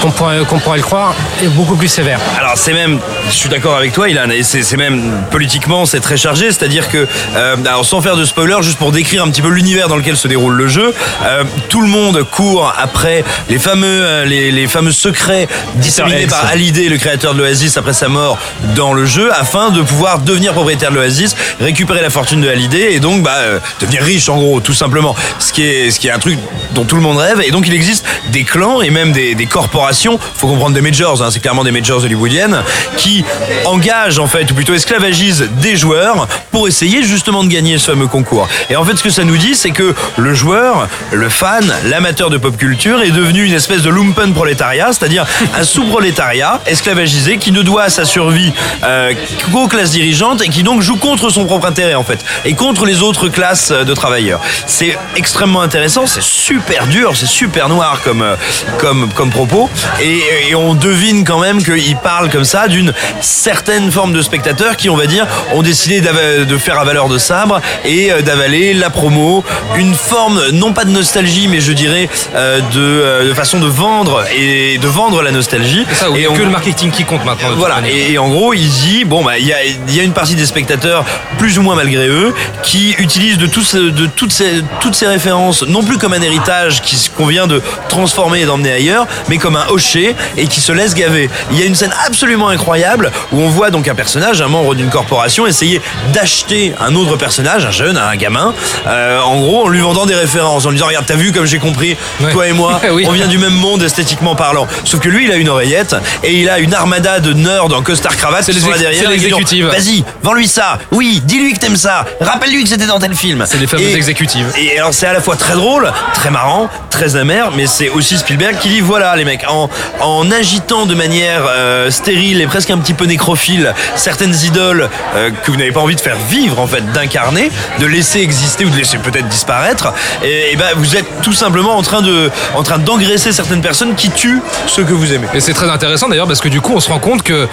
qu'on 0.00 0.10
pourrait, 0.10 0.38
le 0.38 0.82
croire, 0.82 1.14
et 1.42 1.48
beaucoup 1.48 1.76
plus 1.76 1.88
sévère. 1.88 2.20
Alors 2.38 2.56
c'est 2.56 2.72
même, 2.72 2.98
je 3.26 3.34
suis 3.34 3.48
d'accord 3.48 3.76
avec 3.76 3.92
toi, 3.92 4.08
Ilan, 4.08 4.30
et 4.30 4.42
c'est 4.42 4.62
c'est 4.62 4.76
même 4.76 5.24
politiquement 5.30 5.86
c'est 5.86 6.00
très 6.00 6.16
chargé, 6.16 6.46
c'est-à-dire 6.46 6.88
que, 6.88 7.06
euh, 7.36 7.56
alors 7.66 7.84
sans 7.84 8.00
faire 8.00 8.16
de 8.16 8.24
spoiler, 8.24 8.56
juste 8.62 8.78
pour 8.78 8.92
décrire 8.92 9.24
un 9.24 9.30
petit 9.30 9.42
peu 9.42 9.48
l'univers 9.48 9.88
dans 9.88 9.96
lequel 9.96 10.16
se 10.16 10.28
déroule 10.28 10.54
le 10.54 10.68
jeu, 10.68 10.94
euh, 11.24 11.44
tout 11.68 11.80
le 11.80 11.88
monde 11.88 12.22
court 12.24 12.72
après 12.78 13.24
les 13.48 13.58
fameux, 13.58 13.86
euh, 13.86 14.24
les, 14.24 14.50
les 14.50 14.66
fameux 14.66 14.92
secrets 14.92 15.48
disséminés 15.76 16.26
par 16.26 16.46
Hallyday, 16.46 16.88
le 16.88 16.98
créateur 16.98 17.34
de 17.34 17.38
l'Oasis 17.38 17.76
après 17.76 17.92
sa 17.92 18.08
mort 18.08 18.38
dans 18.74 18.92
le 18.92 19.06
jeu, 19.06 19.30
afin 19.32 19.70
de 19.70 19.82
pouvoir 19.82 20.20
devenir 20.20 20.52
propriétaire 20.52 20.90
de 20.90 20.96
l'Oasis, 20.96 21.34
récupérer 21.60 22.02
la 22.02 22.10
fortune 22.10 22.40
de 22.40 22.48
Hallyday 22.48 22.94
et 22.94 23.00
donc 23.00 23.22
bah, 23.22 23.36
euh, 23.38 23.58
devenir 23.80 24.02
riche 24.02 24.28
en 24.28 24.36
gros, 24.36 24.60
tout 24.60 24.74
simplement. 24.74 25.14
Ce 25.38 25.52
qui 25.52 25.64
est, 25.64 25.90
ce 25.90 26.00
qui 26.00 26.08
est 26.08 26.12
un 26.12 26.18
truc 26.18 26.38
dont 26.74 26.84
tout 26.84 26.96
le 26.96 27.02
monde 27.02 27.18
rêve, 27.18 27.40
et 27.44 27.50
donc 27.50 27.66
il 27.66 27.74
existe 27.74 28.04
des 28.30 28.44
clans 28.44 28.80
et 28.80 28.90
même 28.90 29.12
des, 29.12 29.34
des 29.34 29.46
corporations, 29.46 29.87
faut 30.36 30.48
comprendre 30.48 30.74
des 30.74 30.80
majors, 30.80 31.22
hein, 31.22 31.30
c'est 31.30 31.40
clairement 31.40 31.64
des 31.64 31.70
majors 31.70 32.04
hollywoodiennes, 32.04 32.62
qui 32.96 33.24
engagent 33.64 34.18
en 34.18 34.26
fait, 34.26 34.50
ou 34.50 34.54
plutôt 34.54 34.74
esclavagisent 34.74 35.48
des 35.60 35.76
joueurs 35.76 36.26
pour 36.50 36.68
essayer 36.68 37.02
justement 37.02 37.44
de 37.44 37.48
gagner 37.48 37.78
ce 37.78 37.90
fameux 37.90 38.06
concours. 38.06 38.48
Et 38.70 38.76
en 38.76 38.84
fait 38.84 38.96
ce 38.96 39.02
que 39.02 39.10
ça 39.10 39.24
nous 39.24 39.36
dit, 39.36 39.54
c'est 39.54 39.70
que 39.70 39.94
le 40.16 40.34
joueur, 40.34 40.88
le 41.12 41.28
fan, 41.28 41.72
l'amateur 41.84 42.30
de 42.30 42.36
pop 42.36 42.56
culture 42.56 43.02
est 43.02 43.10
devenu 43.10 43.44
une 43.44 43.52
espèce 43.52 43.82
de 43.82 43.90
lumpen 43.90 44.32
prolétariat, 44.34 44.88
c'est-à-dire 44.92 45.26
un 45.56 45.64
sous-prolétariat 45.64 46.60
esclavagisé 46.66 47.38
qui 47.38 47.52
ne 47.52 47.62
doit 47.62 47.88
sa 47.88 48.04
survie 48.04 48.52
euh, 48.84 49.12
qu'aux 49.52 49.68
classes 49.68 49.90
dirigeantes 49.90 50.42
et 50.42 50.48
qui 50.48 50.62
donc 50.62 50.82
joue 50.82 50.96
contre 50.96 51.30
son 51.30 51.44
propre 51.44 51.66
intérêt 51.66 51.94
en 51.94 52.04
fait, 52.04 52.24
et 52.44 52.54
contre 52.54 52.84
les 52.84 53.02
autres 53.02 53.28
classes 53.28 53.70
de 53.70 53.94
travailleurs. 53.94 54.40
C'est 54.66 54.96
extrêmement 55.16 55.62
intéressant, 55.62 56.06
c'est 56.06 56.22
super 56.22 56.86
dur, 56.86 57.12
c'est 57.16 57.26
super 57.26 57.68
noir 57.68 58.00
comme, 58.02 58.22
euh, 58.22 58.36
comme 58.78 59.30
propos, 59.30 59.70
et, 60.00 60.50
et 60.50 60.54
on 60.54 60.74
devine 60.74 61.24
quand 61.24 61.38
même 61.38 61.62
qu'il 61.62 61.96
parle 61.96 62.30
comme 62.30 62.44
ça 62.44 62.68
d'une 62.68 62.92
certaine 63.20 63.90
forme 63.90 64.12
de 64.12 64.22
spectateurs 64.22 64.76
qui, 64.76 64.88
on 64.90 64.96
va 64.96 65.06
dire, 65.06 65.26
ont 65.52 65.62
décidé 65.62 66.00
de 66.00 66.56
faire 66.58 66.78
à 66.78 66.84
valeur 66.84 67.08
de 67.08 67.18
sabre 67.18 67.60
et 67.84 68.12
euh, 68.12 68.22
d'avaler 68.22 68.74
la 68.74 68.90
promo, 68.90 69.44
une 69.76 69.94
forme, 69.94 70.40
non 70.52 70.72
pas 70.72 70.84
de 70.84 70.90
nostalgie, 70.90 71.48
mais 71.48 71.60
je 71.60 71.72
dirais 71.72 72.08
euh, 72.34 72.60
de, 72.60 72.64
euh, 72.80 73.28
de 73.28 73.34
façon 73.34 73.58
de 73.60 73.66
vendre 73.66 74.24
et 74.36 74.78
de 74.78 74.86
vendre 74.88 75.22
la 75.22 75.30
nostalgie. 75.30 75.84
C'est 75.88 75.94
ça, 75.94 76.06
et 76.16 76.26
on- 76.28 76.32
que 76.34 76.42
le 76.42 76.50
marketing 76.50 76.90
qui 76.90 77.04
compte 77.04 77.24
maintenant. 77.24 77.48
voilà, 77.56 77.76
et, 77.88 78.12
et 78.12 78.18
en 78.18 78.28
gros, 78.28 78.54
il 78.54 78.68
dit 78.68 79.04
bon, 79.04 79.24
bah, 79.24 79.38
il 79.38 79.46
y 79.46 79.52
a, 79.52 79.64
il 79.64 79.94
y 79.94 80.00
a 80.00 80.02
une 80.02 80.12
partie 80.12 80.34
des 80.34 80.46
spectateurs, 80.46 81.04
plus 81.38 81.58
ou 81.58 81.62
moins 81.62 81.74
malgré 81.76 82.06
eux, 82.08 82.34
qui 82.62 82.94
utilisent 82.98 83.38
de, 83.38 83.46
tout 83.46 83.62
ce- 83.62 83.76
de 83.90 84.06
toutes, 84.06 84.32
ces, 84.32 84.62
toutes 84.80 84.94
ces 84.94 85.06
références, 85.06 85.62
non 85.62 85.82
plus 85.82 85.98
comme 85.98 86.12
un 86.12 86.22
héritage 86.22 86.82
qui- 86.82 87.10
qu'on 87.16 87.26
vient 87.26 87.46
de 87.46 87.62
transformer 87.88 88.40
et 88.40 88.44
d'emmener 88.46 88.72
ailleurs, 88.72 89.06
mais 89.28 89.38
comme 89.38 89.56
un 89.56 89.66
hocher 89.70 90.14
et 90.36 90.46
qui 90.46 90.60
se 90.60 90.72
laisse 90.72 90.94
gaver. 90.94 91.28
Il 91.52 91.58
y 91.58 91.62
a 91.62 91.66
une 91.66 91.74
scène 91.74 91.92
absolument 92.06 92.48
incroyable 92.48 93.10
où 93.32 93.40
on 93.40 93.48
voit 93.48 93.70
donc 93.70 93.88
un 93.88 93.94
personnage, 93.94 94.40
un 94.40 94.48
membre 94.48 94.74
d'une 94.74 94.90
corporation, 94.90 95.46
essayer 95.46 95.80
d'acheter 96.12 96.72
un 96.80 96.94
autre 96.94 97.16
personnage, 97.16 97.64
un 97.64 97.70
jeune, 97.70 97.96
un 97.96 98.16
gamin, 98.16 98.54
euh, 98.86 99.20
en 99.20 99.36
gros 99.40 99.64
en 99.66 99.68
lui 99.68 99.80
vendant 99.80 100.06
des 100.06 100.14
références, 100.14 100.64
en 100.66 100.70
lui 100.70 100.76
disant 100.76 100.86
regarde 100.88 101.06
t'as 101.06 101.14
vu 101.16 101.32
comme 101.32 101.46
j'ai 101.46 101.58
compris, 101.58 101.96
Ouais. 102.20 102.32
toi 102.32 102.46
et 102.48 102.52
moi, 102.52 102.80
Oui. 102.92 103.04
on 103.08 103.12
vient 103.12 103.26
du 103.26 103.38
même 103.38 103.52
monde 103.54 103.82
esthétiquement 103.82 104.34
parlant. 104.34 104.66
Sauf 104.84 105.00
que 105.00 105.08
lui 105.08 105.24
il 105.26 105.32
a 105.32 105.36
une 105.36 105.48
oreillette 105.48 105.94
et 106.22 106.34
il 106.40 106.48
a 106.48 106.58
une 106.58 106.74
armada 106.74 107.20
de 107.20 107.32
nerds 107.32 107.66
en 107.66 107.82
costard 107.82 108.16
cravate 108.16 108.44
qui 108.50 108.60
sont 108.60 108.70
là 108.70 108.78
derrière. 108.78 109.10
Vas-y, 109.10 110.04
vends-lui 110.22 110.48
ça. 110.48 110.78
Oui, 110.90 111.20
dis-lui 111.24 111.52
que 111.54 111.58
t'aimes 111.58 111.76
ça. 111.76 112.04
Rappelle-lui 112.20 112.62
que 112.62 112.68
c'était 112.68 112.86
dans 112.86 112.98
tel 112.98 113.14
film. 113.14 113.44
C'est 113.46 113.58
les 113.58 113.66
fameuses 113.66 113.86
Et- 113.86 113.94
exécutives. 113.96 114.46
et 114.56 114.78
alors 114.78 114.94
c'est 114.94 115.06
à 115.06 115.12
la 115.12 115.20
fois 115.20 115.36
très 115.36 115.54
drôle, 115.54 115.90
très 116.14 116.30
marrant, 116.30 116.68
très 116.90 117.16
amer, 117.16 117.50
mais 117.56 117.66
c'est 117.66 117.88
aussi 117.88 118.18
Spielberg 118.18 118.56
qui 118.58 118.68
dit 118.68 118.80
voilà 118.80 119.14
les 119.16 119.24
mecs, 119.24 119.44
en, 119.48 119.57
en 120.00 120.30
agitant 120.30 120.86
de 120.86 120.94
manière 120.94 121.42
euh, 121.48 121.90
stérile 121.90 122.40
et 122.40 122.46
presque 122.46 122.70
un 122.70 122.78
petit 122.78 122.94
peu 122.94 123.06
nécrophile 123.06 123.74
certaines 123.96 124.34
idoles 124.44 124.88
euh, 125.16 125.30
que 125.42 125.50
vous 125.50 125.56
n'avez 125.56 125.72
pas 125.72 125.80
envie 125.80 125.96
de 125.96 126.00
faire 126.00 126.16
vivre 126.28 126.60
en 126.60 126.66
fait, 126.66 126.84
d'incarner, 126.92 127.50
de 127.78 127.86
laisser 127.86 128.20
exister 128.20 128.64
ou 128.64 128.70
de 128.70 128.76
laisser 128.76 128.98
peut-être 128.98 129.28
disparaître, 129.28 129.92
et, 130.22 130.52
et 130.52 130.56
ben 130.56 130.68
vous 130.76 130.96
êtes 130.96 131.06
tout 131.22 131.32
simplement 131.32 131.76
en 131.76 131.82
train 131.82 132.02
de 132.02 132.30
en 132.54 132.62
train 132.62 132.78
d'engraisser 132.78 133.32
certaines 133.32 133.60
personnes 133.60 133.94
qui 133.94 134.10
tuent 134.10 134.42
ceux 134.66 134.84
que 134.84 134.92
vous 134.92 135.12
aimez. 135.12 135.26
Et 135.34 135.40
c'est 135.40 135.54
très 135.54 135.70
intéressant 135.70 136.08
d'ailleurs 136.08 136.26
parce 136.26 136.40
que 136.40 136.48
du 136.48 136.60
coup 136.60 136.72
on 136.74 136.80
se 136.80 136.90
rend 136.90 136.98
compte 136.98 137.22
que, 137.22 137.48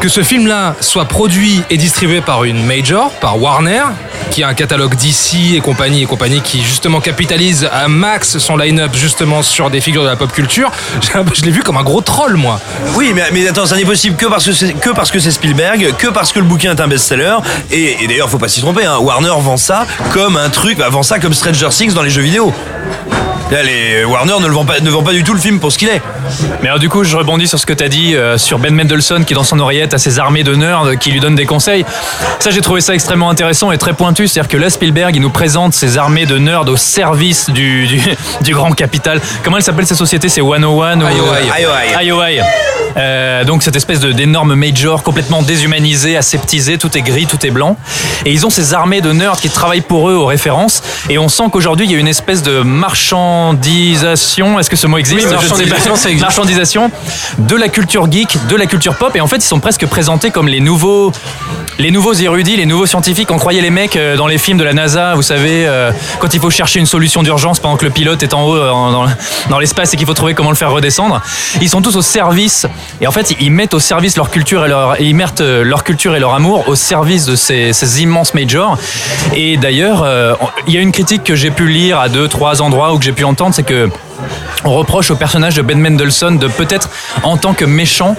que 0.00 0.08
ce 0.08 0.22
film-là 0.22 0.74
soit 0.80 1.06
produit 1.06 1.62
et 1.70 1.76
distribué 1.76 2.20
par 2.20 2.44
une 2.44 2.64
major, 2.64 3.10
par 3.20 3.40
Warner, 3.40 3.82
qui 4.38 4.44
a 4.44 4.48
un 4.48 4.54
catalogue 4.54 4.94
DC 4.94 5.56
et 5.56 5.60
compagnie 5.60 6.04
et 6.04 6.06
compagnie 6.06 6.40
qui 6.40 6.62
justement 6.62 7.00
capitalise 7.00 7.68
à 7.72 7.88
max 7.88 8.38
son 8.38 8.56
line-up 8.56 8.92
justement 8.94 9.42
sur 9.42 9.68
des 9.68 9.80
figures 9.80 10.04
de 10.04 10.08
la 10.08 10.14
pop 10.14 10.30
culture. 10.30 10.70
Je 11.34 11.44
l'ai 11.44 11.50
vu 11.50 11.64
comme 11.64 11.76
un 11.76 11.82
gros 11.82 12.02
troll 12.02 12.36
moi. 12.36 12.60
Oui, 12.94 13.12
mais, 13.32 13.48
attends, 13.48 13.66
ça 13.66 13.74
n'est 13.74 13.84
possible 13.84 14.14
que 14.14 14.26
parce 14.26 14.44
que 14.44 14.52
c'est 14.52 14.76
parce 14.94 15.10
que 15.10 15.18
c'est 15.18 15.32
Spielberg, 15.32 15.92
que 15.98 16.06
parce 16.06 16.30
que 16.30 16.38
le 16.38 16.44
bouquin 16.44 16.70
est 16.70 16.80
un 16.80 16.86
best-seller. 16.86 17.38
Et, 17.72 18.04
et 18.04 18.06
d'ailleurs, 18.06 18.30
faut 18.30 18.38
pas 18.38 18.46
s'y 18.46 18.60
tromper. 18.60 18.84
Hein, 18.84 18.98
Warner 19.00 19.34
vend 19.40 19.56
ça 19.56 19.88
comme 20.12 20.36
un 20.36 20.50
truc, 20.50 20.78
bah, 20.78 20.88
vend 20.88 21.02
ça 21.02 21.18
comme 21.18 21.34
Stranger 21.34 21.70
Things 21.70 21.92
dans 21.92 22.02
les 22.02 22.10
jeux 22.10 22.22
vidéo. 22.22 22.54
Là, 23.50 23.62
les 23.62 24.04
Warner 24.04 24.34
ne 24.42 24.46
le 24.46 24.52
vend 24.52 24.66
pas, 24.66 24.78
ne 24.80 24.90
vend 24.90 25.02
pas 25.02 25.14
du 25.14 25.24
tout 25.24 25.32
le 25.32 25.40
film 25.40 25.58
pour 25.58 25.72
ce 25.72 25.78
qu'il 25.78 25.88
est. 25.88 26.02
Mais 26.62 26.68
alors 26.68 26.78
du 26.78 26.90
coup, 26.90 27.02
je 27.02 27.16
rebondis 27.16 27.48
sur 27.48 27.58
ce 27.58 27.64
que 27.64 27.72
tu 27.72 27.82
as 27.82 27.88
dit 27.88 28.14
euh, 28.14 28.36
sur 28.36 28.58
Ben 28.58 28.74
Mendelsohn 28.74 29.24
qui 29.24 29.32
dans 29.32 29.42
son 29.42 29.58
oreillette 29.58 29.94
a 29.94 29.98
ses 29.98 30.18
armées 30.18 30.44
de 30.44 30.54
nerds 30.54 30.98
qui 31.00 31.10
lui 31.10 31.20
donnent 31.20 31.34
des 31.34 31.46
conseils. 31.46 31.86
Ça, 32.40 32.50
j'ai 32.50 32.60
trouvé 32.60 32.82
ça 32.82 32.92
extrêmement 32.92 33.30
intéressant 33.30 33.72
et 33.72 33.78
très 33.78 33.94
pointu. 33.94 34.28
C'est-à-dire 34.28 34.50
que 34.50 34.58
là, 34.58 34.68
Spielberg, 34.68 35.16
il 35.16 35.22
nous 35.22 35.30
présente 35.30 35.72
ses 35.72 35.96
armées 35.96 36.26
de 36.26 36.36
nerds 36.36 36.68
au 36.68 36.76
service 36.76 37.48
du, 37.48 37.86
du, 37.86 38.02
du 38.42 38.54
grand 38.54 38.72
capital. 38.72 39.18
Comment 39.42 39.56
elle 39.56 39.62
s'appelle 39.62 39.86
cette 39.86 39.96
société? 39.96 40.28
C'est 40.28 40.42
101 40.42 40.62
ou... 40.64 40.82
IOI. 40.82 42.02
IOI. 42.02 42.44
Euh, 42.96 43.44
donc 43.44 43.62
cette 43.62 43.76
espèce 43.76 44.00
d'énorme 44.00 44.54
major 44.54 45.02
complètement 45.02 45.42
déshumanisé, 45.42 46.16
aseptisé, 46.16 46.78
tout 46.78 46.96
est 46.96 47.02
gris, 47.02 47.26
tout 47.26 47.44
est 47.46 47.50
blanc. 47.50 47.76
Et 48.24 48.32
ils 48.32 48.44
ont 48.44 48.50
ces 48.50 48.74
armées 48.74 49.00
de 49.00 49.12
nerds 49.12 49.36
qui 49.40 49.50
travaillent 49.50 49.80
pour 49.80 50.10
eux 50.10 50.14
aux 50.14 50.26
références. 50.26 50.82
Et 51.08 51.18
on 51.18 51.28
sent 51.28 51.44
qu'aujourd'hui 51.52 51.86
il 51.86 51.92
y 51.92 51.94
a 51.94 51.98
une 51.98 52.08
espèce 52.08 52.42
de 52.42 52.60
marchandisation. 53.38 54.58
Est-ce 54.58 54.70
que 54.70 54.76
ce 54.76 54.86
mot 54.86 54.98
existe 54.98 55.26
Oui, 55.26 55.32
marchandisation, 55.32 55.96
ça 55.96 56.10
existe. 56.10 56.24
Marchandisation 56.24 56.90
de 57.38 57.56
la 57.56 57.68
culture 57.68 58.10
geek, 58.10 58.46
de 58.48 58.56
la 58.56 58.66
culture 58.66 58.96
pop. 58.96 59.14
Et 59.16 59.20
en 59.20 59.26
fait 59.26 59.36
ils 59.36 59.42
sont 59.42 59.60
presque 59.60 59.86
présentés 59.86 60.30
comme 60.30 60.48
les 60.48 60.60
nouveaux 60.60 61.12
les 61.78 61.92
nouveaux 61.92 62.12
érudits, 62.12 62.56
les 62.56 62.66
nouveaux 62.66 62.86
scientifiques, 62.86 63.30
on 63.30 63.38
croyait 63.38 63.60
les 63.60 63.70
mecs 63.70 63.94
euh, 63.94 64.16
dans 64.16 64.26
les 64.26 64.38
films 64.38 64.58
de 64.58 64.64
la 64.64 64.72
NASA, 64.72 65.14
vous 65.14 65.22
savez, 65.22 65.64
euh, 65.64 65.92
quand 66.18 66.34
il 66.34 66.40
faut 66.40 66.50
chercher 66.50 66.80
une 66.80 66.86
solution 66.86 67.22
d'urgence 67.22 67.60
pendant 67.60 67.76
que 67.76 67.84
le 67.84 67.92
pilote 67.92 68.20
est 68.24 68.34
en 68.34 68.42
haut 68.42 68.56
euh, 68.56 68.68
dans, 68.68 69.06
dans 69.48 69.58
l'espace 69.60 69.94
et 69.94 69.96
qu'il 69.96 70.06
faut 70.06 70.14
trouver 70.14 70.34
comment 70.34 70.50
le 70.50 70.56
faire 70.56 70.72
redescendre. 70.72 71.22
Ils 71.60 71.68
sont 71.68 71.80
tous 71.80 71.94
au 71.94 72.02
service, 72.02 72.66
et 73.00 73.06
en 73.06 73.12
fait, 73.12 73.32
ils 73.38 73.52
mettent 73.52 73.74
au 73.74 73.78
service 73.78 74.16
leur 74.16 74.30
culture 74.30 74.64
et 74.64 74.68
leur, 74.68 75.00
et 75.00 75.04
ils 75.04 75.14
mettent 75.14 75.40
leur 75.40 75.84
culture 75.84 76.16
et 76.16 76.18
leur 76.18 76.34
amour 76.34 76.66
au 76.66 76.74
service 76.74 77.26
de 77.26 77.36
ces, 77.36 77.72
ces 77.72 78.02
immenses 78.02 78.34
majors. 78.34 78.76
Et 79.36 79.56
d'ailleurs, 79.56 80.02
euh, 80.02 80.34
il 80.66 80.74
y 80.74 80.78
a 80.78 80.80
une 80.80 80.92
critique 80.92 81.22
que 81.22 81.36
j'ai 81.36 81.52
pu 81.52 81.68
lire 81.68 82.00
à 82.00 82.08
deux, 82.08 82.26
trois 82.26 82.60
endroits 82.60 82.92
ou 82.92 82.98
que 82.98 83.04
j'ai 83.04 83.12
pu 83.12 83.24
c'est 83.52 83.62
que 83.62 83.88
on 84.64 84.74
reproche 84.74 85.10
au 85.10 85.16
personnage 85.16 85.54
de 85.54 85.62
Ben 85.62 85.78
Mendelsohn 85.78 86.38
de 86.38 86.48
peut-être, 86.48 86.90
en 87.22 87.36
tant 87.36 87.54
que 87.54 87.64
méchant, 87.64 88.16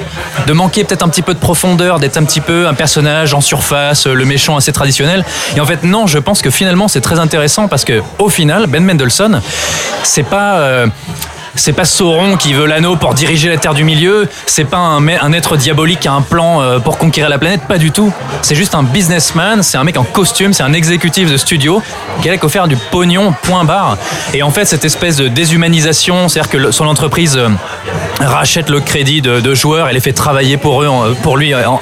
de 0.48 0.54
manquer 0.54 0.84
peut-être 0.84 1.04
un 1.04 1.10
petit 1.10 1.22
peu 1.22 1.34
de 1.34 1.39
profondeur, 1.39 2.00
d'être 2.00 2.17
un 2.17 2.24
petit 2.24 2.41
peu 2.41 2.67
un 2.67 2.74
personnage 2.74 3.34
en 3.34 3.41
surface, 3.41 4.08
le 4.08 4.26
méchant 4.26 4.56
assez 4.56 4.72
traditionnel. 4.72 5.26
Et 5.56 5.60
en 5.60 5.65
fait, 5.65 5.84
non, 5.84 6.08
je 6.08 6.17
pense 6.17 6.41
que 6.41 6.50
finalement, 6.50 6.88
c'est 6.88 7.02
très 7.02 7.19
intéressant 7.19 7.67
parce 7.67 7.84
que, 7.84 8.02
au 8.19 8.30
final, 8.30 8.67
Ben 8.67 8.84
Mendelsohn, 8.84 9.41
c'est 10.04 10.24
pas. 10.24 10.60
euh, 10.60 10.88
c'est 11.55 11.73
pas 11.73 11.85
Sauron 11.85 12.38
qui 12.38 12.53
veut 12.53 12.65
l'anneau 12.65 12.95
pour 12.95 13.13
diriger 13.13 13.49
la 13.49 13.57
Terre 13.57 13.73
du 13.73 13.83
Milieu. 13.83 14.27
C'est 14.45 14.65
pas 14.65 14.77
un, 14.77 15.33
être 15.33 15.57
diabolique 15.57 16.01
qui 16.01 16.07
a 16.07 16.13
un 16.13 16.21
plan 16.21 16.62
euh, 16.62 16.79
pour 16.79 16.97
conquérir 16.97 17.29
la 17.29 17.38
planète. 17.38 17.62
Pas 17.67 17.77
du 17.77 17.91
tout. 17.91 18.12
C'est 18.41 18.55
juste 18.55 18.75
un 18.75 18.83
businessman. 18.83 19.63
C'est 19.63 19.77
un 19.77 19.83
mec 19.83 19.97
en 19.97 20.03
costume. 20.03 20.53
C'est 20.53 20.63
un 20.63 20.73
exécutif 20.73 21.31
de 21.31 21.38
studio 21.38 21.81
qui 22.21 22.29
a 22.29 22.38
qu'à 22.38 22.49
faire 22.49 22.67
du 22.67 22.77
pognon. 22.77 23.33
Point 23.43 23.63
barre. 23.63 23.97
Et 24.33 24.43
en 24.43 24.51
fait, 24.51 24.65
cette 24.65 24.85
espèce 24.85 25.17
de 25.17 25.27
déshumanisation, 25.27 26.27
c'est-à-dire 26.29 26.51
que 26.51 26.71
son 26.71 26.88
entreprise 26.88 27.38
euh, 27.38 27.49
rachète 28.19 28.69
le 28.69 28.79
crédit 28.79 29.21
de, 29.21 29.53
joueurs 29.55 29.89
et 29.89 29.93
les 29.93 29.99
fait 29.99 30.13
travailler 30.13 30.57
pour 30.57 30.83
eux, 30.83 31.17
pour 31.23 31.38
lui 31.38 31.53
euh, 31.53 31.67
en- 31.67 31.81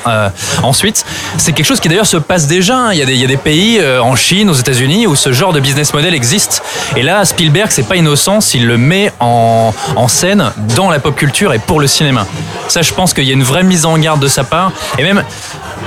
ensuite. 0.64 1.06
C'est 1.38 1.52
quelque 1.52 1.66
chose 1.66 1.80
qui 1.80 1.90
d'ailleurs 1.90 2.08
se 2.08 2.18
passe 2.18 2.48
déjà. 2.48 2.78
hein. 2.78 2.94
Il 2.94 3.00
y 3.00 3.24
a 3.24 3.28
des, 3.28 3.38
pays 3.38 3.80
en 4.02 4.16
Chine, 4.16 4.50
aux 4.50 4.54
États-Unis, 4.54 5.06
où 5.06 5.16
ce 5.16 5.32
genre 5.32 5.54
de 5.54 5.60
business 5.60 5.94
model 5.94 6.14
existe. 6.14 6.64
Et 6.96 7.04
là, 7.04 7.24
Spielberg, 7.26 7.70
c'est 7.70 7.88
pas 7.88 7.96
innocent 7.96 8.42
s'il 8.42 8.66
le 8.66 8.78
met 8.78 9.12
en, 9.20 9.57
en 9.96 10.08
scène 10.08 10.52
dans 10.76 10.90
la 10.90 11.00
pop 11.00 11.16
culture 11.16 11.54
et 11.54 11.60
pour 11.60 11.80
le 11.80 11.88
cinéma. 11.88 12.26
Ça, 12.68 12.82
je 12.82 12.94
pense 12.94 13.14
qu'il 13.14 13.24
y 13.26 13.30
a 13.30 13.34
une 13.34 13.44
vraie 13.44 13.64
mise 13.64 13.86
en 13.86 13.98
garde 13.98 14.20
de 14.20 14.28
sa 14.28 14.44
part. 14.44 14.72
Et 14.98 15.04
même, 15.04 15.24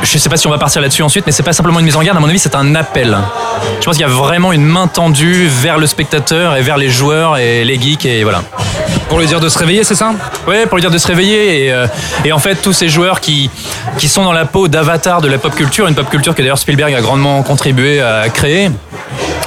je 0.02 0.18
sais 0.18 0.28
pas 0.28 0.36
si 0.36 0.46
on 0.46 0.50
va 0.50 0.58
partir 0.58 0.80
là-dessus 0.80 1.02
ensuite, 1.02 1.26
mais 1.26 1.32
c'est 1.32 1.42
pas 1.42 1.52
simplement 1.52 1.78
une 1.78 1.84
mise 1.84 1.96
en 1.96 2.02
garde. 2.02 2.16
À 2.16 2.20
mon 2.20 2.28
avis, 2.28 2.38
c'est 2.38 2.54
un 2.54 2.74
appel. 2.74 3.16
Je 3.80 3.84
pense 3.84 3.96
qu'il 3.96 4.06
y 4.06 4.10
a 4.10 4.12
vraiment 4.12 4.52
une 4.52 4.64
main 4.64 4.86
tendue 4.86 5.46
vers 5.46 5.78
le 5.78 5.86
spectateur 5.86 6.56
et 6.56 6.62
vers 6.62 6.76
les 6.76 6.90
joueurs 6.90 7.36
et 7.36 7.64
les 7.64 7.80
geeks 7.80 8.06
et 8.06 8.22
voilà. 8.24 8.42
Pour 9.08 9.18
lui 9.18 9.26
dire 9.26 9.40
de 9.40 9.48
se 9.48 9.58
réveiller, 9.58 9.82
c'est 9.82 9.96
ça? 9.96 10.12
Ouais, 10.46 10.66
pour 10.66 10.76
lui 10.76 10.82
dire 10.82 10.90
de 10.90 10.98
se 10.98 11.06
réveiller. 11.08 11.66
Et, 11.66 11.72
euh, 11.72 11.86
et 12.24 12.32
en 12.32 12.38
fait, 12.38 12.54
tous 12.56 12.72
ces 12.72 12.88
joueurs 12.88 13.20
qui, 13.20 13.50
qui 13.98 14.08
sont 14.08 14.24
dans 14.24 14.32
la 14.32 14.44
peau 14.44 14.68
d'avatar 14.68 15.20
de 15.20 15.28
la 15.28 15.38
pop 15.38 15.54
culture, 15.54 15.88
une 15.88 15.94
pop 15.94 16.08
culture 16.08 16.34
que 16.34 16.42
d'ailleurs 16.42 16.58
Spielberg 16.58 16.94
a 16.94 17.00
grandement 17.00 17.42
contribué 17.42 18.00
à 18.00 18.28
créer. 18.28 18.70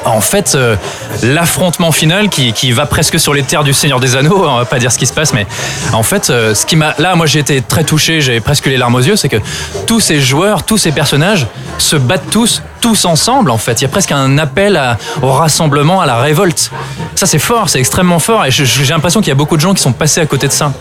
En 0.05 0.21
fait, 0.21 0.53
euh, 0.55 0.75
l'affrontement 1.23 1.91
final 1.91 2.29
qui, 2.29 2.51
qui 2.53 2.71
va 2.71 2.85
presque 2.85 3.19
sur 3.19 3.33
les 3.33 3.43
terres 3.43 3.63
du 3.63 3.73
Seigneur 3.73 3.99
des 3.99 4.15
Anneaux, 4.15 4.45
on 4.47 4.57
va 4.57 4.65
pas 4.65 4.79
dire 4.79 4.91
ce 4.91 4.97
qui 4.97 5.05
se 5.05 5.13
passe, 5.13 5.33
mais 5.33 5.45
en 5.93 6.03
fait, 6.03 6.29
euh, 6.29 6.53
ce 6.53 6.65
qui 6.65 6.75
m'a, 6.75 6.93
là, 6.99 7.15
moi, 7.15 7.25
j'ai 7.25 7.39
été 7.39 7.61
très 7.61 7.83
touché, 7.83 8.19
j'ai 8.21 8.39
presque 8.41 8.65
les 8.65 8.77
larmes 8.77 8.95
aux 8.95 8.99
yeux, 9.01 9.15
c'est 9.15 9.29
que 9.29 9.37
tous 9.87 9.99
ces 10.01 10.19
joueurs, 10.19 10.63
tous 10.63 10.77
ces 10.77 10.91
personnages 10.91 11.47
se 11.77 11.95
battent 11.95 12.29
tous, 12.29 12.61
tous 12.81 13.05
ensemble. 13.05 13.49
En 13.49 13.57
fait, 13.57 13.79
il 13.79 13.83
y 13.83 13.85
a 13.85 13.89
presque 13.89 14.11
un 14.11 14.37
appel 14.37 14.75
à- 14.77 14.97
au 15.21 15.31
rassemblement, 15.31 16.01
à 16.01 16.05
la 16.05 16.17
révolte. 16.17 16.69
Ça, 17.15 17.25
c'est 17.25 17.39
fort, 17.39 17.69
c'est 17.69 17.79
extrêmement 17.79 18.19
fort, 18.19 18.45
et 18.45 18.51
j'ai 18.51 18.65
l'impression 18.93 19.21
qu'il 19.21 19.29
y 19.29 19.31
a 19.31 19.35
beaucoup 19.35 19.55
de 19.55 19.61
gens 19.61 19.73
qui 19.73 19.81
sont 19.81 19.93
passés 19.93 20.19
à 20.21 20.25
côté 20.25 20.47
de 20.47 20.51
ça. 20.53 20.73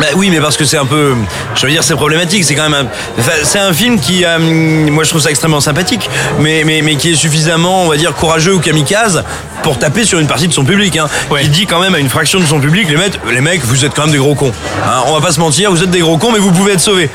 Bah 0.00 0.06
oui, 0.16 0.30
mais 0.30 0.40
parce 0.40 0.56
que 0.56 0.64
c'est 0.64 0.78
un 0.78 0.86
peu, 0.86 1.14
je 1.54 1.66
veux 1.66 1.70
dire, 1.70 1.84
c'est 1.84 1.94
problématique. 1.94 2.42
C'est 2.44 2.54
quand 2.54 2.70
même, 2.70 2.86
un, 2.86 3.22
c'est 3.42 3.58
un 3.58 3.72
film 3.74 4.00
qui, 4.00 4.24
euh, 4.24 4.38
moi, 4.38 5.04
je 5.04 5.10
trouve 5.10 5.20
ça 5.20 5.28
extrêmement 5.28 5.60
sympathique, 5.60 6.08
mais, 6.38 6.62
mais, 6.64 6.80
mais 6.80 6.96
qui 6.96 7.12
est 7.12 7.14
suffisamment, 7.14 7.84
on 7.84 7.88
va 7.88 7.98
dire, 7.98 8.14
courageux 8.14 8.54
ou 8.54 8.60
kamikaze 8.60 9.22
pour 9.62 9.78
taper 9.78 10.04
sur 10.04 10.18
une 10.18 10.26
partie 10.26 10.48
de 10.48 10.52
son 10.52 10.64
public. 10.64 10.96
Hein, 10.96 11.06
Ouais. 11.30 11.42
Il 11.44 11.50
dit 11.50 11.66
quand 11.66 11.80
même 11.80 11.94
à 11.94 11.98
une 11.98 12.08
fraction 12.08 12.40
de 12.40 12.46
son 12.46 12.60
public, 12.60 12.88
les 12.88 12.96
mecs, 12.96 13.20
les 13.30 13.40
mecs, 13.40 13.62
vous 13.64 13.84
êtes 13.84 13.94
quand 13.94 14.02
même 14.02 14.12
des 14.12 14.18
gros 14.18 14.34
cons. 14.34 14.52
Hein, 14.84 15.02
on 15.06 15.14
va 15.14 15.20
pas 15.26 15.32
se 15.32 15.40
mentir, 15.40 15.70
vous 15.70 15.82
êtes 15.82 15.90
des 15.90 16.00
gros 16.00 16.18
cons, 16.18 16.32
mais 16.32 16.38
vous 16.38 16.50
pouvez 16.52 16.72
être 16.72 16.80
sauvés. 16.80 17.10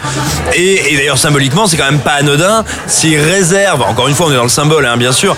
Et, 0.54 0.94
et 0.94 0.98
d'ailleurs, 0.98 1.18
symboliquement, 1.18 1.68
c'est 1.68 1.78
quand 1.78 1.86
même 1.90 2.00
pas 2.00 2.12
anodin 2.14 2.64
s'il 2.88 3.20
réserve, 3.20 3.82
encore 3.82 4.08
une 4.08 4.16
fois, 4.16 4.28
on 4.28 4.32
est 4.32 4.36
dans 4.36 4.44
le 4.44 4.50
symbole, 4.50 4.86
hein, 4.86 4.98
bien 4.98 5.12
sûr, 5.12 5.36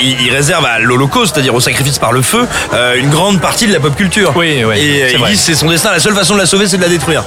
il, 0.00 0.16
il 0.22 0.30
réserve 0.30 0.64
à 0.64 0.78
l'Holocauste, 0.78 1.34
c'est-à-dire 1.34 1.54
au 1.54 1.60
sacrifice 1.60 1.98
par 1.98 2.12
le 2.12 2.22
feu, 2.22 2.46
euh, 2.72 2.94
une 2.96 3.10
grande 3.10 3.40
partie 3.40 3.66
de 3.66 3.72
la 3.72 3.80
pop 3.80 3.94
culture. 3.96 4.32
Oui, 4.36 4.62
oui, 4.64 4.74
Et 4.78 5.02
euh, 5.04 5.08
il 5.12 5.18
vrai. 5.18 5.30
dit 5.32 5.36
c'est 5.36 5.54
son 5.54 5.68
destin, 5.68 5.90
la 5.92 6.00
seule 6.00 6.14
façon 6.14 6.34
de 6.34 6.38
la 6.40 6.46
sauver, 6.46 6.66
c'est 6.68 6.76
de 6.78 6.82
la 6.82 6.88
détruire. 6.88 7.24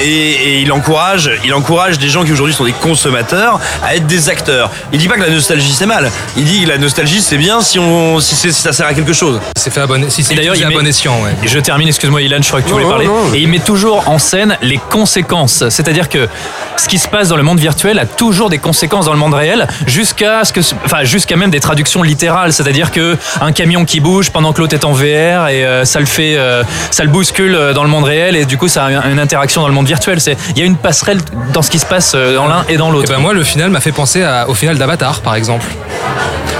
Et, 0.00 0.06
et 0.06 0.58
il 0.60 0.72
encourage, 0.72 1.30
il 1.44 1.52
encourage 1.54 1.98
des 1.98 2.08
gens 2.08 2.24
qui 2.24 2.32
aujourd'hui 2.32 2.54
sont 2.54 2.64
des 2.64 2.72
consommateurs 2.72 3.60
à 3.84 3.94
être 3.96 4.06
des 4.06 4.28
acteurs. 4.28 4.70
Il 4.92 4.98
dit 4.98 5.08
pas 5.08 5.16
que 5.16 5.20
la 5.22 5.30
nostalgie 5.30 5.72
c'est 5.72 5.86
mal. 5.86 6.10
Il 6.36 6.44
dit 6.44 6.62
que 6.64 6.68
la 6.68 6.78
nostalgie 6.78 7.20
c'est 7.20 7.36
bien 7.36 7.60
si 7.60 7.78
on, 7.78 8.18
si, 8.20 8.34
c'est- 8.34 8.52
ça 8.62 8.72
sert 8.72 8.86
à 8.86 8.94
quelque 8.94 9.12
chose. 9.12 9.40
C'est 9.56 9.70
fait 9.72 9.80
à 9.80 9.86
bon, 9.86 10.08
si 10.08 10.24
Et 10.30 10.34
d'ailleurs, 10.34 10.56
il 10.56 10.64
à 10.64 10.68
met- 10.68 10.74
bon 10.74 10.86
escient, 10.86 11.14
ouais. 11.22 11.30
Et 11.42 11.48
je 11.48 11.58
termine, 11.58 11.88
excuse-moi 11.88 12.22
Ilan, 12.22 12.38
je 12.40 12.48
crois 12.48 12.60
que 12.62 12.66
tu 12.66 12.72
voulais 12.72 12.84
non, 12.84 12.90
parler. 12.90 13.06
non. 13.06 13.34
Et 13.34 13.38
il 13.40 13.48
met 13.48 13.58
toujours 13.58 14.08
en 14.08 14.18
scène 14.18 14.56
les 14.62 14.78
conséquences. 14.90 15.68
C'est-à-dire 15.68 16.08
que 16.08 16.28
ce 16.76 16.88
qui 16.88 16.98
se 16.98 17.08
passe 17.08 17.28
dans 17.28 17.36
le 17.36 17.42
monde 17.42 17.58
virtuel 17.60 17.98
a 17.98 18.06
toujours 18.06 18.48
des 18.50 18.58
conséquences 18.58 19.04
dans 19.06 19.12
le 19.12 19.18
monde 19.18 19.34
réel, 19.34 19.66
jusqu'à 19.86 20.44
ce 20.44 20.52
que, 20.52 20.60
enfin, 20.84 21.04
jusqu'à 21.04 21.36
même 21.36 21.50
des 21.50 21.60
traductions 21.60 22.02
littérales. 22.02 22.52
C'est-à-dire 22.52 22.90
que 22.90 23.16
un 23.40 23.52
camion 23.52 23.84
qui 23.84 24.00
bouge 24.00 24.30
pendant 24.30 24.52
que 24.52 24.60
l'autre 24.60 24.74
est 24.74 24.84
en 24.84 24.92
VR 24.92 25.48
et 25.48 25.64
euh, 25.64 25.84
ça 25.84 26.00
le 26.00 26.06
fait, 26.06 26.36
euh, 26.36 26.62
ça 26.90 27.02
le 27.04 27.10
bouscule 27.10 27.54
euh, 27.54 27.72
dans 27.74 27.82
le 27.82 27.88
monde 27.90 28.04
réel 28.04 28.36
et 28.36 28.44
du 28.44 28.56
coup 28.56 28.68
ça 28.68 28.84
a 28.86 29.06
une 29.08 29.18
interaction 29.18 29.60
dans 29.62 29.68
le 29.68 29.74
monde 29.74 29.86
virtuel. 29.86 30.20
C'est, 30.20 30.36
il 30.50 30.58
y 30.58 30.62
a 30.62 30.66
une 30.66 30.76
passerelle 30.76 31.18
dans 31.52 31.62
ce 31.62 31.70
qui 31.70 31.78
se 31.78 31.86
passe 31.86 32.14
dans 32.14 32.46
l'un 32.46 32.64
et 32.68 32.76
dans 32.76 32.90
l'autre. 32.90 33.08
ben 33.12 33.18
moi, 33.18 33.32
le 33.32 33.44
final 33.44 33.70
m'a 33.70 33.80
fait 33.80 33.92
penser 33.92 34.22
à- 34.22 34.48
au 34.48 34.54
final 34.54 34.78
d'Avatar, 34.78 35.20
par 35.20 35.34
exemple. 35.34 35.66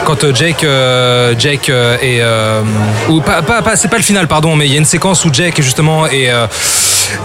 Quand 0.04 0.34
Jake, 0.34 0.64
euh, 0.64 1.34
Jake 1.38 1.70
et 2.00 2.18
euh, 2.20 2.62
ou 3.08 3.20
pas, 3.20 3.42
pas, 3.42 3.62
pas- 3.62 3.76
c'est 3.76 3.88
pas 3.88 3.96
le 3.98 4.02
final, 4.02 4.26
pardon, 4.28 4.56
mais 4.56 4.66
il 4.66 4.72
y 4.72 4.74
a 4.76 4.78
une 4.78 4.84
séquence 4.84 5.24
où 5.24 5.30
Jack 5.32 5.60
justement 5.60 6.06
est 6.06 6.30
euh, 6.30 6.46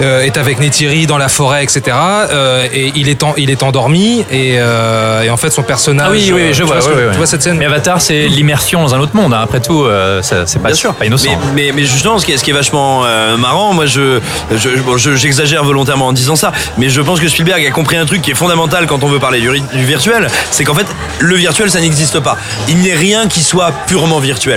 euh, 0.02 0.22
est 0.24 0.38
avec 0.38 0.60
Neytiri 0.60 1.08
dans 1.08 1.18
la 1.18 1.30
forêt, 1.30 1.64
etc. 1.64 1.82
euh, 1.96 2.68
et 2.74 2.92
il 2.96 3.08
est 3.10 3.24
en, 3.24 3.34
il 3.38 3.50
est 3.50 3.64
endormi 3.64 4.26
et, 4.32 4.56
euh, 4.58 5.22
et 5.24 5.30
en 5.30 5.38
fait 5.38 5.50
son 5.52 5.64
personnage. 5.64 6.08
Ah 6.10 6.12
oui, 6.12 6.32
oui, 6.34 6.42
euh, 6.42 6.54
je 6.54 6.62
tu 6.64 6.68
vois, 6.68 6.82
ce 6.82 6.90
que-. 6.90 7.12
Tu 7.12 7.18
vois 7.18 7.26
cette 7.28 7.42
scène 7.44 7.58
Mais 7.58 7.66
Avatar, 7.66 8.02
c'est 8.02 8.28
l'immersion 8.28 8.82
dans 8.82 8.94
un 8.96 9.00
autre 9.00 9.16
monde. 9.16 9.34
hein. 9.34 9.40
Après 9.44 9.60
tout, 9.62 9.84
euh, 9.86 10.22
c'est 10.22 10.60
pas, 10.60 10.68
Bien 10.70 10.76
sûr. 10.76 10.94
pas 10.94 11.06
innocent. 11.06 11.30
Mais, 11.56 11.68
mais, 11.68 11.72
mais 11.74 11.86
justement, 11.86 12.18
ce 12.20 12.26
qui 12.26 12.34
est, 12.34 12.38
ce 12.38 12.44
qui 12.44 12.50
est 12.50 12.54
vachement 12.54 13.04
euh, 13.06 13.38
marrant, 13.38 13.74
moi, 13.74 13.86
je, 13.86 14.20
je, 14.56 14.70
bon, 14.82 14.98
je- 14.98 15.16
j'exagère 15.16 15.64
volontairement 15.64 16.08
en 16.08 16.14
disant 16.14 16.36
ça, 16.36 16.52
mais 16.78 16.90
je 16.90 17.02
pense 17.02 17.20
que 17.20 17.28
Spielberg 17.30 17.66
a 17.66 17.72
compris 17.72 17.96
un 17.98 18.06
truc 18.06 18.22
qui 18.22 18.32
est 18.32 18.36
fondamental 18.36 18.88
quand 18.88 19.04
on 19.04 19.08
veut 19.08 19.20
parler 19.20 19.40
du 19.40 19.86
virtuel, 19.86 20.28
c'est 20.52 20.64
qu'en 20.64 20.74
fait, 20.76 20.88
le 21.20 21.36
virtuel, 21.36 21.70
ça 21.72 21.80
n'existe 21.80 22.20
pas. 22.20 22.38
Il 22.68 22.78
n'y 22.78 22.92
a 22.92 22.96
rien 22.98 23.28
qui 23.28 23.42
soit 23.42 23.72
purement 23.88 24.20
virtuel. 24.20 24.57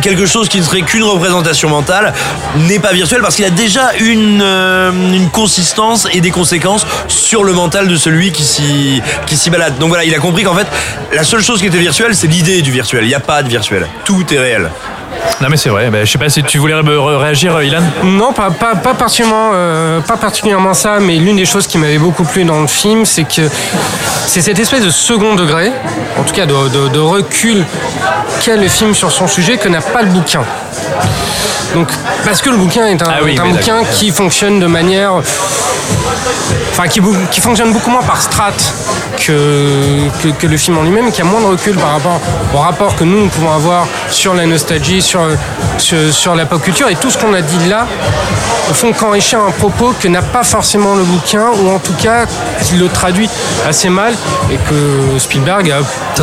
Quelque 0.00 0.26
chose 0.26 0.48
qui 0.48 0.58
ne 0.58 0.64
serait 0.64 0.82
qu'une 0.82 1.04
représentation 1.04 1.68
mentale 1.68 2.12
n'est 2.56 2.78
pas 2.78 2.92
virtuel 2.92 3.20
parce 3.22 3.36
qu'il 3.36 3.44
a 3.44 3.50
déjà 3.50 3.92
une, 4.00 4.40
euh, 4.42 4.90
une 5.14 5.30
consistance 5.30 6.06
et 6.12 6.20
des 6.20 6.30
conséquences 6.30 6.86
sur 7.08 7.44
le 7.44 7.52
mental 7.52 7.88
de 7.88 7.96
celui 7.96 8.32
qui 8.32 8.44
s'y, 8.44 9.02
qui 9.26 9.36
s'y 9.36 9.50
balade. 9.50 9.78
Donc 9.78 9.88
voilà, 9.88 10.04
il 10.04 10.14
a 10.14 10.18
compris 10.18 10.44
qu'en 10.44 10.54
fait, 10.54 10.66
la 11.12 11.24
seule 11.24 11.42
chose 11.42 11.60
qui 11.60 11.66
était 11.66 11.78
virtuelle, 11.78 12.14
c'est 12.14 12.26
l'idée 12.26 12.62
du 12.62 12.70
virtuel. 12.70 13.04
Il 13.04 13.08
n'y 13.08 13.14
a 13.14 13.20
pas 13.20 13.42
de 13.42 13.48
virtuel. 13.48 13.86
Tout 14.04 14.24
est 14.32 14.38
réel. 14.38 14.70
Non, 15.40 15.48
mais 15.50 15.56
c'est 15.56 15.70
vrai. 15.70 15.90
Ben, 15.90 16.04
je 16.06 16.10
sais 16.12 16.18
pas 16.18 16.28
si 16.28 16.42
tu 16.42 16.58
voulais 16.58 16.74
ré- 16.74 16.82
ré- 16.82 17.16
réagir, 17.16 17.56
euh, 17.56 17.64
Ilan 17.64 17.80
Non, 18.04 18.32
pas, 18.32 18.50
pas, 18.50 18.74
pas, 18.76 18.94
particulièrement, 18.94 19.50
euh, 19.54 20.00
pas 20.00 20.16
particulièrement 20.16 20.74
ça, 20.74 20.98
mais 21.00 21.16
l'une 21.16 21.36
des 21.36 21.46
choses 21.46 21.66
qui 21.66 21.78
m'avait 21.78 21.98
beaucoup 21.98 22.24
plu 22.24 22.44
dans 22.44 22.60
le 22.60 22.66
film, 22.68 23.04
c'est 23.04 23.24
que 23.24 23.42
c'est 24.26 24.40
cette 24.40 24.58
espèce 24.58 24.82
de 24.84 24.90
second 24.90 25.34
degré, 25.34 25.72
en 26.18 26.22
tout 26.22 26.34
cas 26.34 26.46
de, 26.46 26.54
de- 26.68 26.88
de 26.88 26.98
recul 27.00 27.64
qu'a 28.44 28.56
le 28.56 28.68
film 28.68 28.94
sur 28.94 29.10
son 29.10 29.26
sujet 29.26 29.56
que 29.58 29.68
n'a 29.68 29.80
pas 29.80 30.02
le 30.02 30.08
bouquin. 30.10 30.42
Donc, 31.74 31.88
parce 32.24 32.42
que 32.42 32.50
le 32.50 32.56
bouquin 32.56 32.86
est 32.86 33.02
un, 33.02 33.06
Ah 33.08 33.18
oui, 33.24 33.34
est 33.34 33.40
un 33.40 33.44
oui, 33.44 33.52
bouquin 33.52 33.82
qui 33.84 34.10
fonctionne 34.10 34.60
de 34.60 34.66
manière. 34.66 35.12
Enfin, 36.70 36.88
qui, 36.88 37.40
fonctionne 37.40 37.72
beaucoup 37.72 37.90
moins 37.90 38.02
par 38.02 38.20
strates 38.22 38.72
que, 39.26 40.08
que, 40.22 40.28
que 40.28 40.46
le 40.46 40.56
film 40.56 40.78
en 40.78 40.82
lui-même, 40.82 41.12
qui 41.12 41.20
a 41.20 41.24
moins 41.24 41.40
de 41.40 41.46
recul 41.46 41.76
par 41.76 41.92
rapport 41.92 42.20
au 42.54 42.58
rapport 42.58 42.96
que 42.96 43.04
nous, 43.04 43.24
nous 43.24 43.28
pouvons 43.28 43.52
avoir 43.52 43.86
sur 44.10 44.32
la 44.34 44.46
nostalgie, 44.46 45.02
sur, 45.02 45.11
sur, 45.78 46.12
sur 46.12 46.34
la 46.34 46.46
pop 46.46 46.62
culture. 46.62 46.88
Et 46.88 46.94
tout 46.96 47.10
ce 47.10 47.18
qu'on 47.18 47.34
a 47.34 47.40
dit 47.42 47.68
là, 47.68 47.86
au 48.70 48.74
fond, 48.74 48.92
qu'enrichir 48.92 49.40
un 49.40 49.50
propos 49.50 49.92
que 50.00 50.08
n'a 50.08 50.22
pas 50.22 50.42
forcément 50.44 50.94
le 50.94 51.04
bouquin, 51.04 51.46
ou 51.62 51.70
en 51.70 51.78
tout 51.78 51.94
cas, 51.94 52.26
qui 52.64 52.76
le 52.76 52.88
traduit 52.88 53.28
assez 53.68 53.88
mal, 53.88 54.14
et 54.50 54.56
que 54.56 55.18
Spielberg 55.18 55.70
a. 55.70 55.78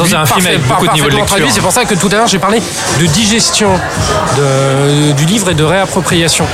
c'est 0.06 0.16
un 0.16 0.26
film 0.26 0.46
avec 0.48 0.66
beaucoup 0.68 0.88
de 0.88 0.94
niveau 0.94 1.06
de 1.08 1.12
lecture. 1.12 1.28
traduit. 1.28 1.52
C'est 1.52 1.62
pour 1.62 1.72
ça 1.72 1.86
que 1.86 1.94
tout 1.96 2.10
à 2.12 2.16
l'heure, 2.16 2.28
j'ai 2.28 2.40
parlé 2.40 2.62
de 3.00 3.06
digestion 3.06 3.70
de- 4.38 5.12
du 5.14 5.26
livre 5.26 5.50
et 5.52 5.54
de 5.54 5.64
réappropriation. 5.64 6.46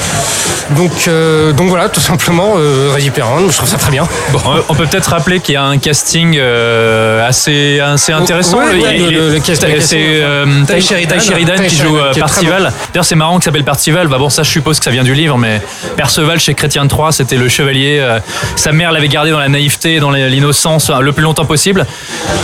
Donc, 0.71 0.91
euh, 1.07 1.51
donc 1.53 1.69
voilà, 1.69 1.89
tout 1.89 1.99
simplement, 2.01 2.55
euh, 2.57 2.91
Ready 2.93 3.11
Player 3.11 3.27
One, 3.29 3.51
je 3.51 3.55
trouve 3.57 3.69
ça 3.69 3.77
très 3.77 3.91
bien. 3.91 4.07
Bon, 4.31 4.39
on- 4.67 4.73
peut 4.73 4.85
peut-être 4.87 5.11
rappeler 5.11 5.39
qu'il 5.39 5.53
y 5.53 5.57
a 5.57 5.63
un 5.63 5.77
casting 5.77 6.35
euh, 6.39 7.25
assez, 7.27 7.79
assez 7.79 8.11
intéressant. 8.11 8.57
Ouais, 8.57 8.65
ouais, 8.65 8.73
le- 8.97 9.05
il- 9.05 9.13
le- 9.13 9.29
le 9.29 9.39
cast- 9.39 9.61
le 9.63 9.69
c'est 9.69 9.75
casting, 9.77 9.99
euh, 10.01 10.45
Ty 10.67 10.81
Sheridan. 10.81 11.55
Qui 11.67 11.75
joue 11.77 11.97
euh, 11.97 12.11
qui 12.11 12.19
Percival. 12.27 12.71
D'ailleurs, 12.93 13.05
c'est 13.05 13.15
marrant 13.15 13.35
qu'il 13.35 13.43
s'appelle 13.45 13.63
Percival. 13.63 14.07
Bah 14.07 14.17
bon, 14.17 14.29
ça, 14.29 14.43
je 14.43 14.49
suppose 14.51 14.79
que 14.79 14.85
ça 14.85 14.91
vient 14.91 15.03
du 15.03 15.13
livre, 15.13 15.37
mais 15.37 15.61
Perceval 15.95 16.39
chez 16.39 16.53
Chrétien 16.53 16.87
3, 16.87 17.11
c'était 17.11 17.35
le 17.37 17.49
chevalier. 17.49 17.99
euh, 17.99 18.19
sa 18.55 18.71
mère 18.71 18.91
l'avait 18.91 19.07
gardé 19.07 19.31
dans 19.31 19.39
la 19.39 19.49
naïveté, 19.49 19.99
dans 19.99 20.11
l'innocence 20.11 20.89
euh, 20.89 20.99
le 20.99 21.11
plus 21.11 21.23
longtemps 21.23 21.45
possible. 21.45 21.85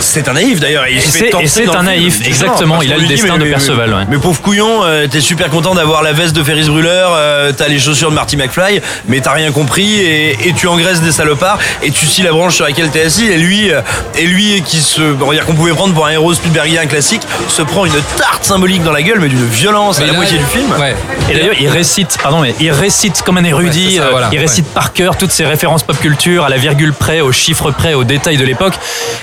C'est 0.00 0.28
un 0.28 0.34
naïf 0.34 0.60
d'ailleurs. 0.60 0.86
et 0.86 1.00
c'est 1.00 1.34
un 1.34 1.38
film, 1.46 1.70
naïf, 1.82 2.26
exactement, 2.26 2.82
il 2.82 2.92
a 2.92 2.96
le 2.96 3.06
destin 3.06 3.38
de 3.38 3.44
Perceval, 3.44 3.92
ouais. 3.94 4.02
Mais 4.08 4.18
pauvre 4.18 4.40
couillon, 4.40 4.82
euh, 4.84 5.06
t'es 5.06 5.20
super 5.20 5.48
content 5.50 5.74
d'avoir 5.74 6.02
la 6.02 6.12
veste 6.12 6.34
de 6.34 6.42
Ferris 6.42 6.66
Brûleur, 6.68 7.10
euh, 7.14 7.52
t'as 7.56 7.68
les 7.68 7.78
chaussures 7.78 8.10
de 8.10 8.14
Marty 8.14 8.36
McFly, 8.36 8.80
mais 9.08 9.20
t'as 9.20 9.32
rien 9.32 9.50
compris 9.52 10.00
et, 10.00 10.48
et 10.48 10.52
tu 10.52 10.66
engraisses 10.68 11.00
des 11.00 11.12
salopards 11.12 11.58
et 11.82 11.90
tu 11.90 12.06
scies 12.06 12.22
la 12.22 12.32
branche 12.32 12.54
sur 12.56 12.64
laquelle 12.64 12.90
t'es 12.90 13.02
assis 13.02 13.26
et 13.26 13.36
lui, 13.38 13.70
et 14.18 14.26
lui 14.26 14.62
qui 14.62 14.80
se, 14.80 15.00
on 15.20 15.26
va 15.26 15.34
dire 15.34 15.44
qu'on 15.46 15.54
pouvait 15.54 15.72
prendre 15.72 15.94
pour 15.94 16.06
un 16.06 16.10
héros 16.10 16.34
Spielbergien 16.34 16.86
classique, 16.86 17.22
se 17.48 17.62
prend 17.62 17.84
une 17.86 17.92
tarte 18.16 18.44
symbolique 18.44 18.82
dans 18.82 18.92
la 18.92 19.02
gueule, 19.02 19.20
mais 19.20 19.28
d'une 19.28 19.46
violence 19.46 19.71
à 19.72 20.00
Mais 20.00 20.06
la 20.06 20.12
moitié 20.12 20.38
du 20.38 20.44
film. 20.44 20.70
Ouais. 20.78 20.94
Et 21.30 21.34
d'ailleurs, 21.34 21.54
il 21.58 21.68
récite, 21.68 22.18
pardon, 22.22 22.40
mais 22.40 22.54
il 22.60 22.70
récite 22.70 23.22
comme 23.22 23.38
un 23.38 23.44
érudit, 23.44 23.84
Ouais, 23.84 23.90
c'est 23.92 23.96
ça, 23.98 24.04
euh, 24.04 24.10
voilà, 24.10 24.28
il 24.32 24.38
récite 24.38 24.66
par 24.66 24.92
cœur 24.92 25.16
toutes 25.16 25.30
ces 25.30 25.46
références 25.46 25.82
pop 25.82 25.98
culture, 25.98 26.44
à 26.44 26.48
la 26.48 26.58
virgule 26.58 26.92
près, 26.92 27.20
au 27.20 27.32
chiffre 27.32 27.70
près, 27.70 27.94
aux 27.94 28.04
détails 28.04 28.36
de 28.36 28.44
l'époque. 28.44 28.74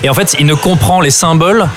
Et 0.02 0.08
en 0.08 0.14
fait, 0.14 0.36
il 0.40 0.46
ne 0.46 0.54
comprend 0.54 1.00
les 1.00 1.10
symboles 1.10 1.68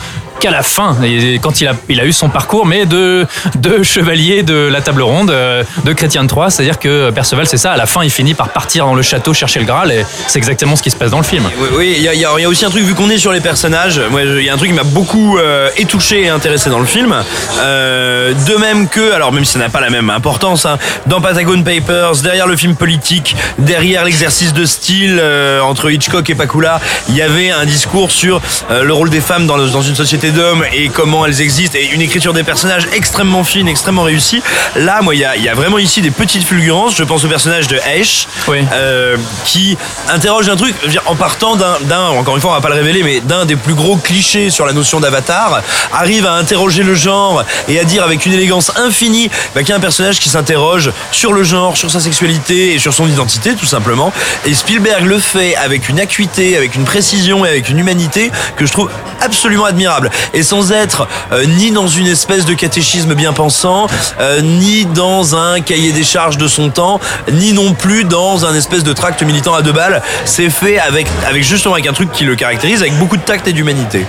qu'à 0.44 0.52
la 0.52 0.62
fin, 0.62 0.98
quand 1.42 1.62
il 1.62 1.70
a, 1.70 2.06
eu 2.06 2.12
son 2.12 2.28
parcours, 2.28 2.66
mais 2.66 2.86
de, 2.86 3.26
de 3.56 3.82
chevalier 3.82 4.44
de 4.44 4.68
la 4.70 4.82
table 4.82 5.02
ronde, 5.02 5.32
euh, 5.32 5.64
de 5.86 5.94
chrétien 5.94 6.22
de 6.24 6.28
Troyes, 6.28 6.50
c'est-à-dire 6.50 6.80
que 6.80 7.12
Perceval, 7.12 7.48
c'est 7.48 7.56
ça, 7.56 7.72
à 7.72 7.78
la 7.78 7.86
fin, 7.86 8.04
il 8.04 8.10
finit 8.10 8.34
par 8.34 8.50
partir 8.50 8.86
dans 8.86 8.94
le 8.94 9.04
château 9.04 9.34
chercher 9.34 9.62
le 9.62 9.66
Graal, 9.66 9.94
et 9.94 10.06
c'est 10.28 10.40
exactement 10.40 10.76
ce 10.76 10.84
qui 10.84 10.92
se 10.92 10.98
passe 10.98 11.12
dans 11.12 11.20
le 11.20 11.24
film. 11.24 11.50
Oui, 11.78 11.94
il 11.96 12.04
y, 12.04 12.26
a- 12.26 12.50
aussi 12.50 12.66
un 12.66 12.70
truc, 12.70 12.84
vu 12.84 12.94
qu'on 12.94 13.10
est 13.10 13.20
sur 13.20 13.32
les 13.32 13.40
personnages, 13.40 14.02
il 14.12 14.44
y 14.44 14.50
a 14.50 14.54
un 14.54 14.58
truc 14.58 14.70
qui 14.70 14.76
m'a 14.76 14.84
beaucoup 14.84 15.38
euh, 15.38 15.70
étouché 15.78 16.24
et 16.24 16.30
intéressé 16.30 16.70
dans 16.70 16.80
le 16.80 16.86
film. 16.86 17.16
Euh, 17.62 18.34
de 18.46 18.56
même 18.56 18.90
que, 18.90 19.14
alors 19.14 19.32
même 19.32 19.46
si 19.46 19.54
ça 19.54 19.60
n'a 19.60 19.70
pas 19.70 19.80
la 19.80 19.90
même 19.90 20.10
importance, 20.10 20.66
hein, 20.66 20.78
dans 21.06 21.22
Patagon 21.22 21.64
Papers, 21.64 22.18
derrière 22.22 22.48
le 22.48 22.58
film 22.58 22.76
politique, 22.76 23.34
derrière 23.60 24.04
l'exercice 24.04 24.52
de 24.52 24.66
style 24.66 25.20
euh, 25.22 25.62
entre 25.62 25.90
Hitchcock 25.90 26.30
et 26.30 26.36
Pakula, 26.36 26.82
il 27.08 27.16
y 27.16 27.22
avait 27.22 27.52
un 27.52 27.64
discours 27.64 28.12
sur 28.12 28.42
le 28.70 28.92
rôle 28.92 29.10
des 29.10 29.22
femmes 29.22 29.48
dans 29.48 29.82
une 29.82 29.96
société 29.96 30.33
d'hommes 30.34 30.64
et 30.74 30.90
comment 30.90 31.26
elles 31.26 31.42
existent, 31.42 31.78
et 31.80 31.86
une 31.94 32.02
écriture 32.02 32.34
des 32.34 32.44
personnages 32.44 32.88
extrêmement 32.94 33.44
fine, 33.44 33.68
extrêmement 33.68 34.04
réussie. 34.04 34.42
Là, 34.76 35.02
moi, 35.02 35.16
il 35.16 35.22
y 35.22 35.26
a, 35.26 35.36
il 35.36 35.44
y 35.44 35.50
a 35.50 35.54
vraiment 35.54 35.78
ici 35.78 36.02
des 36.02 36.12
petites 36.12 36.44
fulgurances. 36.44 36.96
Je 36.96 37.04
pense 37.04 37.24
au 37.24 37.28
personnage 37.28 37.68
de 37.68 37.78
Ash, 37.78 38.28
Oui. 38.48 38.58
euh, 38.74 39.16
qui 39.46 39.78
interroge 40.10 40.50
un 40.50 40.56
truc 40.56 40.76
en 41.06 41.16
partant 41.16 41.56
d'un, 41.56 41.80
d'un, 41.82 42.08
encore 42.08 42.36
une 42.36 42.42
fois 42.42 42.52
on 42.52 42.56
va 42.56 42.62
pas 42.62 42.70
le 42.70 42.76
révéler, 42.76 43.04
mais 43.04 43.20
d'un 43.22 43.46
des 43.46 43.56
plus 43.56 43.74
gros 43.74 43.96
clichés 43.98 44.50
sur 44.50 44.66
la 44.66 44.74
notion 44.74 45.00
d'avatar, 45.00 45.62
arrive 45.94 46.26
à 46.26 46.34
interroger 46.34 46.84
le 46.84 46.96
genre 46.96 47.44
et 47.68 47.80
à 47.80 47.84
dire 47.84 48.04
avec 48.04 48.26
une 48.26 48.34
élégance 48.34 48.72
infinie 48.78 49.30
bah, 49.56 49.62
qu'il 49.62 49.70
y 49.70 49.74
a 49.74 49.78
un 49.78 49.80
personnage 49.80 50.20
qui 50.20 50.30
s'interroge 50.30 50.92
sur 51.12 51.34
le 51.34 51.44
genre, 51.44 51.78
sur 51.78 51.90
sa 51.92 52.00
sexualité 52.00 52.74
et 52.74 52.80
sur 52.80 52.94
son 52.94 53.08
identité 53.08 53.56
tout 53.56 53.66
simplement. 53.66 54.12
Et 54.46 54.54
Spielberg 54.54 55.06
le 55.06 55.20
fait 55.20 55.56
avec 55.56 55.90
une 55.90 56.00
acuité, 56.00 56.58
avec 56.58 56.76
une 56.76 56.84
précision 56.84 57.46
et 57.46 57.50
avec 57.50 57.70
une 57.70 57.80
humanité 57.80 58.32
que 58.58 58.66
je 58.66 58.72
trouve 58.72 58.90
absolument 59.22 59.66
admirable. 59.66 60.10
Et 60.34 60.44
sans 60.44 60.72
être 60.72 61.08
euh, 61.32 61.46
ni 61.46 61.72
dans 61.72 61.88
une 61.88 62.08
espèce 62.08 62.46
de 62.46 62.54
catéchisme 62.54 63.14
bien 63.14 63.34
pensant, 63.34 63.88
euh, 64.20 64.42
ni 64.42 64.86
dans 64.86 65.36
un 65.36 65.62
cahier 65.62 65.92
des 65.92 66.04
charges 66.04 66.38
de 66.38 66.48
son 66.48 66.70
temps, 66.70 67.00
ni 67.32 67.54
non 67.54 67.74
plus 67.74 68.04
dans 68.04 68.46
un 68.46 68.56
espèce 68.56 68.84
de 68.84 68.94
tract 68.94 69.22
militant 69.24 69.54
à 69.54 69.62
deux 69.62 69.72
balles. 69.72 70.02
C'est 70.26 70.50
fait 70.50 70.80
avec, 70.80 71.08
avec 71.28 71.44
justement 71.44 71.76
avec 71.76 71.88
un 71.88 71.94
truc 71.94 72.12
qui 72.12 72.24
le 72.24 72.36
caractérise, 72.36 72.82
avec 72.82 72.98
beaucoup 72.98 73.18
de 73.18 73.24
tact 73.24 73.48
et 73.48 73.54
d'humanité. 73.54 74.06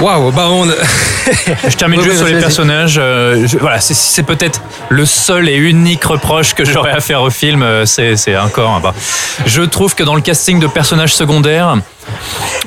Waouh, 0.00 0.30
bah 0.32 0.46
on. 0.50 0.66
Je 1.68 1.76
termine 1.76 2.02
juste 2.02 2.18
sur 2.18 2.26
les 2.26 2.38
personnages. 2.40 2.96
euh, 2.98 3.46
je- 3.46 3.56
voilà, 3.58 3.80
c'est- 3.80 4.22
peut-être 4.22 4.60
le 4.90 5.06
seul 5.06 5.48
et 5.48 5.56
unique 5.56 6.04
reproche 6.04 6.52
que 6.54 6.64
j'aurais 6.64 6.90
à 6.92 7.00
faire 7.00 7.22
au 7.22 7.30
film. 7.30 7.62
euh, 7.62 7.86
C'est 7.86 8.16
c'est 8.16 8.36
encore. 8.36 8.80
bah, 8.80 8.92
je 9.46 9.62
trouve 9.62 9.94
que 9.94 10.02
dans 10.02 10.14
le 10.14 10.20
casting 10.20 10.58
de 10.60 10.66
personnages 10.66 11.14
secondaires. 11.14 11.76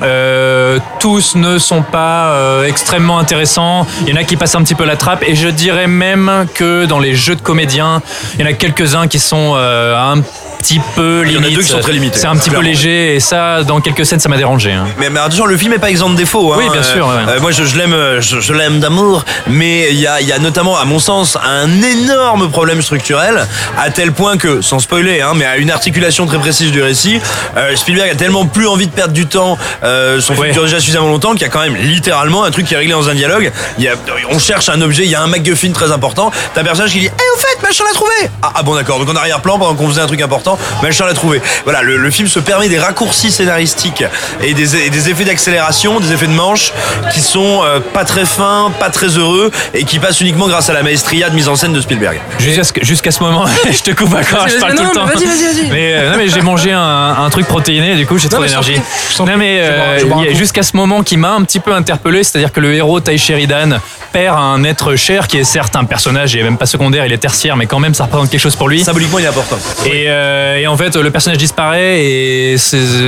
euh, 0.02 0.78
tous 1.00 1.34
ne 1.36 1.58
sont 1.58 1.82
pas 1.82 2.30
euh, 2.32 2.64
extrêmement 2.66 3.18
intéressants. 3.18 3.86
Il 4.02 4.10
y 4.10 4.12
en 4.12 4.16
a 4.16 4.24
qui 4.24 4.36
passent 4.36 4.54
un 4.56 4.62
petit 4.62 4.74
peu 4.74 4.84
la 4.84 4.96
trappe 4.96 5.22
et 5.26 5.34
je 5.36 5.48
dirais 5.48 5.86
même 5.86 6.46
que 6.54 6.84
dans 6.86 6.98
les 6.98 7.14
jeux 7.14 7.36
de 7.36 7.40
comédiens, 7.40 8.02
il 8.34 8.40
y 8.40 8.44
en 8.44 8.46
a 8.46 8.52
quelques-uns 8.52 9.06
qui 9.06 9.18
sont 9.20 9.52
euh, 9.56 9.96
un 9.96 10.22
petit 10.58 10.80
peu 10.96 11.22
Il 11.26 11.32
y 11.32 11.36
en 11.36 11.40
a 11.40 11.42
limite. 11.42 11.56
deux 11.56 11.62
qui 11.62 11.68
sont 11.68 11.80
très 11.80 11.92
limités, 11.92 12.18
C'est 12.18 12.26
un 12.26 12.36
petit 12.36 12.50
peu 12.50 12.60
léger 12.60 13.14
et 13.16 13.20
ça, 13.20 13.62
dans 13.64 13.80
quelques 13.80 14.04
scènes, 14.06 14.20
ça 14.20 14.28
m'a 14.28 14.36
dérangé. 14.36 14.72
hein. 14.72 14.86
Mais, 14.98 15.10
mais 15.10 15.20
attention, 15.20 15.46
le 15.46 15.56
film 15.56 15.72
est 15.72 15.78
pas 15.78 15.90
exempt 15.90 16.10
de 16.10 16.16
défauts. 16.16 16.52
hein. 16.52 16.56
Oui, 16.58 16.68
bien 16.72 16.82
sûr, 16.82 17.06
ouais. 17.06 17.14
Euh, 17.28 17.40
moi, 17.40 17.50
je, 17.52 17.62
l'aime, 17.76 17.92
euh, 17.92 18.20
je, 18.20 18.52
l'aime 18.52 18.80
d'amour, 18.80 19.24
mais 19.46 19.88
il 19.90 19.98
y 20.00 20.06
a, 20.06 20.20
il 20.20 20.26
y 20.26 20.32
a 20.32 20.38
notamment, 20.38 20.76
à 20.78 20.84
mon 20.84 20.98
sens, 20.98 21.36
un 21.44 21.82
énorme 21.82 22.50
problème 22.50 22.82
structurel, 22.82 23.46
à 23.78 23.90
tel 23.90 24.12
point 24.12 24.36
que, 24.36 24.60
sans 24.62 24.78
spoiler, 24.78 25.20
hein, 25.20 25.32
mais 25.34 25.44
à 25.44 25.56
une 25.56 25.70
articulation 25.70 26.26
très 26.26 26.38
précise 26.38 26.72
du 26.72 26.82
récit, 26.82 27.20
euh, 27.56 27.76
Spielberg 27.76 28.10
a 28.10 28.14
tellement 28.14 28.46
plus 28.46 28.66
envie 28.66 28.86
de 28.86 28.92
perdre 28.92 29.14
du 29.14 29.26
temps. 29.26 29.56
Euh, 29.84 30.20
son 30.20 30.34
film 30.34 30.38
Ouais. 30.46 30.52
dure 30.52 30.62
déjà 30.64 30.78
suffisamment 30.80 31.08
longtemps 31.08 31.32
qu'il 31.32 31.42
y 31.42 31.44
a 31.44 31.48
quand 31.48 31.60
même 31.62 31.76
littéralement 31.76 32.44
un 32.44 32.50
truc 32.50 32.66
qui 32.66 32.74
est 32.74 32.76
réglé 32.76 32.92
dans 32.92 33.08
un 33.08 33.14
dialogue. 33.14 33.50
Il 33.78 33.84
y 33.84 33.88
a, 33.88 33.94
on 34.30 34.38
cherche 34.38 34.68
un 34.68 34.80
objet, 34.80 35.04
il 35.04 35.10
y 35.10 35.14
a 35.14 35.22
un 35.22 35.26
MacGuffin 35.26 35.72
très 35.72 35.90
important. 35.90 36.30
T'as 36.54 36.60
un 36.60 36.64
personnage 36.64 36.92
qui 36.92 37.00
dit, 37.00 37.06
eh, 37.10 37.36
au 37.36 37.38
fait, 37.40 37.62
machin 37.66 37.84
l'a 37.88 37.92
trouvé. 37.94 38.12
Ah, 38.42 38.52
ah 38.54 38.62
bon, 38.62 38.74
d'accord. 38.74 38.98
Donc 38.98 39.08
en 39.10 39.16
arrière-plan, 39.16 39.58
pendant 39.58 39.74
qu'on 39.74 39.88
faisait 39.88 40.00
un 40.00 40.06
truc 40.06 40.20
important, 40.22 40.47
machin 40.82 41.06
l'a 41.06 41.14
trouvé. 41.14 41.40
Voilà, 41.64 41.82
le, 41.82 41.96
le 41.96 42.10
film 42.10 42.28
se 42.28 42.38
permet 42.38 42.68
des 42.68 42.78
raccourcis 42.78 43.30
scénaristiques 43.30 44.04
et 44.42 44.54
des, 44.54 44.76
et 44.76 44.90
des 44.90 45.10
effets 45.10 45.24
d'accélération, 45.24 46.00
des 46.00 46.12
effets 46.12 46.26
de 46.26 46.32
manche 46.32 46.72
qui 47.12 47.20
sont 47.20 47.60
euh, 47.64 47.80
pas 47.80 48.04
très 48.04 48.24
fins, 48.24 48.70
pas 48.78 48.90
très 48.90 49.08
heureux 49.08 49.50
et 49.74 49.84
qui 49.84 49.98
passent 49.98 50.20
uniquement 50.20 50.48
grâce 50.48 50.68
à 50.70 50.72
la 50.72 50.82
maestria 50.82 51.30
de 51.30 51.34
mise 51.34 51.48
en 51.48 51.56
scène 51.56 51.72
de 51.72 51.80
Spielberg. 51.80 52.20
Jusqu'à 52.38 53.10
ce, 53.10 53.18
ce 53.18 53.22
moment, 53.22 53.44
je 53.70 53.82
te 53.82 53.90
coupe 53.90 54.14
encore, 54.14 54.48
je 54.48 54.56
parle 54.58 54.74
tout 54.74 54.84
le 54.84 54.90
temps. 54.92 55.06
mais 55.06 55.14
vas-y, 55.14 55.24
vas-y, 55.26 55.54
vas-y. 55.62 55.70
Mais, 55.70 55.94
euh, 55.94 56.10
non, 56.12 56.16
mais 56.18 56.28
j'ai 56.28 56.40
mangé 56.42 56.72
un, 56.72 57.16
un 57.18 57.30
truc 57.30 57.46
protéiné, 57.46 57.96
du 57.96 58.06
coup 58.06 58.18
j'ai 58.18 58.28
trop 58.28 58.40
mais 58.40 58.46
d'énergie. 58.46 58.76
Non 59.18 59.36
mais 59.36 59.58
bois- 60.04 60.22
euh, 60.22 60.30
y 60.30 60.34
jusqu'à 60.36 60.62
ce 60.62 60.76
moment 60.76 61.02
qui 61.02 61.16
m'a 61.16 61.32
un 61.32 61.42
petit 61.42 61.60
peu 61.60 61.72
interpellé, 61.74 62.22
c'est-à-dire 62.24 62.52
que 62.52 62.60
le 62.60 62.74
héros 62.74 63.00
Ty 63.00 63.18
Sheridan 63.18 63.78
perd 64.12 64.36
un 64.38 64.64
être 64.64 64.96
cher 64.96 65.26
qui 65.26 65.38
est 65.38 65.44
certes 65.44 65.76
un 65.76 65.84
personnage, 65.84 66.34
il 66.34 66.40
est 66.40 66.44
même 66.44 66.56
pas 66.58 66.66
secondaire, 66.66 67.06
il 67.06 67.12
est 67.12 67.18
tertiaire, 67.18 67.56
mais 67.56 67.66
quand 67.66 67.78
même 67.78 67.94
ça 67.94 68.04
représente 68.04 68.30
quelque 68.30 68.40
chose 68.40 68.56
pour 68.56 68.68
lui. 68.68 68.82
Symboliquement, 68.84 69.18
il 69.18 69.24
est 69.24 69.28
important. 69.28 69.58
Et, 69.86 70.04
euh, 70.08 70.56
et 70.58 70.66
en 70.66 70.76
fait, 70.76 70.96
le 70.96 71.10
personnage 71.10 71.38
disparaît 71.38 72.00
et 72.04 72.56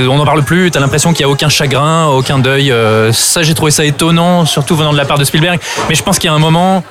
on 0.09 0.17
n'en 0.17 0.25
parle 0.25 0.43
plus. 0.43 0.71
T'as 0.71 0.79
l'impression 0.79 1.13
qu'il 1.13 1.25
n'y 1.25 1.29
a 1.29 1.33
aucun 1.33 1.49
chagrin, 1.49 2.07
aucun 2.07 2.39
deuil. 2.39 2.71
Euh, 2.71 3.11
ça, 3.13 3.43
j'ai 3.43 3.53
trouvé 3.53 3.71
ça 3.71 3.83
étonnant, 3.85 4.45
surtout 4.45 4.75
venant 4.75 4.91
de 4.93 4.97
la 4.97 5.05
part 5.05 5.17
de 5.17 5.23
Spielberg. 5.23 5.59
Mais 5.89 5.95
je 5.95 6.03
pense 6.03 6.19
qu'il 6.19 6.29
y 6.29 6.31
a 6.31 6.35
un 6.35 6.39
moment, 6.39 6.83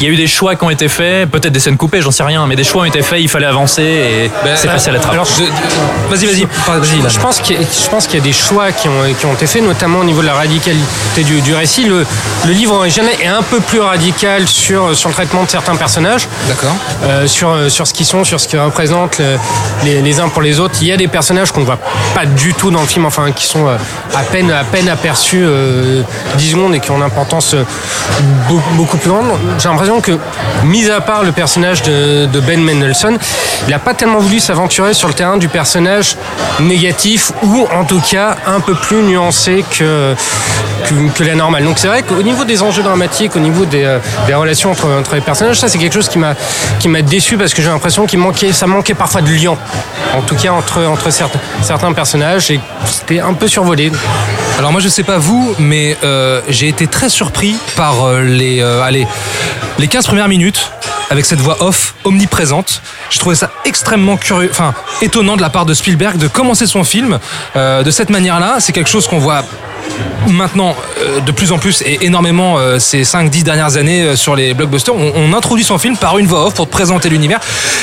il 0.00 0.06
y 0.06 0.10
a 0.10 0.12
eu 0.12 0.16
des 0.16 0.26
choix 0.26 0.56
qui 0.56 0.64
ont 0.64 0.70
été 0.70 0.88
faits, 0.88 1.30
peut-être 1.30 1.52
des 1.52 1.60
scènes 1.60 1.76
coupées, 1.76 2.00
j'en 2.02 2.10
sais 2.10 2.22
rien, 2.22 2.46
mais 2.46 2.56
des 2.56 2.64
choix 2.64 2.82
ont 2.82 2.86
été 2.86 3.02
faits, 3.02 3.20
il 3.20 3.28
fallait 3.28 3.46
avancer 3.46 3.82
et 3.82 4.30
c'est 4.56 4.68
passé 4.68 4.90
à 4.90 4.92
la 4.92 4.98
trappe. 4.98 5.12
Alors, 5.14 5.26
vas-y, 6.08 6.26
vas-y, 6.26 6.44
vas-y. 6.44 7.10
Je 7.10 7.18
pense 7.20 7.40
qu'il 7.40 7.56
y, 7.56 7.58
a- 7.58 8.18
y 8.18 8.20
des 8.20 8.32
choix 8.32 8.72
qui 8.72 8.88
ont, 8.88 9.14
qui 9.18 9.26
ont 9.26 9.34
été 9.34 9.46
faits, 9.46 9.62
notamment 9.62 10.00
au 10.00 10.04
niveau 10.04 10.20
de 10.22 10.26
la 10.26 10.34
radicalité 10.34 11.22
du, 11.24 11.40
du 11.40 11.54
récit. 11.54 11.84
Le, 11.84 12.04
le 12.46 12.52
livre 12.52 12.74
original 12.74 13.10
est 13.22 13.26
un 13.26 13.42
peu 13.50 13.60
plus 13.60 13.80
radical 13.80 14.46
sur, 14.46 14.96
sur 14.96 15.08
le 15.08 15.14
traitement 15.14 15.44
de 15.44 15.50
certains 15.50 15.74
personnages, 15.76 16.28
D'accord. 16.48 16.74
euh, 17.04 17.26
sur, 17.26 17.54
sur 17.70 17.86
ce 17.86 17.92
qu'ils 17.92 18.06
sont, 18.06 18.22
sur 18.24 18.40
ce 18.40 18.46
qu'ils 18.48 18.60
représentent 18.60 19.18
le- 19.18 19.36
les, 19.84 20.02
les 20.02 20.20
uns 20.20 20.28
pour 20.28 20.42
les 20.42 20.60
autres. 20.60 20.74
Il 20.80 20.86
y 20.88 20.92
a 20.92 20.96
des 20.96 21.08
personnages 21.08 21.50
qu'on 21.52 21.60
ne 21.60 21.66
voit 21.66 21.78
pas 22.14 22.26
du 22.26 22.54
tout 22.54 22.70
dans 22.70 22.80
le 22.80 22.86
film, 22.86 23.04
enfin 23.06 23.32
qui 23.32 23.46
sont 23.46 23.66
euh, 23.66 23.76
à 24.14 24.22
peine, 24.22 24.50
à 24.50 24.64
peine 24.64 24.88
aperçus 24.88 25.42
euh, 25.44 26.02
10 26.36 26.50
secondes 26.52 26.74
et 26.74 26.80
qui 26.80 26.90
ont 26.90 26.96
une 26.96 27.02
importance 27.02 27.54
euh, 27.54 27.64
beau- 28.48 28.62
beaucoup 28.72 28.96
plus 28.98 29.10
grande. 29.10 29.26
J'ai 29.58 29.68
l'impression 29.68 30.00
que, 30.00 30.12
mis 30.64 30.88
à 30.90 31.00
part 31.00 31.22
le 31.24 31.32
personnage 31.32 31.82
de, 31.82 32.26
de 32.26 32.40
Ben 32.40 32.60
Mendelsohn, 32.62 33.18
il 33.66 33.70
n'a 33.70 33.78
pas 33.78 33.94
tellement 33.94 34.18
voulu 34.20 34.38
s'aventurer 34.40 34.94
sur 34.94 35.08
le 35.08 35.14
terrain 35.14 35.36
du 35.36 35.48
personnage 35.48 36.16
négatif 36.60 37.32
ou 37.42 37.66
en 37.74 37.84
tout 37.84 38.00
cas 38.00 38.36
un 38.46 38.60
peu 38.60 38.74
plus 38.74 39.02
nuancé 39.02 39.64
que, 39.78 40.14
que, 40.86 40.94
que 41.14 41.24
la 41.24 41.34
normale. 41.34 41.64
Donc 41.64 41.78
c'est 41.78 41.88
vrai 41.88 42.02
qu'au 42.02 42.22
niveau 42.22 42.44
des 42.44 42.62
enjeux 42.62 42.82
dramatiques, 42.82 43.36
au 43.40 43.42
niveau 43.42 43.64
des, 43.64 43.84
euh, 43.84 43.98
relations 44.34 44.70
entre, 44.70 45.14
les 45.14 45.20
personnages, 45.20 45.58
ça 45.58 45.68
c'est 45.68 45.78
quelque 45.78 45.94
chose 45.94 46.08
qui 46.08 46.18
m'a 46.88 47.02
déçu 47.02 47.36
parce 47.36 47.54
que 47.54 47.62
j'ai 47.62 47.68
l'impression 47.68 48.06
qu'il 48.06 48.18
manquait, 48.18 48.52
ça 48.52 48.66
manquait 48.66 48.94
parfois 48.94 49.22
de 49.22 49.30
lien. 49.30 49.56
En 50.14 50.22
tout 50.22 50.34
cas 50.34 50.50
entre, 50.50 50.84
entre 50.84 51.10
certains, 51.10 51.40
certains 51.62 51.92
personnages 51.92 52.50
et 52.50 52.60
c'était 52.84 53.20
un 53.20 53.32
peu 53.32 53.48
survolé. 53.48 53.90
Alors 54.58 54.72
moi 54.72 54.80
je 54.80 54.88
sais 54.88 55.02
pas 55.02 55.18
vous, 55.18 55.54
mais 55.58 55.96
euh, 56.04 56.42
j'ai 56.48 56.68
été 56.68 56.86
très 56.86 57.08
surpris 57.08 57.56
par 57.76 58.04
euh, 58.04 58.22
les, 58.22 58.62
allez, 58.62 59.06
les 59.78 59.88
15 59.88 60.06
premières 60.06 60.28
minutes 60.28 60.70
avec 61.08 61.24
cette 61.24 61.40
voix 61.40 61.62
off 61.62 61.94
omniprésente. 62.04 62.82
Je 63.08 63.18
trouvais 63.18 63.34
ça 63.34 63.50
extrêmement 63.64 64.16
curieux, 64.16 64.50
enfin 64.50 64.74
étonnant 65.02 65.36
de 65.36 65.42
la 65.42 65.50
part 65.50 65.66
de 65.66 65.74
Spielberg 65.74 66.18
de 66.18 66.28
commencer 66.28 66.66
son 66.66 66.84
film 66.84 67.18
de 67.56 67.90
cette 67.90 68.10
manière-là. 68.10 68.56
C'est 68.60 68.72
quelque 68.72 68.90
chose 68.90 69.08
qu'on 69.08 69.18
voit 69.18 69.42
maintenant 70.28 70.76
euh, 70.98 71.20
de 71.20 71.32
plus 71.32 71.52
en 71.52 71.58
plus 71.58 71.82
et 71.82 72.04
énormément 72.04 72.58
euh, 72.58 72.78
ces 72.78 73.02
5-10 73.02 73.42
dernières 73.42 73.76
années 73.76 74.02
euh, 74.02 74.16
sur 74.16 74.36
les 74.36 74.54
blockbusters. 74.54 74.94
On, 74.94 75.12
on 75.16 75.32
introduit 75.32 75.64
son 75.64 75.78
film 75.78 75.96
par 75.96 76.18
une 76.18 76.26
voix 76.26 76.46
off 76.46 76.54
pour 76.54 76.66
te 76.66 76.72
présenter 76.72 77.08
l'univers. 77.08 77.40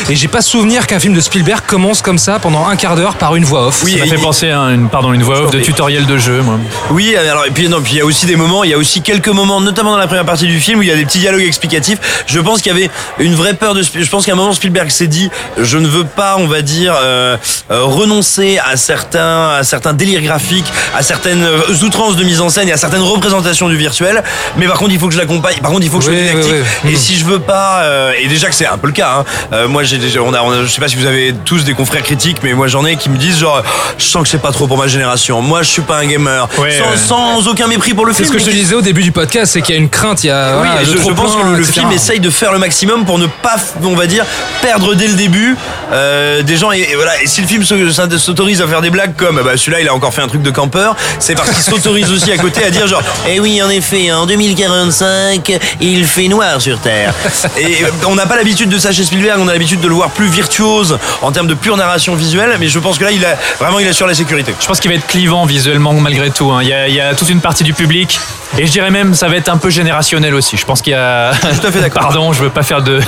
Et 0.10 0.16
j'ai 0.16 0.28
pas 0.28 0.42
souvenir 0.42 0.88
qu'un 0.88 1.00
film 1.00 1.14
de 1.14 1.22
Spielberg 1.22 1.62
commence 1.66 2.02
comme 2.02 2.18
ça 2.18 2.40
pendant 2.40 2.68
un 2.68 2.76
quart 2.76 2.96
d'heure 2.96 3.16
par 3.16 3.36
une 3.36 3.46
voix 3.46 3.68
off. 3.68 3.84
Oui, 3.84 3.94
Ça 3.94 4.06
m'a 4.06 4.06
fait 4.06 4.22
penser 4.22 4.50
à 4.52 4.60
une, 4.60 4.90
pardon, 4.90 5.14
une 5.14 5.24
voix 5.24 5.42
off 5.42 5.52
de 5.52 5.60
tutoriel 5.60 6.06
de 6.06 6.18
jeu, 6.18 6.42
moi. 6.42 6.60
Oui, 6.92 7.16
alors 7.16 7.46
et 7.46 7.52
puis 7.52 7.68
non, 7.70 7.82
puis 7.82 7.94
il 7.94 7.98
y 7.98 8.02
a 8.02 8.06
aussi 8.06 8.26
des 8.26 8.36
moments, 8.36 8.64
il 8.64 8.70
y 8.70 8.74
a 8.74 8.78
aussi 8.78 9.02
quelques 9.02 9.28
moments, 9.30 9.60
notamment 9.62 9.92
dans 9.92 9.98
la 9.98 10.08
première 10.08 10.26
partie 10.26 10.48
du 10.48 10.60
film 10.60 10.80
où 10.80 10.82
il 10.84 10.88
y 10.88 10.92
a 10.92 10.96
des 10.96 11.06
petits 11.06 11.20
dialogues 11.20 11.42
explicatifs. 11.42 12.24
Je 12.28 12.40
pense 12.40 12.62
qu'il 12.62 12.72
y 12.72 12.76
avait 12.76 12.90
une 13.20 13.36
vraie 13.36 13.54
peur 13.54 13.74
de. 13.74 13.82
Je 13.82 14.10
pense 14.10 14.26
qu'à 14.26 14.34
un 14.34 14.36
moment 14.36 14.54
Spielberg 14.54 14.90
s'est 14.90 15.08
dit, 15.08 15.30
je 15.58 15.78
ne 15.78 15.88
veux 15.88 16.06
pas, 16.06 16.38
on 16.38 16.48
va 16.48 16.62
dire, 16.62 16.94
euh, 17.02 17.38
euh, 17.72 17.84
renoncer 17.84 18.60
à 18.60 18.78
certains, 18.78 19.50
à 19.50 19.64
certains 19.64 19.94
délires 19.94 20.22
graphiques, 20.22 20.72
à 20.96 21.04
certaines 21.04 21.46
outrances 21.88 22.16
de 22.16 22.24
mise 22.24 22.42
en 22.42 22.50
scène 22.50 22.68
et 22.70 22.72
à 22.74 22.78
certaines 22.78 23.02
représentations 23.02 23.68
du 23.70 23.78
virtuel. 23.78 24.24
Mais 24.58 24.68
par 24.68 24.78
contre, 24.78 24.92
il 24.92 25.00
faut 25.00 25.08
que 25.08 25.14
je 25.14 25.20
l'accompagne. 25.20 25.58
Par 25.62 25.72
contre, 25.72 25.84
il 25.84 25.90
faut 25.90 25.98
que 26.00 26.04
je 26.06 26.10
sois 26.12 26.20
oui, 26.20 26.28
didactique. 26.28 26.54
oui. 26.86 26.92
Et 26.92 26.96
si 26.96 27.18
je 27.18 27.26
veux 27.26 27.40
pas, 27.40 27.82
euh, 27.84 28.12
et 28.20 28.28
déjà 28.28 28.48
que 28.50 28.56
c'est 28.56 28.68
un 28.68 28.78
peu 28.78 28.88
le 28.88 28.94
cas. 28.94 29.20
Hein, 29.20 29.26
euh, 29.54 29.68
moi, 29.68 29.84
j'ai 29.84 29.98
déjà, 29.98 30.22
on 30.22 30.34
a, 30.34 30.42
on 30.42 30.52
a- 30.52 30.64
je 30.64 30.68
sais 30.68 30.82
pas 30.82 30.88
si 30.88 30.96
vous 30.98 31.06
avez 31.06 31.34
tous 31.46 31.64
des 31.64 31.74
confrères 31.74 32.04
critiques, 32.04 32.38
mais 32.44 32.54
moi 32.54 32.68
j'en 32.68 32.86
ai 32.86 32.96
qui 32.98 33.10
me 33.10 33.18
disent 33.18 33.40
genre, 33.40 33.64
je 33.98 34.04
sens 34.06 34.24
que 34.24 34.30
c'est 34.30 34.38
pas 34.42 34.52
trop 34.52 34.68
pour 34.68 34.78
ma 34.78 34.88
génération. 34.88 35.42
Moi, 35.42 35.64
je 35.64 35.70
suis 35.70 35.82
pas 35.82 35.98
un 35.98 36.06
gamer. 36.06 36.48
Ouais, 36.58 36.78
sans, 36.98 37.48
aucun 37.48 37.68
mépris 37.68 37.94
pour 37.94 38.06
le 38.06 38.12
C'est 38.14 38.24
film. 38.24 38.30
ce 38.30 38.34
que 38.34 38.40
je 38.40 38.46
te 38.46 38.52
disais 38.56 38.76
au 38.76 38.82
début 38.82 39.04
du 39.04 39.12
podcast, 39.12 39.54
c'est 39.54 39.62
qu'il 39.62 39.76
y 39.76 39.78
a 39.78 39.82
une 39.82 39.90
crainte, 39.90 40.24
il 40.24 40.28
y 40.28 40.32
a 40.32 40.56
voilà, 40.58 40.84
je, 40.84 40.92
je 40.98 41.14
pense 41.14 41.36
que 41.36 41.58
le, 41.58 41.64
film 41.64 41.92
essaye 41.92 42.20
de 42.20 42.30
faire 42.30 42.52
le 42.52 42.60
maximum 42.60 43.06
pour 43.06 43.20
ne 43.20 43.28
pas, 43.28 43.56
on 43.84 43.96
va 43.96 44.08
dire, 44.08 44.26
perdre 44.62 44.94
dès 44.96 45.08
le 45.08 45.14
début 45.14 45.56
euh, 45.92 46.42
des 46.44 46.58
gens. 46.58 46.72
Et, 46.72 46.80
et 46.92 46.96
voilà. 46.96 47.22
Et 47.22 47.28
si 47.28 47.42
le 47.42 47.48
film 47.48 47.64
se- 47.64 47.92
se- 47.92 48.18
s'autorise 48.18 48.62
à 48.62 48.68
faire 48.68 48.82
des 48.82 48.90
blagues 48.90 49.16
comme, 49.16 49.42
bah, 49.44 49.52
celui-là, 49.56 49.82
il 49.82 49.88
a 49.88 49.94
encore 49.94 50.14
fait 50.14 50.22
un 50.22 50.28
truc 50.28 50.42
de 50.42 50.52
campeur, 50.52 50.96
c'est 51.20 51.36
parce 51.36 51.50
qu'il 51.52 51.64
s'autorise 51.78 52.12
aussi 52.12 52.32
à 52.32 52.38
côté 52.38 52.64
à 52.64 52.70
dire 52.72 52.88
genre, 52.88 53.02
eh 53.28 53.40
oui, 53.40 53.62
en 53.62 53.70
effet, 53.70 54.12
en 54.12 54.26
2045, 54.26 55.60
il 55.82 56.06
fait 56.06 56.28
noir 56.28 56.62
sur 56.62 56.80
Terre. 56.80 57.14
Et 57.58 57.84
euh, 57.84 57.90
on 58.08 58.16
n'a 58.16 58.26
pas 58.26 58.36
l'habitude 58.36 58.70
de 58.70 58.78
ça 58.78 58.92
chez 58.92 59.04
Spielberg. 59.04 59.40
On 59.42 59.48
a 59.48 59.54
l'habitude 59.54 59.80
de 59.82 59.88
le 59.88 59.94
voir 59.94 60.10
plus 60.12 60.28
virtuose 60.28 60.98
en 61.22 61.32
termes 61.32 61.48
de 61.48 61.54
pure 61.54 61.78
narration 61.78 62.16
visuelle. 62.16 62.56
Mais 62.60 62.68
je 62.68 62.80
pense 62.80 62.98
que 62.98 63.04
là, 63.06 63.12
il 63.12 63.24
a 63.26 63.36
vraiment, 63.60 63.80
il 63.80 63.88
assure 63.88 64.08
la 64.08 64.14
sécurité. 64.14 64.54
Je 64.60 64.66
pense 64.68 64.80
qu'il 64.80 64.90
va 64.92 64.98
être 64.98 65.08
clivant 65.08 65.46
visuellement 65.46 65.94
malgré 65.94 66.30
tout. 66.32 66.52
hein. 66.52 66.60
Il, 66.62 66.70
y 66.70 66.74
a, 66.74 66.88
il 66.88 66.96
y 66.96 67.02
a 67.02 67.14
toute 67.16 67.30
une 67.30 67.42
partie 67.42 67.64
du 67.64 67.74
public 67.74 68.20
et 68.58 68.66
je 68.66 68.72
dirais 68.72 68.92
même 68.92 69.14
ça 69.14 69.28
va 69.28 69.36
être 69.36 69.50
un 69.50 69.58
peu 69.58 69.70
générationnel 69.70 70.34
aussi. 70.34 70.58
Je 70.58 70.66
pense 70.66 70.82
qu'il 70.82 70.92
y 70.94 70.96
a. 70.96 71.32
Tout 71.62 71.68
à 71.68 71.72
fait 71.72 71.82
d'accord. 71.82 72.02
Pardon, 72.08 72.34
je 72.34 72.42
veux 72.44 72.50
pas 72.50 72.64
faire 72.64 72.82
de, 72.82 73.00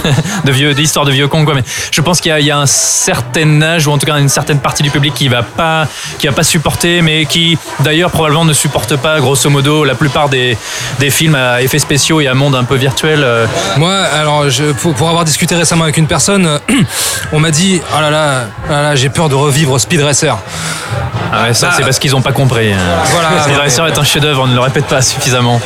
de 0.45 0.51
vieux 0.51 0.73
d'histoire 0.73 1.05
de 1.05 1.11
vieux 1.11 1.27
con 1.27 1.45
quoi, 1.45 1.53
mais 1.55 1.63
je 1.91 2.01
pense 2.01 2.19
qu'il 2.21 2.29
y, 2.29 2.33
a- 2.33 2.39
il 2.39 2.45
y 2.45 2.51
a 2.51 2.57
un 2.57 2.65
certain 2.65 3.61
âge 3.61 3.87
ou 3.87 3.91
en 3.91 3.97
tout 3.97 4.05
cas 4.05 4.17
une 4.17 4.29
certaine 4.29 4.59
partie 4.59 4.83
du 4.83 4.89
public 4.91 5.13
qui 5.13 5.27
va 5.29 5.43
pas 5.43 5.87
qui 6.19 6.27
va 6.27 6.33
pas 6.33 6.43
supporter, 6.43 7.01
mais 7.01 7.25
qui 7.25 7.57
d'ailleurs 7.79 8.11
probablement 8.11 8.45
ne 8.45 8.53
supporte 8.59 8.95
pas 8.97 9.19
grosso 9.19 9.49
modo 9.49 9.83
la 9.83 9.95
plupart 9.95 10.29
des, 10.29 10.57
des 10.99 11.09
films 11.09 11.35
à 11.35 11.61
effets 11.61 11.79
spéciaux 11.79 12.21
et 12.21 12.27
à 12.27 12.33
monde 12.33 12.55
un 12.55 12.63
peu 12.63 12.75
virtuel. 12.75 13.21
euh, 13.23 13.45
Moi, 13.77 13.93
alors, 13.93 14.49
je, 14.49 14.65
pour, 14.73 14.93
pour 14.93 15.09
avoir 15.09 15.25
discuté 15.25 15.55
récemment 15.55 15.83
avec 15.85 15.97
une 15.97 16.07
personne, 16.07 16.59
on 17.31 17.39
m'a 17.39 17.51
dit 17.51 17.81
Oh 17.97 18.01
là 18.01 18.09
là, 18.09 18.43
oh 18.67 18.71
là 18.71 18.81
là, 18.83 18.95
j'ai 18.95 19.09
peur 19.09 19.29
de 19.29 19.35
revivre 19.35 19.79
Speed 19.79 20.01
Racer. 20.01 20.37
Ah 21.31 21.43
ouais, 21.43 21.53
ça 21.53 21.67
Bah, 21.67 21.73
c'est 21.77 21.83
parce 21.83 21.99
qu'ils 21.99 22.15
ont 22.15 22.21
pas 22.21 22.31
compris. 22.31 22.71
Voilà. 23.11 23.41
Speed 23.43 23.57
Racer 23.57 23.87
est 23.87 23.97
un 23.97 24.03
chef-d'œuvre, 24.03 24.41
on 24.43 24.47
ne 24.47 24.55
le 24.55 24.61
répète 24.61 24.85
pas 24.85 25.01
suffisamment. 25.01 25.59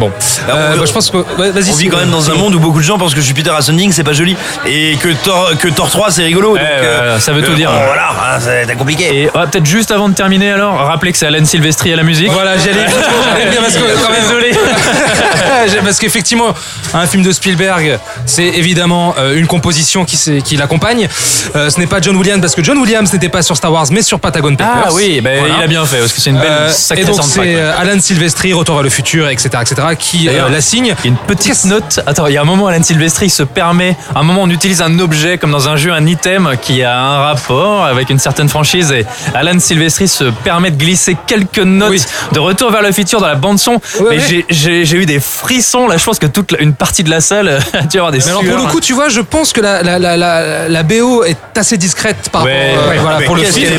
Bon, 0.00 0.10
Alors, 0.48 0.58
on- 0.74 0.78
bah, 0.78 0.84
je 0.86 0.92
pense 0.92 1.10
que. 1.10 1.18
ouais, 1.38 1.50
Vas-y. 1.50 1.70
On 1.70 1.76
vit 1.76 1.88
quand 1.88 1.98
même 1.98 2.10
dans 2.10 2.30
un 2.30 2.34
monde 2.34 2.54
où 2.54 2.58
beaucoup 2.60 2.78
de 2.78 2.84
gens 2.84 2.98
pensent 2.98 3.14
que 3.14 3.20
Jupiter 3.20 3.54
Ascending 3.54 3.92
c'est 3.92 4.04
pas 4.04 4.12
joli 4.12 4.36
et 4.66 4.96
que 4.96 5.08
Thor, 5.24 5.50
que 5.58 5.68
Thor 5.68 5.90
3 5.90 6.10
c'est 6.10 6.22
rigolo. 6.24 6.54
Ouais, 6.54 6.60
ouais, 6.60 7.20
ça 7.20 7.32
veut 7.32 7.42
tout 7.42 7.54
dire. 7.54 7.70
bon, 7.70 7.78
voilà, 7.86 8.08
hein, 8.10 8.38
c'est 8.40 8.74
compliqué. 8.76 9.04
Et 9.22 9.24
ouais, 9.26 9.46
peut-être 9.50 9.66
juste 9.66 9.90
avant 9.90 10.08
de 10.08 10.14
terminer 10.14 10.52
alors, 10.52 10.76
rappeler 10.78 11.12
que 11.12 11.18
c'est 11.18 11.26
Alan 11.26 11.44
Silvestri 11.44 11.92
à 11.92 11.96
la 11.96 12.02
musique. 12.02 12.30
Voilà, 12.30 12.56
j'allais 12.58 12.84
dire 12.84 13.60
parce 13.62 13.74
que 13.76 14.02
quand 14.02 14.10
même. 14.10 14.22
Désolé. 14.22 14.52
parce 15.84 15.98
qu'effectivement, 15.98 16.54
un 16.94 17.06
film 17.06 17.22
de 17.22 17.32
Spielberg, 17.32 17.98
c'est 18.26 18.44
évidemment 18.46 19.14
euh, 19.18 19.36
une 19.36 19.46
composition 19.46 20.04
qui, 20.04 20.42
qui 20.42 20.56
l'accompagne. 20.56 21.08
Euh, 21.56 21.70
ce 21.70 21.78
n'est 21.78 21.86
pas 21.86 22.00
John 22.00 22.16
Williams 22.16 22.40
parce 22.40 22.54
que 22.54 22.62
John 22.64 22.78
Williams 22.78 23.12
n'était 23.12 23.28
pas 23.28 23.42
sur 23.42 23.56
Star 23.56 23.72
Wars 23.72 23.86
mais 23.90 24.02
sur 24.02 24.18
Patagon 24.20 24.54
Papers. 24.56 24.84
Ah 24.86 24.92
oui, 24.92 25.20
ben, 25.20 25.38
Voilà. 25.40 25.54
il 25.58 25.62
a 25.62 25.66
bien 25.66 25.84
fait 25.84 25.98
parce 25.98 26.12
que 26.12 26.20
c'est 26.20 26.30
une 26.30 26.38
belle 26.38 26.50
Euh, 26.50 26.70
sacrée 26.70 27.02
et 27.02 27.06
donc 27.06 27.20
c'est 27.22 27.40
ouais. 27.40 27.54
euh, 27.56 27.76
Alan 27.78 27.98
Silvestri, 28.00 28.52
Retour 28.52 28.76
vers 28.76 28.84
le 28.84 28.90
futur, 28.90 29.28
etc., 29.28 29.48
etc., 29.62 29.88
qui 29.98 30.28
euh, 30.28 30.48
la 30.50 30.60
signe. 30.60 30.86
Il 30.86 30.88
y 30.88 30.92
a 30.92 30.96
une 31.12 31.16
petite 31.16 31.64
note. 31.64 32.00
Attends, 32.06 32.26
il 32.26 32.34
y 32.34 32.36
a 32.36 32.42
un 32.42 32.44
moment, 32.44 32.66
Alan 32.68 32.82
Silvestri 32.82 33.30
se 33.30 33.42
permet. 33.42 33.96
À 34.14 34.20
un 34.20 34.22
moment, 34.22 34.42
on 34.42 34.50
utilise 34.50 34.82
un 34.82 34.98
objet 34.98 35.38
comme 35.38 35.50
dans 35.52 35.68
un 35.68 35.76
jeu, 35.76 35.92
un 35.92 36.06
item 36.06 36.52
qui 36.60 36.82
a 36.82 36.98
un 36.98 37.18
rapport 37.18 37.84
avec 37.84 38.10
une 38.10 38.18
certaine 38.18 38.48
franchise. 38.48 38.92
Et 38.92 39.04
Alan 39.34 39.58
Silvestri 39.58 40.08
se 40.08 40.24
permet 40.24 40.70
de 40.70 40.76
glisser 40.76 41.16
quelques 41.26 41.58
notes 41.58 41.90
Oui. 41.90 42.02
de 42.32 42.38
retour 42.40 42.70
vers 42.70 42.82
le 42.82 42.92
futur 42.92 43.20
dans 43.20 43.26
la 43.28 43.34
bande 43.34 43.58
son. 43.58 43.72
Ouais, 43.72 43.80
mais 44.10 44.18
ouais. 44.18 44.44
j'ai- 44.50 44.94
eu 44.94 45.06
des 45.06 45.18
frissons. 45.20 45.88
Là, 45.88 45.96
je 45.96 46.04
pense 46.04 46.18
que 46.18 46.26
toute 46.26 46.52
la- 46.52 46.60
une 46.60 46.74
partie 46.74 47.02
de 47.02 47.10
la 47.10 47.20
salle 47.20 47.48
a 47.72 47.82
dû 47.82 47.96
avoir 47.98 48.12
des 48.12 48.18
Mais 48.18 48.28
alors 48.28 48.44
pour 48.44 48.56
le 48.56 48.64
coup, 48.70 48.80
tu 48.80 48.92
vois, 48.92 49.08
je 49.08 49.20
pense 49.20 49.52
que 49.52 49.60
la, 49.60 49.82
la, 49.82 49.98
la, 49.98 50.16
la, 50.16 50.68
la 50.68 50.82
BO 50.82 51.24
est 51.24 51.36
assez 51.56 51.76
discrète 51.76 52.28
par 52.30 52.44
Ouais, 52.44 52.70
rapport 52.70 52.84
euh, 52.84 52.90
ouais, 52.90 52.98
voilà, 52.98 53.18
mais 53.18 53.24
pour 53.26 53.36
le 53.36 53.42
film. 53.44 53.70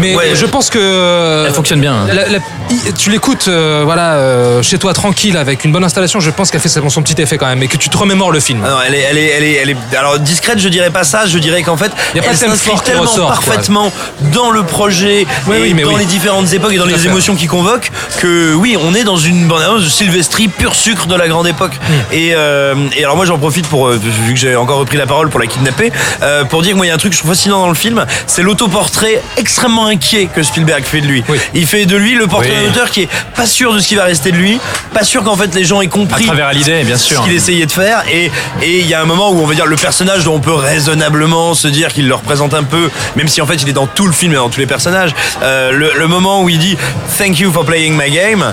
Mais 0.00 0.14
je 0.34 0.46
pense 0.46 0.70
que 0.70 1.44
Elle 1.46 1.52
fonctionne 1.54 1.80
bien. 1.80 1.92
hein. 1.94 2.06
la- 2.12 2.28
la- 2.28 2.38
i- 2.70 2.92
tu 2.98 3.10
l'écoutes 3.10 3.46
euh, 3.48 3.82
voilà 3.84 4.14
euh, 4.14 4.62
chez 4.62 4.78
toi 4.78 4.92
tranquille 4.92 5.15
avec 5.34 5.64
une 5.64 5.72
bonne 5.72 5.84
installation. 5.84 6.20
Je 6.20 6.30
pense 6.30 6.50
qu'elle 6.50 6.60
fait 6.60 6.68
son 6.68 7.02
petit 7.02 7.20
effet 7.20 7.38
quand 7.38 7.46
même 7.46 7.62
et 7.62 7.68
que 7.68 7.76
tu 7.76 7.88
te 7.88 7.96
remémores 7.96 8.30
le 8.30 8.38
film. 8.40 8.62
Ah 8.64 8.70
non, 8.70 8.76
elle 8.86 8.94
est, 8.94 9.00
elle 9.00 9.18
est, 9.18 9.26
elle 9.26 9.42
est, 9.44 9.52
elle 9.54 9.70
est. 9.70 9.76
Alors 9.98 10.18
discrète, 10.18 10.58
je 10.58 10.68
dirais 10.68 10.90
pas 10.90 11.04
ça. 11.04 11.26
Je 11.26 11.38
dirais 11.38 11.62
qu'en 11.62 11.76
fait, 11.76 11.90
Y 12.14 12.18
a 12.18 12.22
pas 12.22 12.30
elle 12.30 12.36
s'inscrit 12.36 12.78
tellement 12.84 13.02
ressort, 13.02 13.26
quoi. 13.26 13.34
parfaitement 13.54 13.92
dans 14.32 14.50
le 14.50 14.62
projet 14.62 15.26
Oui, 15.46 15.56
et 15.56 15.60
oui, 15.62 15.74
mais 15.74 15.82
dans 15.82 15.88
oui. 15.88 16.00
les 16.00 16.04
différentes 16.04 16.52
époques 16.52 16.72
et 16.72 16.76
dans 16.78 16.84
les 16.84 16.94
fait. 16.98 17.08
émotions 17.08 17.34
qui 17.34 17.46
convoquent 17.46 17.90
que 18.20 18.54
oui, 18.54 18.76
on 18.80 18.94
est 18.94 19.04
dans 19.04 19.16
une 19.16 19.48
bande 19.48 19.62
annonce 19.62 19.84
de 19.84 19.88
Sylvestri 19.88 20.48
pur 20.48 20.74
sucre 20.74 21.06
de 21.06 21.14
la 21.14 21.28
grande 21.28 21.46
époque. 21.46 21.72
Hmm. 21.88 21.92
Et, 22.12 22.32
euh, 22.34 22.74
et 22.96 23.02
alors 23.04 23.16
moi 23.16 23.24
j'en 23.24 23.38
profite 23.38 23.66
pour 23.68 23.88
euh, 23.88 23.98
vu 24.26 24.34
que 24.34 24.38
j'ai 24.38 24.54
encore 24.54 24.78
repris 24.78 24.98
la 24.98 25.06
parole 25.06 25.30
pour 25.30 25.40
la 25.40 25.46
kidnapper 25.46 25.90
euh, 26.22 26.44
pour 26.44 26.62
dire 26.62 26.72
que 26.72 26.76
moi 26.76 26.86
il 26.86 26.90
y 26.90 26.92
a 26.92 26.94
un 26.94 26.98
truc 26.98 27.12
que 27.12 27.16
je 27.16 27.22
trouve 27.22 27.32
fascinant 27.34 27.60
dans 27.60 27.68
le 27.68 27.74
film, 27.74 28.04
c'est 28.26 28.42
l'autoportrait 28.42 29.22
extrêmement 29.38 29.86
inquiet 29.86 30.28
que 30.34 30.42
Spielberg 30.42 30.84
fait 30.84 31.00
de 31.00 31.06
lui. 31.06 31.24
Il 31.54 31.66
fait 31.66 31.86
de 31.86 31.96
lui 31.96 32.14
le 32.14 32.26
portrait 32.26 32.50
d'un 32.62 32.70
auteur 32.70 32.90
qui 32.90 33.02
est 33.02 33.08
pas 33.34 33.46
sûr 33.46 33.72
de 33.72 33.78
ce 33.78 33.88
qui 33.88 33.94
va 33.94 34.04
rester 34.04 34.30
de 34.32 34.36
lui, 34.36 34.58
pas 34.92 35.04
sûr 35.06 35.22
qu'en 35.24 35.36
fait 35.36 35.54
les 35.54 35.64
gens 35.64 35.80
aient 35.80 35.86
À 35.86 35.88
compris 35.88 36.26
travers 36.26 36.52
l'idée, 36.52 36.84
bien 36.84 36.98
sûr. 36.98 37.20
ce 37.20 37.24
qu'il 37.24 37.34
essayait 37.34 37.64
de 37.66 37.72
faire 37.72 38.02
et 38.12 38.30
et 38.62 38.80
il 38.80 38.86
y 38.86 38.92
a 38.94 39.00
un 39.00 39.04
moment 39.06 39.30
où 39.30 39.40
on 39.40 39.46
va 39.46 39.54
dire 39.54 39.66
le 39.66 39.76
personnage 39.76 40.24
dont 40.24 40.34
on 40.34 40.40
peut 40.40 40.52
raisonnablement 40.54 41.54
se 41.54 41.68
dire 41.68 41.92
qu'il 41.92 42.06
le 42.08 42.14
représente 42.14 42.52
un 42.54 42.64
peu 42.64 42.90
même 43.16 43.28
si 43.28 43.40
en 43.40 43.46
fait 43.46 43.54
il 43.62 43.68
est 43.68 43.72
dans 43.72 43.86
tout 43.86 44.06
le 44.06 44.12
film 44.12 44.32
et 44.32 44.36
dans 44.36 44.48
tous 44.50 44.60
les 44.60 44.66
personnages 44.66 45.14
euh, 45.42 45.70
le, 45.72 45.92
le 45.96 46.06
moment 46.08 46.42
où 46.42 46.48
il 46.48 46.58
dit 46.58 46.76
thank 47.18 47.38
you 47.38 47.50
for 47.52 47.64
playing 47.64 47.96
my 47.96 48.10
game 48.10 48.52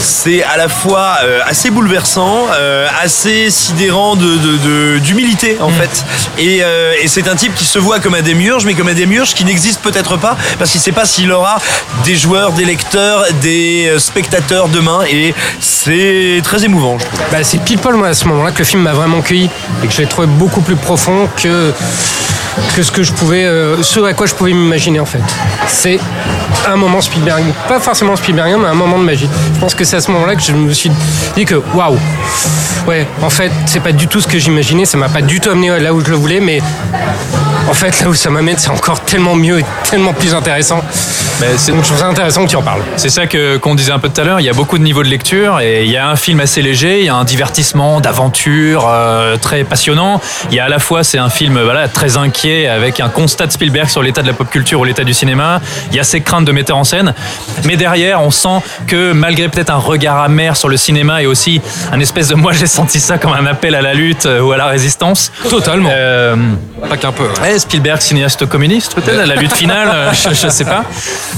c'est 0.00 0.44
à 0.44 0.56
la 0.56 0.68
fois 0.68 1.16
euh, 1.24 1.40
assez 1.44 1.70
bouleversant, 1.70 2.46
euh, 2.52 2.86
assez 3.02 3.50
sidérant 3.50 4.14
de, 4.14 4.22
de- 4.36 4.56
de- 4.94 4.98
d'humilité 5.00 5.56
en 5.60 5.70
fait. 5.70 6.04
Et, 6.38 6.58
et 7.02 7.08
c'est 7.08 7.26
un 7.26 7.34
type 7.34 7.52
qui 7.56 7.64
se 7.64 7.80
voit 7.80 7.98
comme 7.98 8.14
un 8.14 8.22
démiurge, 8.22 8.64
mais 8.64 8.74
comme 8.74 8.86
un 8.86 8.94
démiurge 8.94 9.34
qui 9.34 9.44
n'existe 9.44 9.80
peut-être 9.80 10.16
pas, 10.16 10.36
parce 10.56 10.70
qu'il 10.70 10.80
sait 10.80 10.92
pas 10.92 11.04
s'il 11.04 11.32
aura 11.32 11.58
des 12.04 12.14
joueurs, 12.14 12.52
des 12.52 12.64
lecteurs, 12.64 13.24
des 13.42 13.92
spectateurs 13.98 14.68
demain. 14.68 15.00
Et 15.10 15.34
c'est 15.78 16.40
très 16.42 16.64
émouvant. 16.64 16.96
je. 16.96 17.04
Bah, 17.30 17.38
c'est 17.44 17.58
poil 17.76 17.94
moi, 17.94 18.08
à 18.08 18.14
ce 18.14 18.26
moment-là 18.26 18.50
que 18.50 18.58
le 18.58 18.64
film 18.64 18.82
m'a 18.82 18.92
vraiment 18.92 19.20
cueilli 19.20 19.48
et 19.82 19.86
que 19.86 19.92
je 19.92 19.98
l'ai 19.98 20.08
trouvé 20.08 20.26
beaucoup 20.26 20.60
plus 20.60 20.74
profond 20.74 21.28
que, 21.40 21.72
que 22.74 22.82
ce 22.82 22.90
que 22.90 23.04
je 23.04 23.12
pouvais, 23.12 23.44
euh, 23.44 23.80
ce 23.82 24.00
à 24.00 24.12
quoi 24.12 24.26
je 24.26 24.34
pouvais 24.34 24.52
m'imaginer 24.52 24.98
en 24.98 25.04
fait. 25.04 25.20
C'est 25.68 26.00
un 26.66 26.74
moment 26.74 27.00
Spielberg, 27.00 27.44
pas 27.68 27.78
forcément 27.78 28.16
Spielbergien, 28.16 28.58
mais 28.58 28.66
un 28.66 28.74
moment 28.74 28.98
de 28.98 29.04
magie. 29.04 29.28
Je 29.54 29.60
pense 29.60 29.76
que 29.76 29.84
c'est 29.84 29.96
à 29.96 30.00
ce 30.00 30.10
moment-là 30.10 30.34
que 30.34 30.42
je 30.42 30.52
me 30.52 30.72
suis 30.72 30.90
dit 31.36 31.44
que 31.44 31.54
waouh, 31.72 31.96
ouais, 32.88 33.06
en 33.22 33.30
fait, 33.30 33.52
c'est 33.66 33.80
pas 33.80 33.92
du 33.92 34.08
tout 34.08 34.20
ce 34.20 34.26
que 34.26 34.38
j'imaginais, 34.38 34.84
ça 34.84 34.98
m'a 34.98 35.08
pas 35.08 35.22
du 35.22 35.38
tout 35.38 35.50
amené 35.50 35.78
là 35.78 35.94
où 35.94 36.04
je 36.04 36.10
le 36.10 36.16
voulais, 36.16 36.40
mais 36.40 36.60
en 37.68 37.74
fait, 37.74 38.00
là 38.00 38.08
où 38.08 38.14
ça 38.14 38.30
m'amène, 38.30 38.56
c'est 38.58 38.70
encore 38.70 39.00
tellement 39.00 39.34
mieux 39.34 39.60
et 39.60 39.64
tellement 39.90 40.12
plus 40.12 40.34
intéressant. 40.34 40.82
Mais 41.40 41.48
c'est- 41.56 41.70
Donc 41.72 41.82
je 41.82 41.88
trouve 41.88 41.98
ça 42.00 42.06
intéressant 42.06 42.44
que 42.44 42.50
tu 42.50 42.56
en 42.56 42.62
parles. 42.62 42.82
C'est 42.96 43.10
ça 43.10 43.26
que 43.26 43.58
qu'on 43.58 43.74
disait 43.74 43.92
un 43.92 43.98
peu 43.98 44.08
tout 44.08 44.20
à 44.20 44.24
l'heure. 44.24 44.40
Il 44.40 44.46
y 44.46 44.48
a 44.48 44.52
beaucoup 44.54 44.78
de 44.78 44.82
niveaux 44.82 45.02
de 45.04 45.08
lecture 45.08 45.60
et 45.60 45.84
il 45.84 45.90
y 45.90 45.96
a 45.96 46.08
un 46.08 46.16
film 46.16 46.40
assez 46.40 46.62
léger, 46.62 47.00
il 47.00 47.04
y 47.04 47.08
a 47.08 47.14
un 47.14 47.24
divertissement, 47.24 48.00
d'aventure 48.00 48.86
euh, 48.88 49.36
très 49.36 49.62
passionnant. 49.64 50.20
Il 50.50 50.56
y 50.56 50.60
a 50.60 50.64
à 50.64 50.68
la 50.68 50.78
fois 50.80 51.04
c'est 51.04 51.18
un 51.18 51.28
film 51.30 51.60
voilà 51.62 51.86
très 51.88 52.16
inquiet 52.16 52.66
avec 52.66 52.98
un 53.00 53.08
constat 53.08 53.46
de 53.46 53.52
Spielberg 53.52 53.88
sur 53.88 54.02
l'état 54.02 54.22
de 54.22 54.26
la 54.26 54.32
pop 54.32 54.48
culture 54.50 54.80
ou 54.80 54.84
l'état 54.84 55.04
du 55.04 55.14
cinéma. 55.14 55.60
Il 55.90 55.96
y 55.96 56.00
a 56.00 56.04
ses 56.04 56.20
craintes 56.22 56.44
de 56.46 56.52
metteur 56.52 56.76
en 56.76 56.84
scène, 56.84 57.14
mais 57.64 57.76
derrière 57.76 58.20
on 58.22 58.30
sent 58.30 58.60
que 58.86 59.12
malgré 59.12 59.48
peut-être 59.48 59.70
un 59.70 59.76
regard 59.76 60.18
amer 60.22 60.56
sur 60.56 60.68
le 60.68 60.76
cinéma 60.76 61.22
et 61.22 61.26
aussi 61.26 61.60
un 61.92 62.00
espèce 62.00 62.28
de 62.28 62.34
moi 62.34 62.52
j'ai 62.52 62.66
senti 62.66 62.98
ça 62.98 63.18
comme 63.18 63.32
un 63.32 63.46
appel 63.46 63.74
à 63.76 63.82
la 63.82 63.94
lutte 63.94 64.26
euh, 64.26 64.40
ou 64.40 64.52
à 64.52 64.56
la 64.56 64.66
résistance. 64.66 65.30
Totalement. 65.48 65.90
Euh, 65.92 66.34
Pas 66.88 66.96
qu'un 66.96 67.12
peu. 67.12 67.24
hein. 67.24 67.42
Spielberg, 67.58 68.00
cinéaste 68.00 68.46
communiste, 68.46 68.94
peut-être, 68.94 69.20
à 69.20 69.26
la 69.26 69.36
lutte 69.36 69.52
finale, 69.54 69.88
euh, 69.92 70.12
je, 70.12 70.30
je 70.34 70.48
sais 70.48 70.64
pas. 70.64 70.84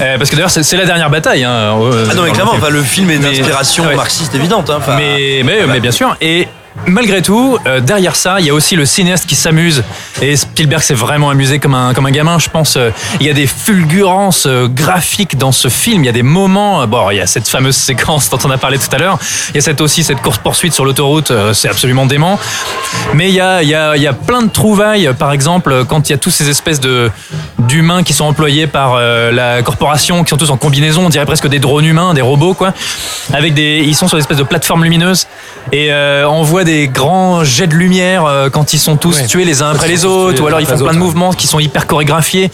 Euh, 0.00 0.18
parce 0.18 0.30
que 0.30 0.36
d'ailleurs, 0.36 0.50
c'est 0.50 0.76
la 0.76 0.84
dernière 0.86 1.10
bataille. 1.10 1.44
Hein, 1.44 1.50
euh, 1.50 2.06
Ah 2.10 2.14
non, 2.14 2.22
mais 2.24 2.30
clairement, 2.32 2.52
le 2.52 2.58
film. 2.58 2.62
enfin, 2.64 2.70
le 2.70 2.82
film 2.82 3.10
est 3.10 3.18
d'inspiration 3.18 3.84
ouais. 3.86 3.96
marxiste 3.96 4.34
évidente. 4.34 4.70
hein, 4.70 4.80
mais, 4.96 5.42
mais 5.44 5.80
bien 5.80 5.92
sûr. 5.92 6.16
Et 6.20 6.48
malgré 6.86 7.22
tout, 7.22 7.58
euh, 7.66 7.80
derrière 7.80 8.16
ça, 8.16 8.40
il 8.40 8.46
y 8.46 8.50
a 8.50 8.54
aussi 8.54 8.76
le 8.76 8.86
cinéaste 8.86 9.26
qui 9.26 9.34
s'amuse. 9.34 9.82
Et 10.22 10.36
Spielberg 10.36 10.82
s'est 10.82 10.94
vraiment 10.94 11.30
amusé 11.30 11.58
comme 11.58 11.74
un, 11.74 11.94
comme 11.94 12.06
un 12.06 12.10
gamin, 12.10 12.38
je 12.38 12.48
pense. 12.48 12.76
Euh, 12.76 12.90
Il 13.20 13.26
y 13.26 13.30
a 13.30 13.32
des 13.32 13.46
fulgurances 13.46 14.46
euh, 14.46 14.68
graphiques 14.68 15.36
dans 15.36 15.52
ce 15.52 15.68
film. 15.68 16.02
Il 16.04 16.06
y 16.06 16.10
a 16.10 16.12
des 16.12 16.22
moments. 16.22 16.86
Bon, 16.86 17.10
il 17.10 17.16
y 17.16 17.20
a 17.20 17.26
cette 17.26 17.48
fameuse 17.48 17.76
séquence 17.76 18.30
dont 18.30 18.38
on 18.44 18.50
a 18.50 18.58
parlé 18.58 18.78
tout 18.78 18.94
à 18.94 18.98
l'heure. 18.98 19.18
Il 19.50 19.56
y 19.56 19.58
a 19.58 19.62
cette, 19.62 19.80
aussi 19.80 20.04
cette 20.04 20.20
course-poursuite 20.22 20.72
sur 20.72 20.84
l'autoroute. 20.84 21.32
C'est 21.52 21.68
absolument 21.68 22.06
dément. 22.06 22.38
Mais 23.14 23.28
il 23.28 23.34
y 23.34 23.40
a, 23.40 23.62
il 23.62 23.68
y, 23.68 23.74
a, 23.74 23.96
il 23.96 24.02
y 24.02 24.06
a 24.06 24.12
plein 24.12 24.42
de 24.42 24.50
trouvailles. 24.50 25.10
Par 25.18 25.32
exemple, 25.32 25.84
quand 25.86 26.08
il 26.08 26.12
y 26.12 26.14
a 26.14 26.18
tous 26.18 26.30
ces 26.30 26.48
espèces 26.48 26.80
de 26.80 27.10
d'humains 27.58 28.02
qui 28.02 28.14
sont 28.14 28.24
employés 28.24 28.66
par 28.66 28.96
la 28.96 29.62
corporation, 29.62 30.24
qui 30.24 30.30
sont 30.30 30.36
tous 30.36 30.50
en 30.50 30.56
combinaison, 30.56 31.06
on 31.06 31.08
dirait 31.08 31.26
presque 31.26 31.48
des 31.48 31.58
drones 31.58 31.84
humains, 31.84 32.14
des 32.14 32.22
robots, 32.22 32.54
quoi. 32.54 32.72
Avec 33.32 33.54
des, 33.54 33.82
ils 33.86 33.94
sont 33.94 34.08
sur 34.08 34.16
des 34.16 34.22
espèces 34.22 34.38
de 34.38 34.42
plateformes 34.44 34.82
lumineuses 34.82 35.26
et 35.72 35.92
on 36.24 36.42
voit 36.42 36.59
des 36.64 36.88
grands 36.88 37.44
jets 37.44 37.66
de 37.66 37.74
lumière 37.74 38.24
euh, 38.24 38.48
quand 38.50 38.72
ils 38.72 38.78
sont 38.78 38.96
tous 38.96 39.16
Ouais. 39.20 39.26
tués 39.26 39.44
les 39.44 39.62
uns 39.62 39.70
après 39.70 39.88
les 39.88 40.04
autres, 40.04 40.42
ou 40.42 40.46
alors 40.46 40.60
ils 40.60 40.66
font 40.66 40.76
plein 40.78 40.92
de 40.92 40.98
mouvements 40.98 41.32
qui 41.32 41.46
sont 41.46 41.58
hyper 41.60 41.86
chorégraphiés. 41.86 42.50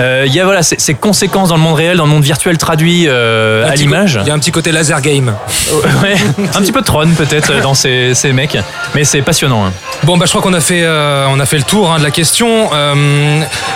Euh, 0.00 0.24
Il 0.26 0.34
y 0.34 0.40
a 0.40 0.44
voilà 0.44 0.62
ces, 0.62 0.76
ces 0.78 0.94
conséquences 0.94 1.48
dans 1.50 1.56
le 1.56 1.62
monde 1.62 1.76
réel, 1.76 1.96
dans 1.96 2.04
le 2.04 2.10
monde 2.10 2.22
virtuel 2.24 2.56
traduit 2.58 3.06
euh, 3.08 3.68
à 3.68 3.74
l'image. 3.74 4.18
Il 4.22 4.28
y 4.28 4.30
a 4.30 4.34
un 4.34 4.38
petit 4.38 4.52
côté 4.52 4.72
laser 4.72 5.00
game. 5.00 5.34
Ouais, 6.02 6.16
un 6.54 6.60
petit 6.60 6.72
peu 6.72 6.80
de 6.80 6.84
Tron 6.86 7.08
peut-être 7.16 7.60
dans 7.62 7.74
ces, 7.74 8.14
ces 8.14 8.32
mecs, 8.32 8.56
mais 8.94 9.04
c'est 9.04 9.22
passionnant. 9.22 9.66
hein. 9.66 9.72
Bon, 10.04 10.16
bah, 10.16 10.24
je 10.26 10.30
crois 10.30 10.42
qu'on 10.42 10.54
a 10.54 10.60
fait, 10.60 10.86
on 10.86 11.38
a 11.40 11.46
fait 11.46 11.56
le 11.58 11.62
tour 11.64 11.92
hein, 11.92 11.98
de 11.98 12.04
la 12.04 12.10
question. 12.10 12.70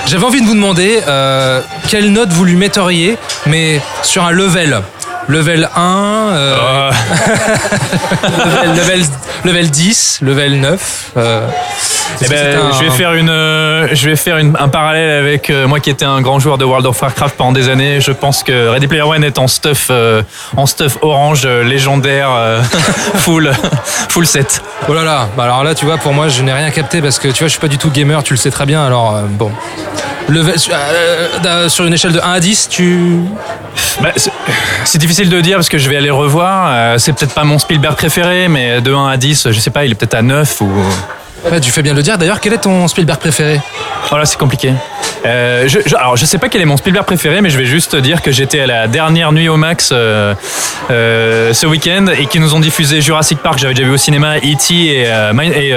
J'avais 0.07 0.25
envie 0.25 0.41
de 0.41 0.47
vous 0.47 0.55
demander 0.55 1.01
quelle 1.89 2.13
note 2.13 2.31
vous 2.31 2.45
lui 2.45 2.57
metteriez, 2.57 3.17
mais 3.47 3.81
sur 4.03 4.25
un 4.25 4.31
level? 4.31 4.81
Level 5.29 5.69
1, 5.75 6.31
euh, 6.35 6.57
Euh, 6.57 6.93
level, 8.29 8.77
level, 8.77 9.05
level 9.45 9.71
10, 9.71 10.19
level 10.23 10.61
9. 10.61 11.13
Eh 12.25 12.29
ben, 12.29 12.57
un- 12.59 12.73
je 12.73 12.85
vais 12.85 12.91
faire 12.91 13.13
une, 13.15 13.29
euh, 13.31 13.89
je 13.93 14.09
vais 14.09 14.17
faire 14.17 14.39
une- 14.39 14.57
un 14.59 14.69
parallèle 14.69 15.11
avec 15.25 15.51
euh, 15.51 15.67
moi 15.67 15.81
qui 15.81 15.91
étais 15.91 16.05
un 16.05 16.21
grand 16.21 16.39
joueur 16.39 16.59
de 16.59 16.65
World 16.65 16.87
of 16.87 17.01
Warcraft 17.01 17.37
pendant 17.37 17.53
des 17.53 17.69
années. 17.69 18.01
Je 18.01 18.13
pense 18.13 18.43
que 18.43 18.69
Ready 18.69 18.87
Player 18.87 19.03
One 19.03 19.25
est 19.25 19.39
en 19.39 19.49
stuff, 19.49 19.89
euh, 19.91 20.23
en 20.57 20.67
stuff 20.67 20.99
orange 21.03 21.47
légendaire, 21.47 22.29
full, 23.17 23.51
full 24.09 24.27
set. 24.27 24.63
Oh 24.89 24.95
là 24.95 25.05
là, 25.05 25.29
bah 25.37 25.45
alors 25.45 25.65
là, 25.65 25.75
tu 25.75 25.85
vois, 25.85 25.97
pour 25.99 26.13
moi, 26.13 26.29
je 26.29 26.43
n'ai 26.43 26.53
rien 26.53 26.71
capté 26.71 27.01
parce 27.03 27.19
que 27.19 27.29
tu 27.29 27.39
vois, 27.41 27.47
je 27.49 27.53
suis 27.53 27.61
pas 27.61 27.69
du 27.69 27.79
tout 27.79 27.91
gamer, 27.91 28.23
tu 28.23 28.33
le 28.35 28.39
sais 28.39 28.51
très 28.51 28.67
bien. 28.67 28.85
Alors, 28.85 29.21
bon. 29.29 29.51
Sur 31.69 31.85
une 31.85 31.95
échelle 31.95 32.13
de 32.13 32.21
1 32.21 32.33
à 32.33 32.41
10, 32.41 32.69
tu. 32.71 33.21
Bah, 34.01 34.11
c'est- 34.17 34.99
difficile 34.99 35.29
de 35.29 35.41
dire 35.41 35.57
parce 35.57 35.69
que 35.69 35.79
je 35.79 35.89
vais 35.91 35.97
aller 35.97 36.11
revoir. 36.11 36.99
C'est 37.01 37.13
peut-être 37.13 37.35
pas 37.35 37.45
mon 37.45 37.59
Spielberg 37.59 37.97
préféré, 37.97 38.49
mais 38.49 38.81
de 38.81 38.93
1 38.95 39.09
à 39.09 39.17
10, 39.17 39.49
je 39.51 39.59
sais 39.61 39.71
pas, 39.71 39.85
il 39.85 39.93
est 39.93 39.95
peut-être 39.95 40.15
à 40.15 40.23
9 40.23 40.61
ou. 40.61 40.71
Ouais, 41.51 41.61
tu 41.61 41.71
fais 41.73 41.83
bien 41.83 41.93
de 41.93 41.97
le 41.97 42.03
dire. 42.03 42.19
D'ailleurs, 42.19 42.41
quel 42.41 42.53
est 42.53 42.59
ton 42.59 42.87
Spielberg 42.89 43.19
préféré? 43.19 43.61
Oh 44.13 44.17
là, 44.17 44.25
c'est 44.25 44.39
compliqué. 44.39 44.73
Euh, 45.27 45.65
je, 45.67 45.81
je- 45.85 45.97
alors, 45.97 46.17
je 46.17 46.25
sais 46.25 46.39
pas 46.39 46.49
quel 46.49 46.61
est 46.61 46.65
mon 46.67 46.77
Spielberg 46.77 47.05
préféré, 47.05 47.41
mais 47.41 47.51
je 47.51 47.59
vais 47.59 47.65
juste 47.67 47.97
dire 47.97 48.23
que 48.23 48.31
j'étais 48.31 48.61
à 48.61 48.67
la 48.67 48.87
dernière 48.89 49.33
nuit 49.33 49.49
au 49.49 49.57
Max 49.57 49.91
euh, 49.93 50.35
euh, 50.91 51.53
ce 51.53 51.67
week-end 51.67 52.07
et 52.17 52.27
qu'ils 52.27 52.41
nous 52.41 52.55
ont 52.55 52.61
diffusé 52.61 53.01
Jurassic 53.01 53.39
Park. 53.39 53.59
J'avais 53.59 53.75
déjà 53.75 53.87
vu 53.87 53.95
au 53.95 53.97
cinéma 53.99 54.39
E.T. 54.39 54.73
et, 54.75 55.03
et 55.03 55.69
AI. 55.71 55.73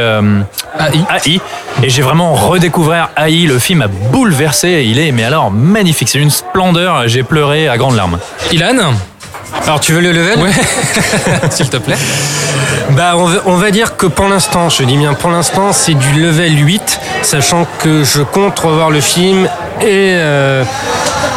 AI. 1.26 1.39
Et 1.84 1.89
j'ai 1.89 2.01
vraiment 2.03 2.34
redécouvert 2.34 3.09
AI. 3.18 3.45
Le 3.47 3.57
film 3.59 3.82
a 3.82 3.88
bouleversé. 3.88 4.86
Il 4.88 4.99
est, 4.99 5.11
mais 5.11 5.24
alors, 5.24 5.51
magnifique. 5.51 6.09
C'est 6.09 6.20
une 6.20 6.30
splendeur. 6.32 7.07
J'ai 7.07 7.24
pleuré 7.24 7.68
à 7.68 7.78
grandes 7.78 7.95
larmes. 7.95 8.20
Ilan? 8.51 8.93
Alors 9.64 9.80
tu 9.80 9.93
veux 9.93 10.01
le 10.01 10.12
level 10.12 10.39
Ouais. 10.39 10.51
S'il 11.49 11.70
te 11.70 11.78
plaît. 11.78 11.97
Bah, 12.91 13.14
on 13.16 13.26
va, 13.26 13.41
on 13.45 13.56
va 13.56 13.72
dire 13.72 13.97
que 13.97 14.06
pour 14.06 14.28
l'instant, 14.28 14.70
je 14.70 14.84
dis 14.84 14.97
bien 14.97 15.14
pour 15.14 15.32
l'instant, 15.32 15.74
c'est 15.74 15.95
du 15.95 16.14
level 16.14 16.58
8, 16.66 16.99
sachant 17.24 17.66
que 17.80 18.03
je 18.03 18.22
compte 18.22 18.60
revoir 18.60 18.91
le 18.91 19.01
film 19.01 19.47
et 19.82 20.14
euh, 20.16 20.64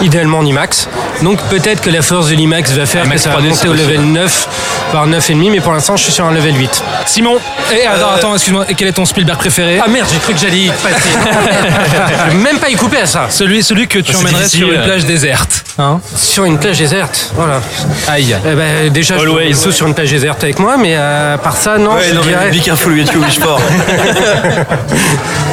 idéalement 0.03 0.39
en 0.39 0.45
IMAX. 0.47 0.89
Donc 1.23 1.41
peut-être 1.51 1.81
que 1.81 1.91
la 1.91 2.03
force 2.03 2.29
de 2.29 2.35
l'IMAX 2.35 2.73
va 2.73 2.87
faire 2.87 3.05
IMAX 3.05 3.23
que 3.25 3.31
ça 3.31 3.37
va 3.37 3.43
3D, 3.43 3.49
monter 3.49 3.69
au 3.69 3.73
level 3.75 4.01
9 4.03 4.49
par 4.93 5.09
9,5, 5.09 5.51
mais 5.51 5.61
pour 5.61 5.73
l'instant, 5.73 5.97
je 5.97 6.05
suis 6.05 6.13
sur 6.13 6.25
un 6.25 6.33
level 6.33 6.57
8. 6.57 6.83
Simon 7.07 7.37
Eh, 7.73 7.87
attends, 7.87 8.11
attends, 8.17 8.35
excuse-moi. 8.35 8.65
Et 8.69 8.75
quel 8.75 8.89
est 8.89 8.93
ton 8.93 9.05
Spielberg 9.05 9.39
préféré 9.39 9.81
Ah 9.85 9.89
merde, 9.89 10.07
j'ai 10.13 10.19
cru 10.19 10.33
que 10.35 10.39
j'allais 10.41 10.59
y 10.61 10.69
passer. 10.69 11.11
je 12.27 12.31
vais 12.31 12.43
même 12.43 12.59
pas 12.59 12.69
y 12.71 12.75
couper 12.77 12.99
à 13.01 13.07
ça. 13.07 13.27
Celui, 13.31 13.63
celui 13.63 13.87
que 13.89 13.99
tu 13.99 14.15
emmènerais 14.17 14.49
sur 14.49 14.71
une 14.73 14.83
plage 14.83 15.05
déserte. 15.05 15.65
Hein 15.81 16.01
Sur 16.17 16.45
une 16.45 16.59
plage 16.59 16.79
déserte, 16.79 17.31
voilà. 17.37 17.61
Aïe. 18.09 18.37
Eh 18.45 18.55
ben, 18.55 18.93
déjà, 18.93 19.17
je 19.17 19.23
Always. 19.23 19.55
suis 19.55 19.73
sur 19.73 19.87
une 19.87 19.95
plage 19.95 20.11
déserte 20.11 20.43
avec 20.43 20.59
moi, 20.59 20.77
mais 20.77 20.95
euh, 20.97 21.35
à 21.35 21.39
part 21.39 21.57
ça, 21.57 21.79
non, 21.79 21.93
Ouais, 21.95 22.03
je 22.09 22.15
non, 22.15 22.23
dirais... 22.23 22.49
mais 22.51 22.59
be 22.59 22.63
careful 22.63 22.93
with 22.93 23.13
you, 23.13 23.23
for. 23.41 23.61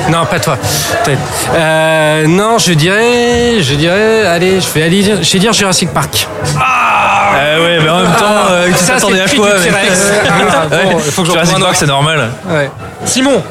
Non, 0.09 0.25
pas 0.25 0.39
toi. 0.39 0.57
Euh, 1.53 2.27
non, 2.27 2.57
je 2.57 2.73
dirais, 2.73 3.61
je 3.61 3.73
dirais, 3.75 4.25
allez, 4.36 4.59
je 4.61 4.67
vais 4.69 4.83
aller, 4.83 5.01
dire- 5.01 5.23
je 5.23 5.33
vais 5.33 5.39
dire 5.39 5.53
Jurassic 5.53 5.89
Park. 5.93 6.27
Ah 6.59 7.59
ouais, 7.59 7.79
mais 7.81 7.89
en 7.89 7.99
même 8.01 8.11
temps, 8.13 8.49
euh, 8.49 8.67
tu 8.67 8.86
t'attendais 8.86 9.21
c'est 9.27 9.33
à 9.33 9.36
quoi 9.36 9.49
il 11.05 11.11
faut 11.11 11.23
que 11.23 11.29
Jurassic 11.31 11.59
Park, 11.59 11.75
c'est 11.75 11.86
normal. 11.88 12.29
Ouais. 12.47 12.69
Simon, 13.06 13.43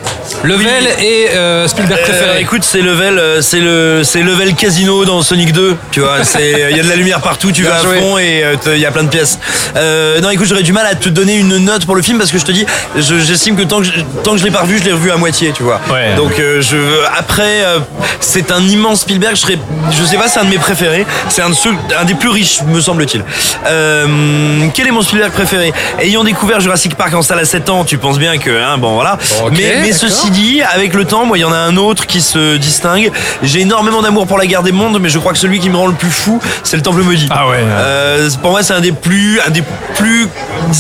level 0.43 0.89
et 1.01 1.29
euh, 1.31 1.69
Spielberg 1.69 2.01
Euh, 2.01 2.05
préféré. 2.05 2.41
écoute, 2.41 2.65
c'est 2.65 2.81
level, 2.81 3.19
euh, 3.19 3.41
c'est 3.41 3.61
le, 3.61 4.03
c'est 4.05 4.23
level 4.23 4.55
casino 4.55 5.05
dans 5.05 5.23
Sonic 5.23 5.53
2. 5.53 5.77
Tu 5.91 6.01
vois, 6.01 6.25
c'est, 6.25 6.69
il 6.71 6.77
y 6.77 6.81
a 6.81 6.83
de 6.83 6.89
la 6.89 6.97
lumière 6.97 7.21
partout, 7.21 7.53
tu 7.53 7.63
Bien 7.63 7.71
vas 7.71 7.77
à 7.79 7.81
fond 8.01 8.19
et 8.19 8.45
il 8.67 8.79
y 8.79 8.87
a 8.87 8.91
plein 8.91 9.05
de 9.05 9.09
pièces. 9.09 9.39
Euh, 9.77 10.21
non, 10.21 10.31
écoute, 10.31 10.47
j'aurais 10.49 10.63
du 10.65 10.73
mal 10.73 10.87
à 10.87 10.95
te 10.95 11.09
donner 11.09 11.37
une 11.37 11.59
note 11.59 11.87
pour 11.87 11.95
le 11.97 12.03
film 12.03 12.19
parce 12.19 12.31
que 12.33 12.39
je 12.39 12.45
te 12.45 12.53
dis, 12.53 12.67
je- 12.97 13.19
j'estime 13.21 13.57
que 13.57 13.63
tant 13.63 13.79
que 13.79 13.85
je, 13.85 13.93
tant 14.23 14.33
que 14.33 14.39
je 14.39 14.45
l'ai 14.45 14.51
pas 14.51 14.61
revu, 14.63 14.79
je 14.79 14.85
l'ai 14.85 14.93
revu 14.93 15.11
à 15.11 15.17
moitié, 15.17 15.53
tu 15.57 15.63
vois. 15.63 15.81
Ouais. 15.91 16.15
Donc 16.17 16.39
euh, 16.41 16.61
je, 16.61 16.77
après, 17.17 17.65
euh, 17.65 17.79
c'est 18.21 18.51
un 18.51 18.61
immense 18.63 19.01
Spielberg. 19.03 19.37
Je 19.37 19.41
serais, 19.41 19.59
je 19.93 20.05
sais 20.05 20.17
pas, 20.17 20.29
c'est 20.29 20.41
un 20.41 20.45
de 20.45 20.51
mes 20.51 20.59
préférés. 20.59 21.07
C'est 21.29 21.43
un 21.43 21.51
de 21.51 21.55
ceux, 21.55 21.71
un 21.99 22.05
des 22.05 22.15
plus 22.15 22.29
riches, 22.31 22.61
me 22.67 22.81
semble-t-il. 22.81 23.23
Euh, 23.67 24.07
quel 24.75 24.87
est 24.89 24.91
mon 24.91 25.03
Spielberg 25.03 25.33
préféré? 25.33 25.73
Ayant 26.01 26.25
découvert 26.25 26.61
Jurassic 26.61 26.95
Park 26.97 27.15
en 27.15 27.23
salle 27.23 27.39
à 27.39 27.45
7 27.45 27.69
ans, 27.71 27.85
tu 27.85 27.99
penses 27.99 28.19
bien 28.19 28.39
que, 28.39 28.51
hein, 28.51 28.79
bon 28.79 28.95
voilà. 28.95 29.19
Mais, 29.53 29.79
mais 29.83 29.93
ceci 29.93 30.31
dit, 30.31 30.63
avec 30.63 30.95
le 30.95 31.05
temps, 31.05 31.25
moi, 31.27 31.39
il 31.39 31.43
y 31.43 31.45
en 31.45 31.53
a 31.53 31.57
un 31.59 31.77
autre 31.77 32.07
qui 32.07 32.21
se 32.21 32.57
distingue. 32.57 33.11
J'ai 33.43 33.61
énormément 33.61 34.03
d'amour 34.03 34.27
pour 34.27 34.39
la 34.39 34.47
guerre 34.47 34.63
des 34.63 34.73
mondes, 34.73 34.99
mais 35.01 35.09
je 35.09 35.19
crois 35.19 35.33
que 35.33 35.39
celui 35.39 35.59
qui 35.61 35.71
me 35.71 35.77
rend 35.77 35.87
le 35.87 35.95
plus 35.95 36.11
fou, 36.11 36.41
c'est 36.63 36.77
le 36.77 36.83
Temple 36.83 37.03
maudit. 37.03 37.29
Ah 37.31 37.49
ouais. 37.49 37.59
Euh, 37.61 38.29
pour 38.43 38.51
moi, 38.53 38.63
c'est 38.63 38.73
un 38.75 38.81
des 38.81 38.93
plus, 38.93 39.41
un 39.47 39.51
des 39.51 39.63
plus 39.97 40.29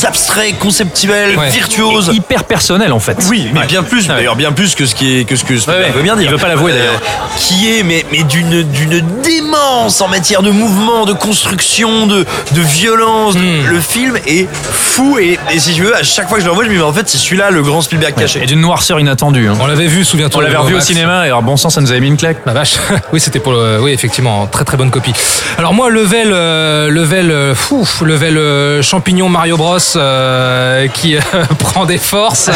abstraits, 0.04 0.58
conceptuels, 0.58 1.36
Ouais. 1.38 1.50
virtuoses. 1.50 2.10
Hyper 2.12 2.44
personnel 2.44 2.92
en 2.92 2.98
fait. 3.00 3.16
Oui, 3.28 3.48
mais 3.52 3.60
Ouais. 3.60 3.66
bien 3.66 3.82
plus, 3.82 4.06
Ah 4.08 4.14
d'ailleurs 4.14 4.36
bien 4.36 4.52
plus 4.52 4.74
que 4.74 4.86
ce 4.86 4.94
qui 4.94 5.18
est 5.20 5.24
que 5.24 5.36
ce 5.36 5.44
que 5.44 5.58
ce 5.58 5.70
veut 5.70 6.02
bien 6.02 6.16
dire. 6.16 6.24
Il 6.26 6.30
veut 6.30 6.38
pas 6.38 6.48
l'avouer, 6.48 6.72
d'ailleurs. 6.72 7.00
qui 7.38 7.70
est 7.78 7.82
mais 7.82 8.04
mais 8.12 8.22
d'une 8.24 8.62
d'une 8.62 9.02
démence 9.22 10.00
en 10.00 10.08
matière 10.08 10.42
de 10.42 10.50
mouvement, 10.50 11.04
de 11.06 11.12
construction, 11.12 12.06
de 12.06 12.24
de 12.52 12.60
violence. 12.60 13.34
Hmm. 13.34 13.66
Le 13.70 13.80
film 13.80 14.16
est 14.26 14.46
fou 14.52 15.18
et, 15.18 15.38
et 15.52 15.58
si 15.58 15.74
tu 15.74 15.82
veux, 15.82 15.94
à 15.96 16.02
chaque 16.02 16.28
fois 16.28 16.36
que 16.38 16.42
je 16.42 16.46
le 16.46 16.50
revois, 16.50 16.64
je 16.64 16.70
me 16.70 16.74
dis 16.74 16.80
mais 16.80 16.86
en 16.86 16.92
fait 16.92 17.08
c'est 17.08 17.18
celui-là 17.18 17.50
le 17.50 17.62
grand 17.62 17.80
Spielberg 17.80 18.14
caché. 18.14 18.40
Et 18.42 18.46
d'une 18.54 18.62
noirceur 18.62 19.00
inattendue. 19.00 19.48
hein. 19.48 19.54
On 19.60 19.66
l'avait 19.66 19.86
vu, 19.86 20.04
souviens-toi. 20.04 20.40
On 20.40 20.44
l'avait 20.44 20.56
revu 20.56 20.72
au 20.74 20.76
Max. 20.76 20.86
cinéma 20.86 21.24
et 21.24 21.28
alors 21.28 21.42
bon 21.42 21.56
sang 21.56 21.70
ça 21.70 21.80
nous 21.80 21.90
avait 21.90 22.00
mis 22.00 22.08
une 22.08 22.16
claque. 22.16 22.38
La 22.46 22.52
vache. 22.52 22.76
Oui, 23.12 23.20
c'était 23.20 23.38
pour 23.40 23.52
le. 23.52 23.78
Oui, 23.80 23.92
effectivement, 23.92 24.46
très 24.46 24.64
très 24.64 24.76
bonne 24.76 24.90
copie. 24.90 25.12
Alors 25.58 25.72
moi, 25.74 25.88
level, 25.90 26.30
euh, 26.32 26.88
level, 26.88 27.30
euh, 27.30 27.54
fou, 27.54 27.86
level 28.04 28.36
euh, 28.38 28.82
champignon 28.82 29.28
Mario 29.28 29.56
Bros 29.56 29.78
euh, 29.96 30.86
qui 30.88 31.16
euh, 31.16 31.20
prend 31.58 31.84
des 31.84 31.98
forces. 31.98 32.48
euh, 32.48 32.52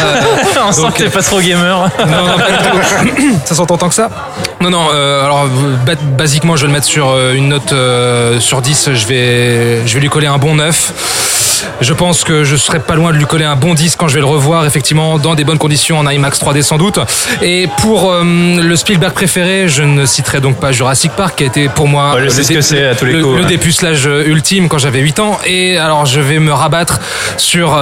On 0.67 0.71
sent 0.71 0.81
que 0.95 1.03
t'es 1.03 1.09
pas 1.09 1.21
trop 1.21 1.39
gamer. 1.39 1.89
non, 1.99 2.25
non, 2.25 2.37
pas 2.37 2.51
du 2.51 3.11
tout. 3.11 3.39
ça 3.45 3.55
s'entend 3.55 3.77
tant 3.77 3.89
que 3.89 3.95
ça 3.95 4.09
Non, 4.61 4.69
non. 4.69 4.87
euh, 4.93 5.23
alors, 5.23 5.47
ba- 5.85 5.93
basiquement, 6.17 6.55
je 6.57 6.61
vais 6.63 6.67
le 6.67 6.73
mettre 6.73 6.85
sur 6.85 7.09
euh, 7.09 7.33
une 7.33 7.47
note 7.49 7.71
euh, 7.71 8.39
sur 8.39 8.61
10. 8.61 8.89
Je 8.93 9.05
vais, 9.07 9.87
je 9.87 9.93
vais 9.93 9.99
lui 10.01 10.09
coller 10.09 10.27
un 10.27 10.37
bon 10.37 10.55
9. 10.55 11.65
Je 11.81 11.93
pense 11.93 12.23
que 12.25 12.43
je 12.43 12.55
serai 12.57 12.79
pas 12.79 12.95
loin 12.95 13.11
de 13.11 13.17
lui 13.17 13.25
coller 13.25 13.45
un 13.45 13.55
bon 13.55 13.73
10 13.73 13.95
quand 13.95 14.07
je 14.09 14.15
vais 14.15 14.19
le 14.19 14.25
revoir, 14.25 14.65
effectivement, 14.65 15.17
dans 15.17 15.35
des 15.35 15.43
bonnes 15.45 15.57
conditions 15.57 15.97
en 15.99 16.09
IMAX 16.09 16.41
3D 16.41 16.61
sans 16.61 16.77
doute. 16.77 16.99
Et 17.41 17.67
pour 17.81 18.11
euh, 18.11 18.23
le 18.23 18.75
Spielberg 18.75 19.13
préféré, 19.13 19.69
je 19.69 19.83
ne 19.83 20.05
citerai 20.05 20.41
donc 20.41 20.57
pas 20.59 20.71
Jurassic 20.73 21.11
Park, 21.13 21.37
qui 21.37 21.43
a 21.43 21.47
été 21.47 21.69
pour 21.69 21.87
moi 21.87 22.15
Ouais, 22.15 22.21
le 22.21 22.29
ce 22.29 22.41
que 22.41 22.53
dé- 22.55 22.61
c'est 22.61 22.85
à 22.85 22.95
tous 22.95 23.05
les 23.05 23.13
le- 23.13 23.23
coups, 23.23 23.35
le 23.37 23.41
ouais. 23.43 23.47
dépucelage 23.49 24.05
ultime 24.25 24.67
quand 24.67 24.77
j'avais 24.77 24.99
8 24.99 25.19
ans. 25.19 25.39
Et 25.45 25.77
alors, 25.77 26.05
je 26.05 26.19
vais 26.19 26.39
me 26.39 26.51
rabattre 26.51 26.99
sur. 27.37 27.77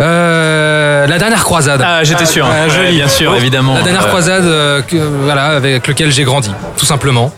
Euh, 0.00 1.06
la 1.06 1.18
dernière 1.18 1.44
croisade. 1.44 1.82
Ah 1.84 2.04
j'étais 2.04 2.26
sûr. 2.26 2.46
Ah, 2.50 2.64
Ouais, 2.64 2.70
joli. 2.70 2.96
bien 2.96 3.08
sûr, 3.08 3.34
évidemment. 3.34 3.74
La 3.74 3.82
dernière 3.82 4.06
croisade, 4.06 4.44
euh, 4.44 4.82
que- 4.82 4.96
voilà, 4.96 5.46
avec 5.56 5.86
lequel 5.86 6.10
j'ai 6.12 6.24
grandi, 6.24 6.52
tout 6.76 6.86
simplement. 6.86 7.32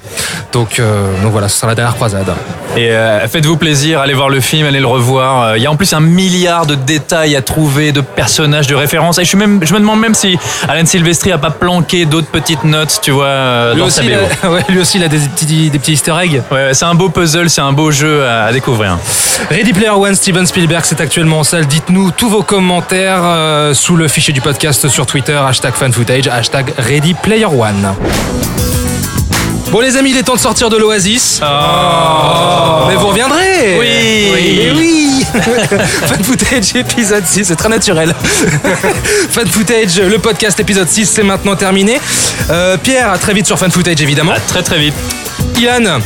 Donc, 0.52 0.78
euh, 0.78 1.06
donc 1.22 1.32
voilà, 1.32 1.48
ce 1.48 1.56
sera 1.58 1.68
la 1.68 1.74
dernière 1.74 1.94
croisade. 1.94 2.26
Et 2.76 2.90
euh, 2.92 3.26
faites-vous 3.26 3.56
plaisir, 3.56 4.00
allez 4.00 4.14
voir 4.14 4.28
le 4.28 4.40
film, 4.40 4.66
allez 4.66 4.78
le 4.80 4.86
revoir. 4.86 5.42
Euh, 5.42 5.58
Il 5.58 5.62
y 5.62 5.66
a 5.66 5.70
en 5.72 5.76
plus 5.76 5.92
un 5.92 6.00
milliard 6.00 6.66
de 6.66 6.76
détails 6.76 7.34
à 7.34 7.42
trouver, 7.42 7.90
de 7.90 8.00
personnages, 8.00 8.68
de 8.68 8.74
références. 8.76 9.18
Et 9.18 9.24
je, 9.24 9.28
suis 9.28 9.36
même, 9.38 9.60
je 9.62 9.74
me 9.74 9.80
demande 9.80 9.98
même 10.00 10.14
si 10.14 10.38
Alan 10.68 10.86
Silvestri 10.86 11.32
a 11.32 11.38
pas 11.38 11.50
planqué 11.50 12.04
d'autres 12.06 12.28
petites 12.28 12.62
notes, 12.64 13.00
tu 13.02 13.10
vois, 13.10 13.24
euh, 13.26 13.72
Lui 13.74 13.80
dans 13.80 13.86
aussi, 13.86 13.96
sa 13.96 14.04
il 14.04 14.10
BO. 14.16 14.46
a, 14.46 14.50
ouais, 14.52 14.64
lui 14.68 14.78
aussi, 14.80 14.98
il 14.98 15.04
a 15.04 15.08
des 15.08 15.18
petits, 15.18 15.68
des 15.70 15.78
petits 15.80 15.92
easter 15.94 16.14
eggs. 16.22 16.42
Ouais, 16.52 16.70
c'est 16.72 16.84
un 16.84 16.94
beau 16.94 17.08
puzzle, 17.08 17.50
c'est 17.50 17.60
un 17.60 17.72
beau 17.72 17.90
jeu 17.90 18.24
à, 18.24 18.44
à 18.44 18.52
découvrir. 18.52 18.98
Ready 19.50 19.72
Player 19.72 19.90
One, 19.90 20.14
Steven 20.14 20.46
Spielberg, 20.46 20.82
c'est 20.84 21.00
actuellement 21.00 21.40
en 21.40 21.44
salle. 21.44 21.66
Dites-nous 21.66 22.12
tous 22.12 22.28
vos 22.28 22.42
commentaires 22.42 23.22
euh, 23.24 23.74
sous 23.74 23.96
le 23.96 24.06
fichier 24.06 24.32
du 24.32 24.40
podcast 24.40 24.88
sur 24.88 25.06
Twitter, 25.06 25.38
hashtag 25.46 25.74
fanfootage, 25.74 26.28
hashtag 26.28 26.72
Ready 26.78 27.14
Player 27.14 27.46
One. 27.46 27.94
Bon 29.70 29.78
les 29.80 29.96
amis, 29.96 30.10
il 30.10 30.16
est 30.16 30.24
temps 30.24 30.34
de 30.34 30.40
sortir 30.40 30.68
de 30.68 30.76
l'Oasis. 30.76 31.40
Oh, 31.42 32.86
mais 32.88 32.96
vous 32.96 33.06
reviendrez 33.06 33.78
Oui. 33.78 34.32
oui, 34.34 34.70
oui. 34.76 35.24
Fan 36.06 36.24
Footage 36.24 36.74
épisode 36.74 37.24
6, 37.24 37.44
c'est 37.44 37.56
très 37.56 37.68
naturel. 37.68 38.12
Fan 39.30 39.46
Footage, 39.46 40.00
le 40.00 40.18
podcast 40.18 40.58
épisode 40.58 40.88
6, 40.88 41.06
c'est 41.06 41.22
maintenant 41.22 41.54
terminé. 41.54 42.00
Euh, 42.50 42.76
Pierre, 42.78 43.10
à 43.12 43.18
très 43.18 43.32
vite 43.32 43.46
sur 43.46 43.58
Fan 43.58 43.70
Footage 43.70 44.02
évidemment. 44.02 44.32
À 44.32 44.40
très 44.40 44.62
très 44.64 44.78
vite. 44.78 44.94
Ilan, 45.60 46.00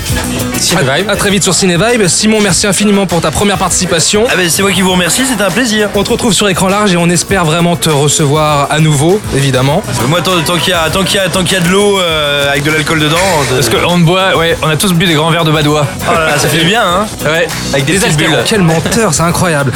à, 0.77 1.13
à 1.13 1.17
très 1.17 1.31
vite 1.31 1.45
sur 1.45 1.55
Cinevibe. 1.55 2.09
Simon, 2.09 2.41
merci 2.41 2.67
infiniment 2.67 3.07
pour 3.07 3.21
ta 3.21 3.31
première 3.31 3.57
participation. 3.57 4.25
Ah 4.29 4.35
ben 4.37 4.51
c'est 4.51 4.63
moi 4.63 4.73
qui 4.73 4.83
vous 4.83 4.91
remercie, 4.91 5.25
c'était 5.25 5.45
un 5.45 5.51
plaisir. 5.51 5.91
On 5.95 6.03
te 6.03 6.11
retrouve 6.11 6.33
sur 6.33 6.49
écran 6.49 6.67
large 6.67 6.93
et 6.93 6.97
on 6.97 7.09
espère 7.09 7.45
vraiment 7.45 7.77
te 7.77 7.89
recevoir 7.89 8.67
à 8.73 8.81
nouveau, 8.81 9.21
évidemment. 9.37 9.85
Moi 10.09 10.23
tant, 10.23 10.33
tant 10.45 10.57
qu'il 10.57 10.71
y 10.71 10.73
a 10.73 10.91
tant 10.91 11.05
qu'il 11.05 11.17
y 11.17 11.19
a 11.21 11.29
tant 11.29 11.45
qu'il 11.45 11.53
y 11.53 11.61
a 11.61 11.61
de 11.61 11.69
l'eau 11.69 12.01
euh, 12.01 12.51
avec 12.51 12.65
de 12.65 12.73
l'alcool 12.73 12.99
dedans, 12.99 13.17
Parce 13.51 13.69
qu'on 13.69 13.99
boit, 13.99 14.37
ouais, 14.37 14.57
on 14.61 14.69
a 14.69 14.77
tous 14.77 14.93
bu 14.93 15.07
des 15.07 15.15
grands 15.15 15.31
verres 15.31 15.45
de 15.45 15.53
badois. 15.53 15.87
oh 16.01 16.13
là 16.13 16.27
là, 16.27 16.39
ça 16.39 16.49
fait 16.49 16.65
bien 16.65 16.83
hein. 16.83 17.07
Ouais, 17.25 17.47
avec 17.73 17.85
des, 17.85 17.93
petites 17.95 18.17
bulles. 18.17 18.39
Quel 18.47 18.63
menteur, 18.63 19.15
c'est 19.15 19.23
incroyable. 19.23 19.73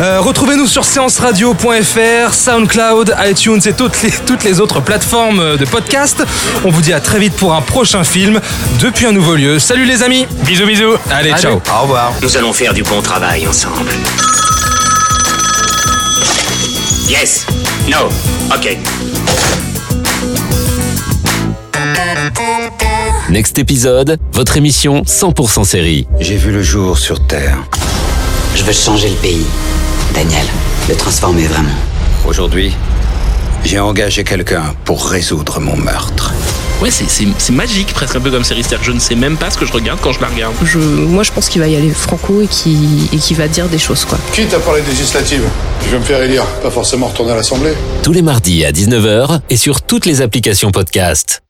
Euh, 0.00 0.18
Retrouvez-nous 0.20 0.66
sur 0.66 0.84
séanceradio.fr, 0.84 2.34
SoundCloud, 2.34 3.14
iTunes 3.24 3.60
et 3.64 3.74
toutes 3.74 4.02
les, 4.02 4.10
toutes 4.26 4.42
les 4.42 4.58
autres 4.58 4.80
plateformes 4.80 5.56
de 5.56 5.64
podcast. 5.66 6.24
On 6.64 6.70
vous 6.70 6.82
dit 6.82 6.92
à 6.92 6.98
très 6.98 7.20
vite 7.20 7.34
pour 7.36 7.54
un 7.54 7.60
prochain 7.62 8.02
film 8.02 8.40
depuis 8.80 9.06
un 9.06 9.12
nouveau 9.12 9.19
lieu. 9.28 9.58
Salut 9.58 9.84
les 9.84 10.02
amis 10.02 10.26
Bisous 10.46 10.66
bisous. 10.66 10.96
Allez, 11.10 11.32
ciao 11.38 11.60
Au 11.78 11.82
revoir. 11.82 12.12
Nous 12.22 12.36
allons 12.36 12.52
faire 12.52 12.72
du 12.72 12.82
bon 12.82 13.00
travail 13.02 13.46
ensemble. 13.46 13.90
Yes. 17.08 17.46
No. 17.88 18.08
OK. 18.54 18.78
Next 23.28 23.58
épisode, 23.58 24.18
votre 24.32 24.56
émission 24.56 25.02
100% 25.02 25.64
série. 25.64 26.06
J'ai 26.18 26.36
vu 26.36 26.50
le 26.50 26.62
jour 26.62 26.98
sur 26.98 27.24
Terre. 27.26 27.58
Je 28.56 28.64
veux 28.64 28.72
changer 28.72 29.10
le 29.10 29.16
pays. 29.16 29.46
Daniel, 30.14 30.46
le 30.88 30.96
transformer 30.96 31.46
vraiment. 31.46 31.68
Aujourd'hui, 32.26 32.72
j'ai 33.64 33.78
engagé 33.78 34.24
quelqu'un 34.24 34.74
pour 34.84 35.06
résoudre 35.08 35.60
mon 35.60 35.76
meurtre. 35.76 36.32
Ouais, 36.80 36.90
c'est- 36.90 37.08
c'est 37.08 37.26
c'est 37.38 37.52
magique, 37.52 37.92
presque 37.92 38.16
un 38.16 38.20
peu 38.20 38.30
comme 38.30 38.44
série. 38.44 38.62
Je 38.82 38.92
ne 38.92 38.98
sais 38.98 39.14
même 39.14 39.36
pas 39.36 39.50
ce 39.50 39.58
que 39.58 39.66
je 39.66 39.72
regarde 39.72 40.00
quand 40.02 40.12
je 40.12 40.20
la 40.20 40.28
regarde. 40.28 40.54
Je, 40.64 40.78
moi, 40.78 41.22
je 41.22 41.30
pense 41.32 41.48
qu'il 41.48 41.60
va 41.60 41.68
y 41.68 41.76
aller 41.76 41.90
franco 41.90 42.40
et 42.42 42.46
qu'il 42.46 43.04
et 43.12 43.18
qu'il 43.18 43.36
va 43.36 43.48
dire 43.48 43.68
des 43.68 43.78
choses, 43.78 44.04
quoi. 44.04 44.18
Quitte 44.32 44.54
à 44.54 44.58
parler 44.60 44.82
législative, 44.88 45.42
je 45.84 45.90
vais 45.90 45.98
me 45.98 46.04
faire 46.04 46.22
élire, 46.22 46.44
pas 46.62 46.70
forcément 46.70 47.08
retourner 47.08 47.32
à 47.32 47.36
l'Assemblée. 47.36 47.72
Tous 48.02 48.12
les 48.12 48.22
mardis 48.22 48.64
à 48.64 48.72
19h 48.72 49.40
et 49.50 49.56
sur 49.56 49.82
toutes 49.82 50.06
les 50.06 50.22
applications 50.22 50.70
podcast. 50.70 51.42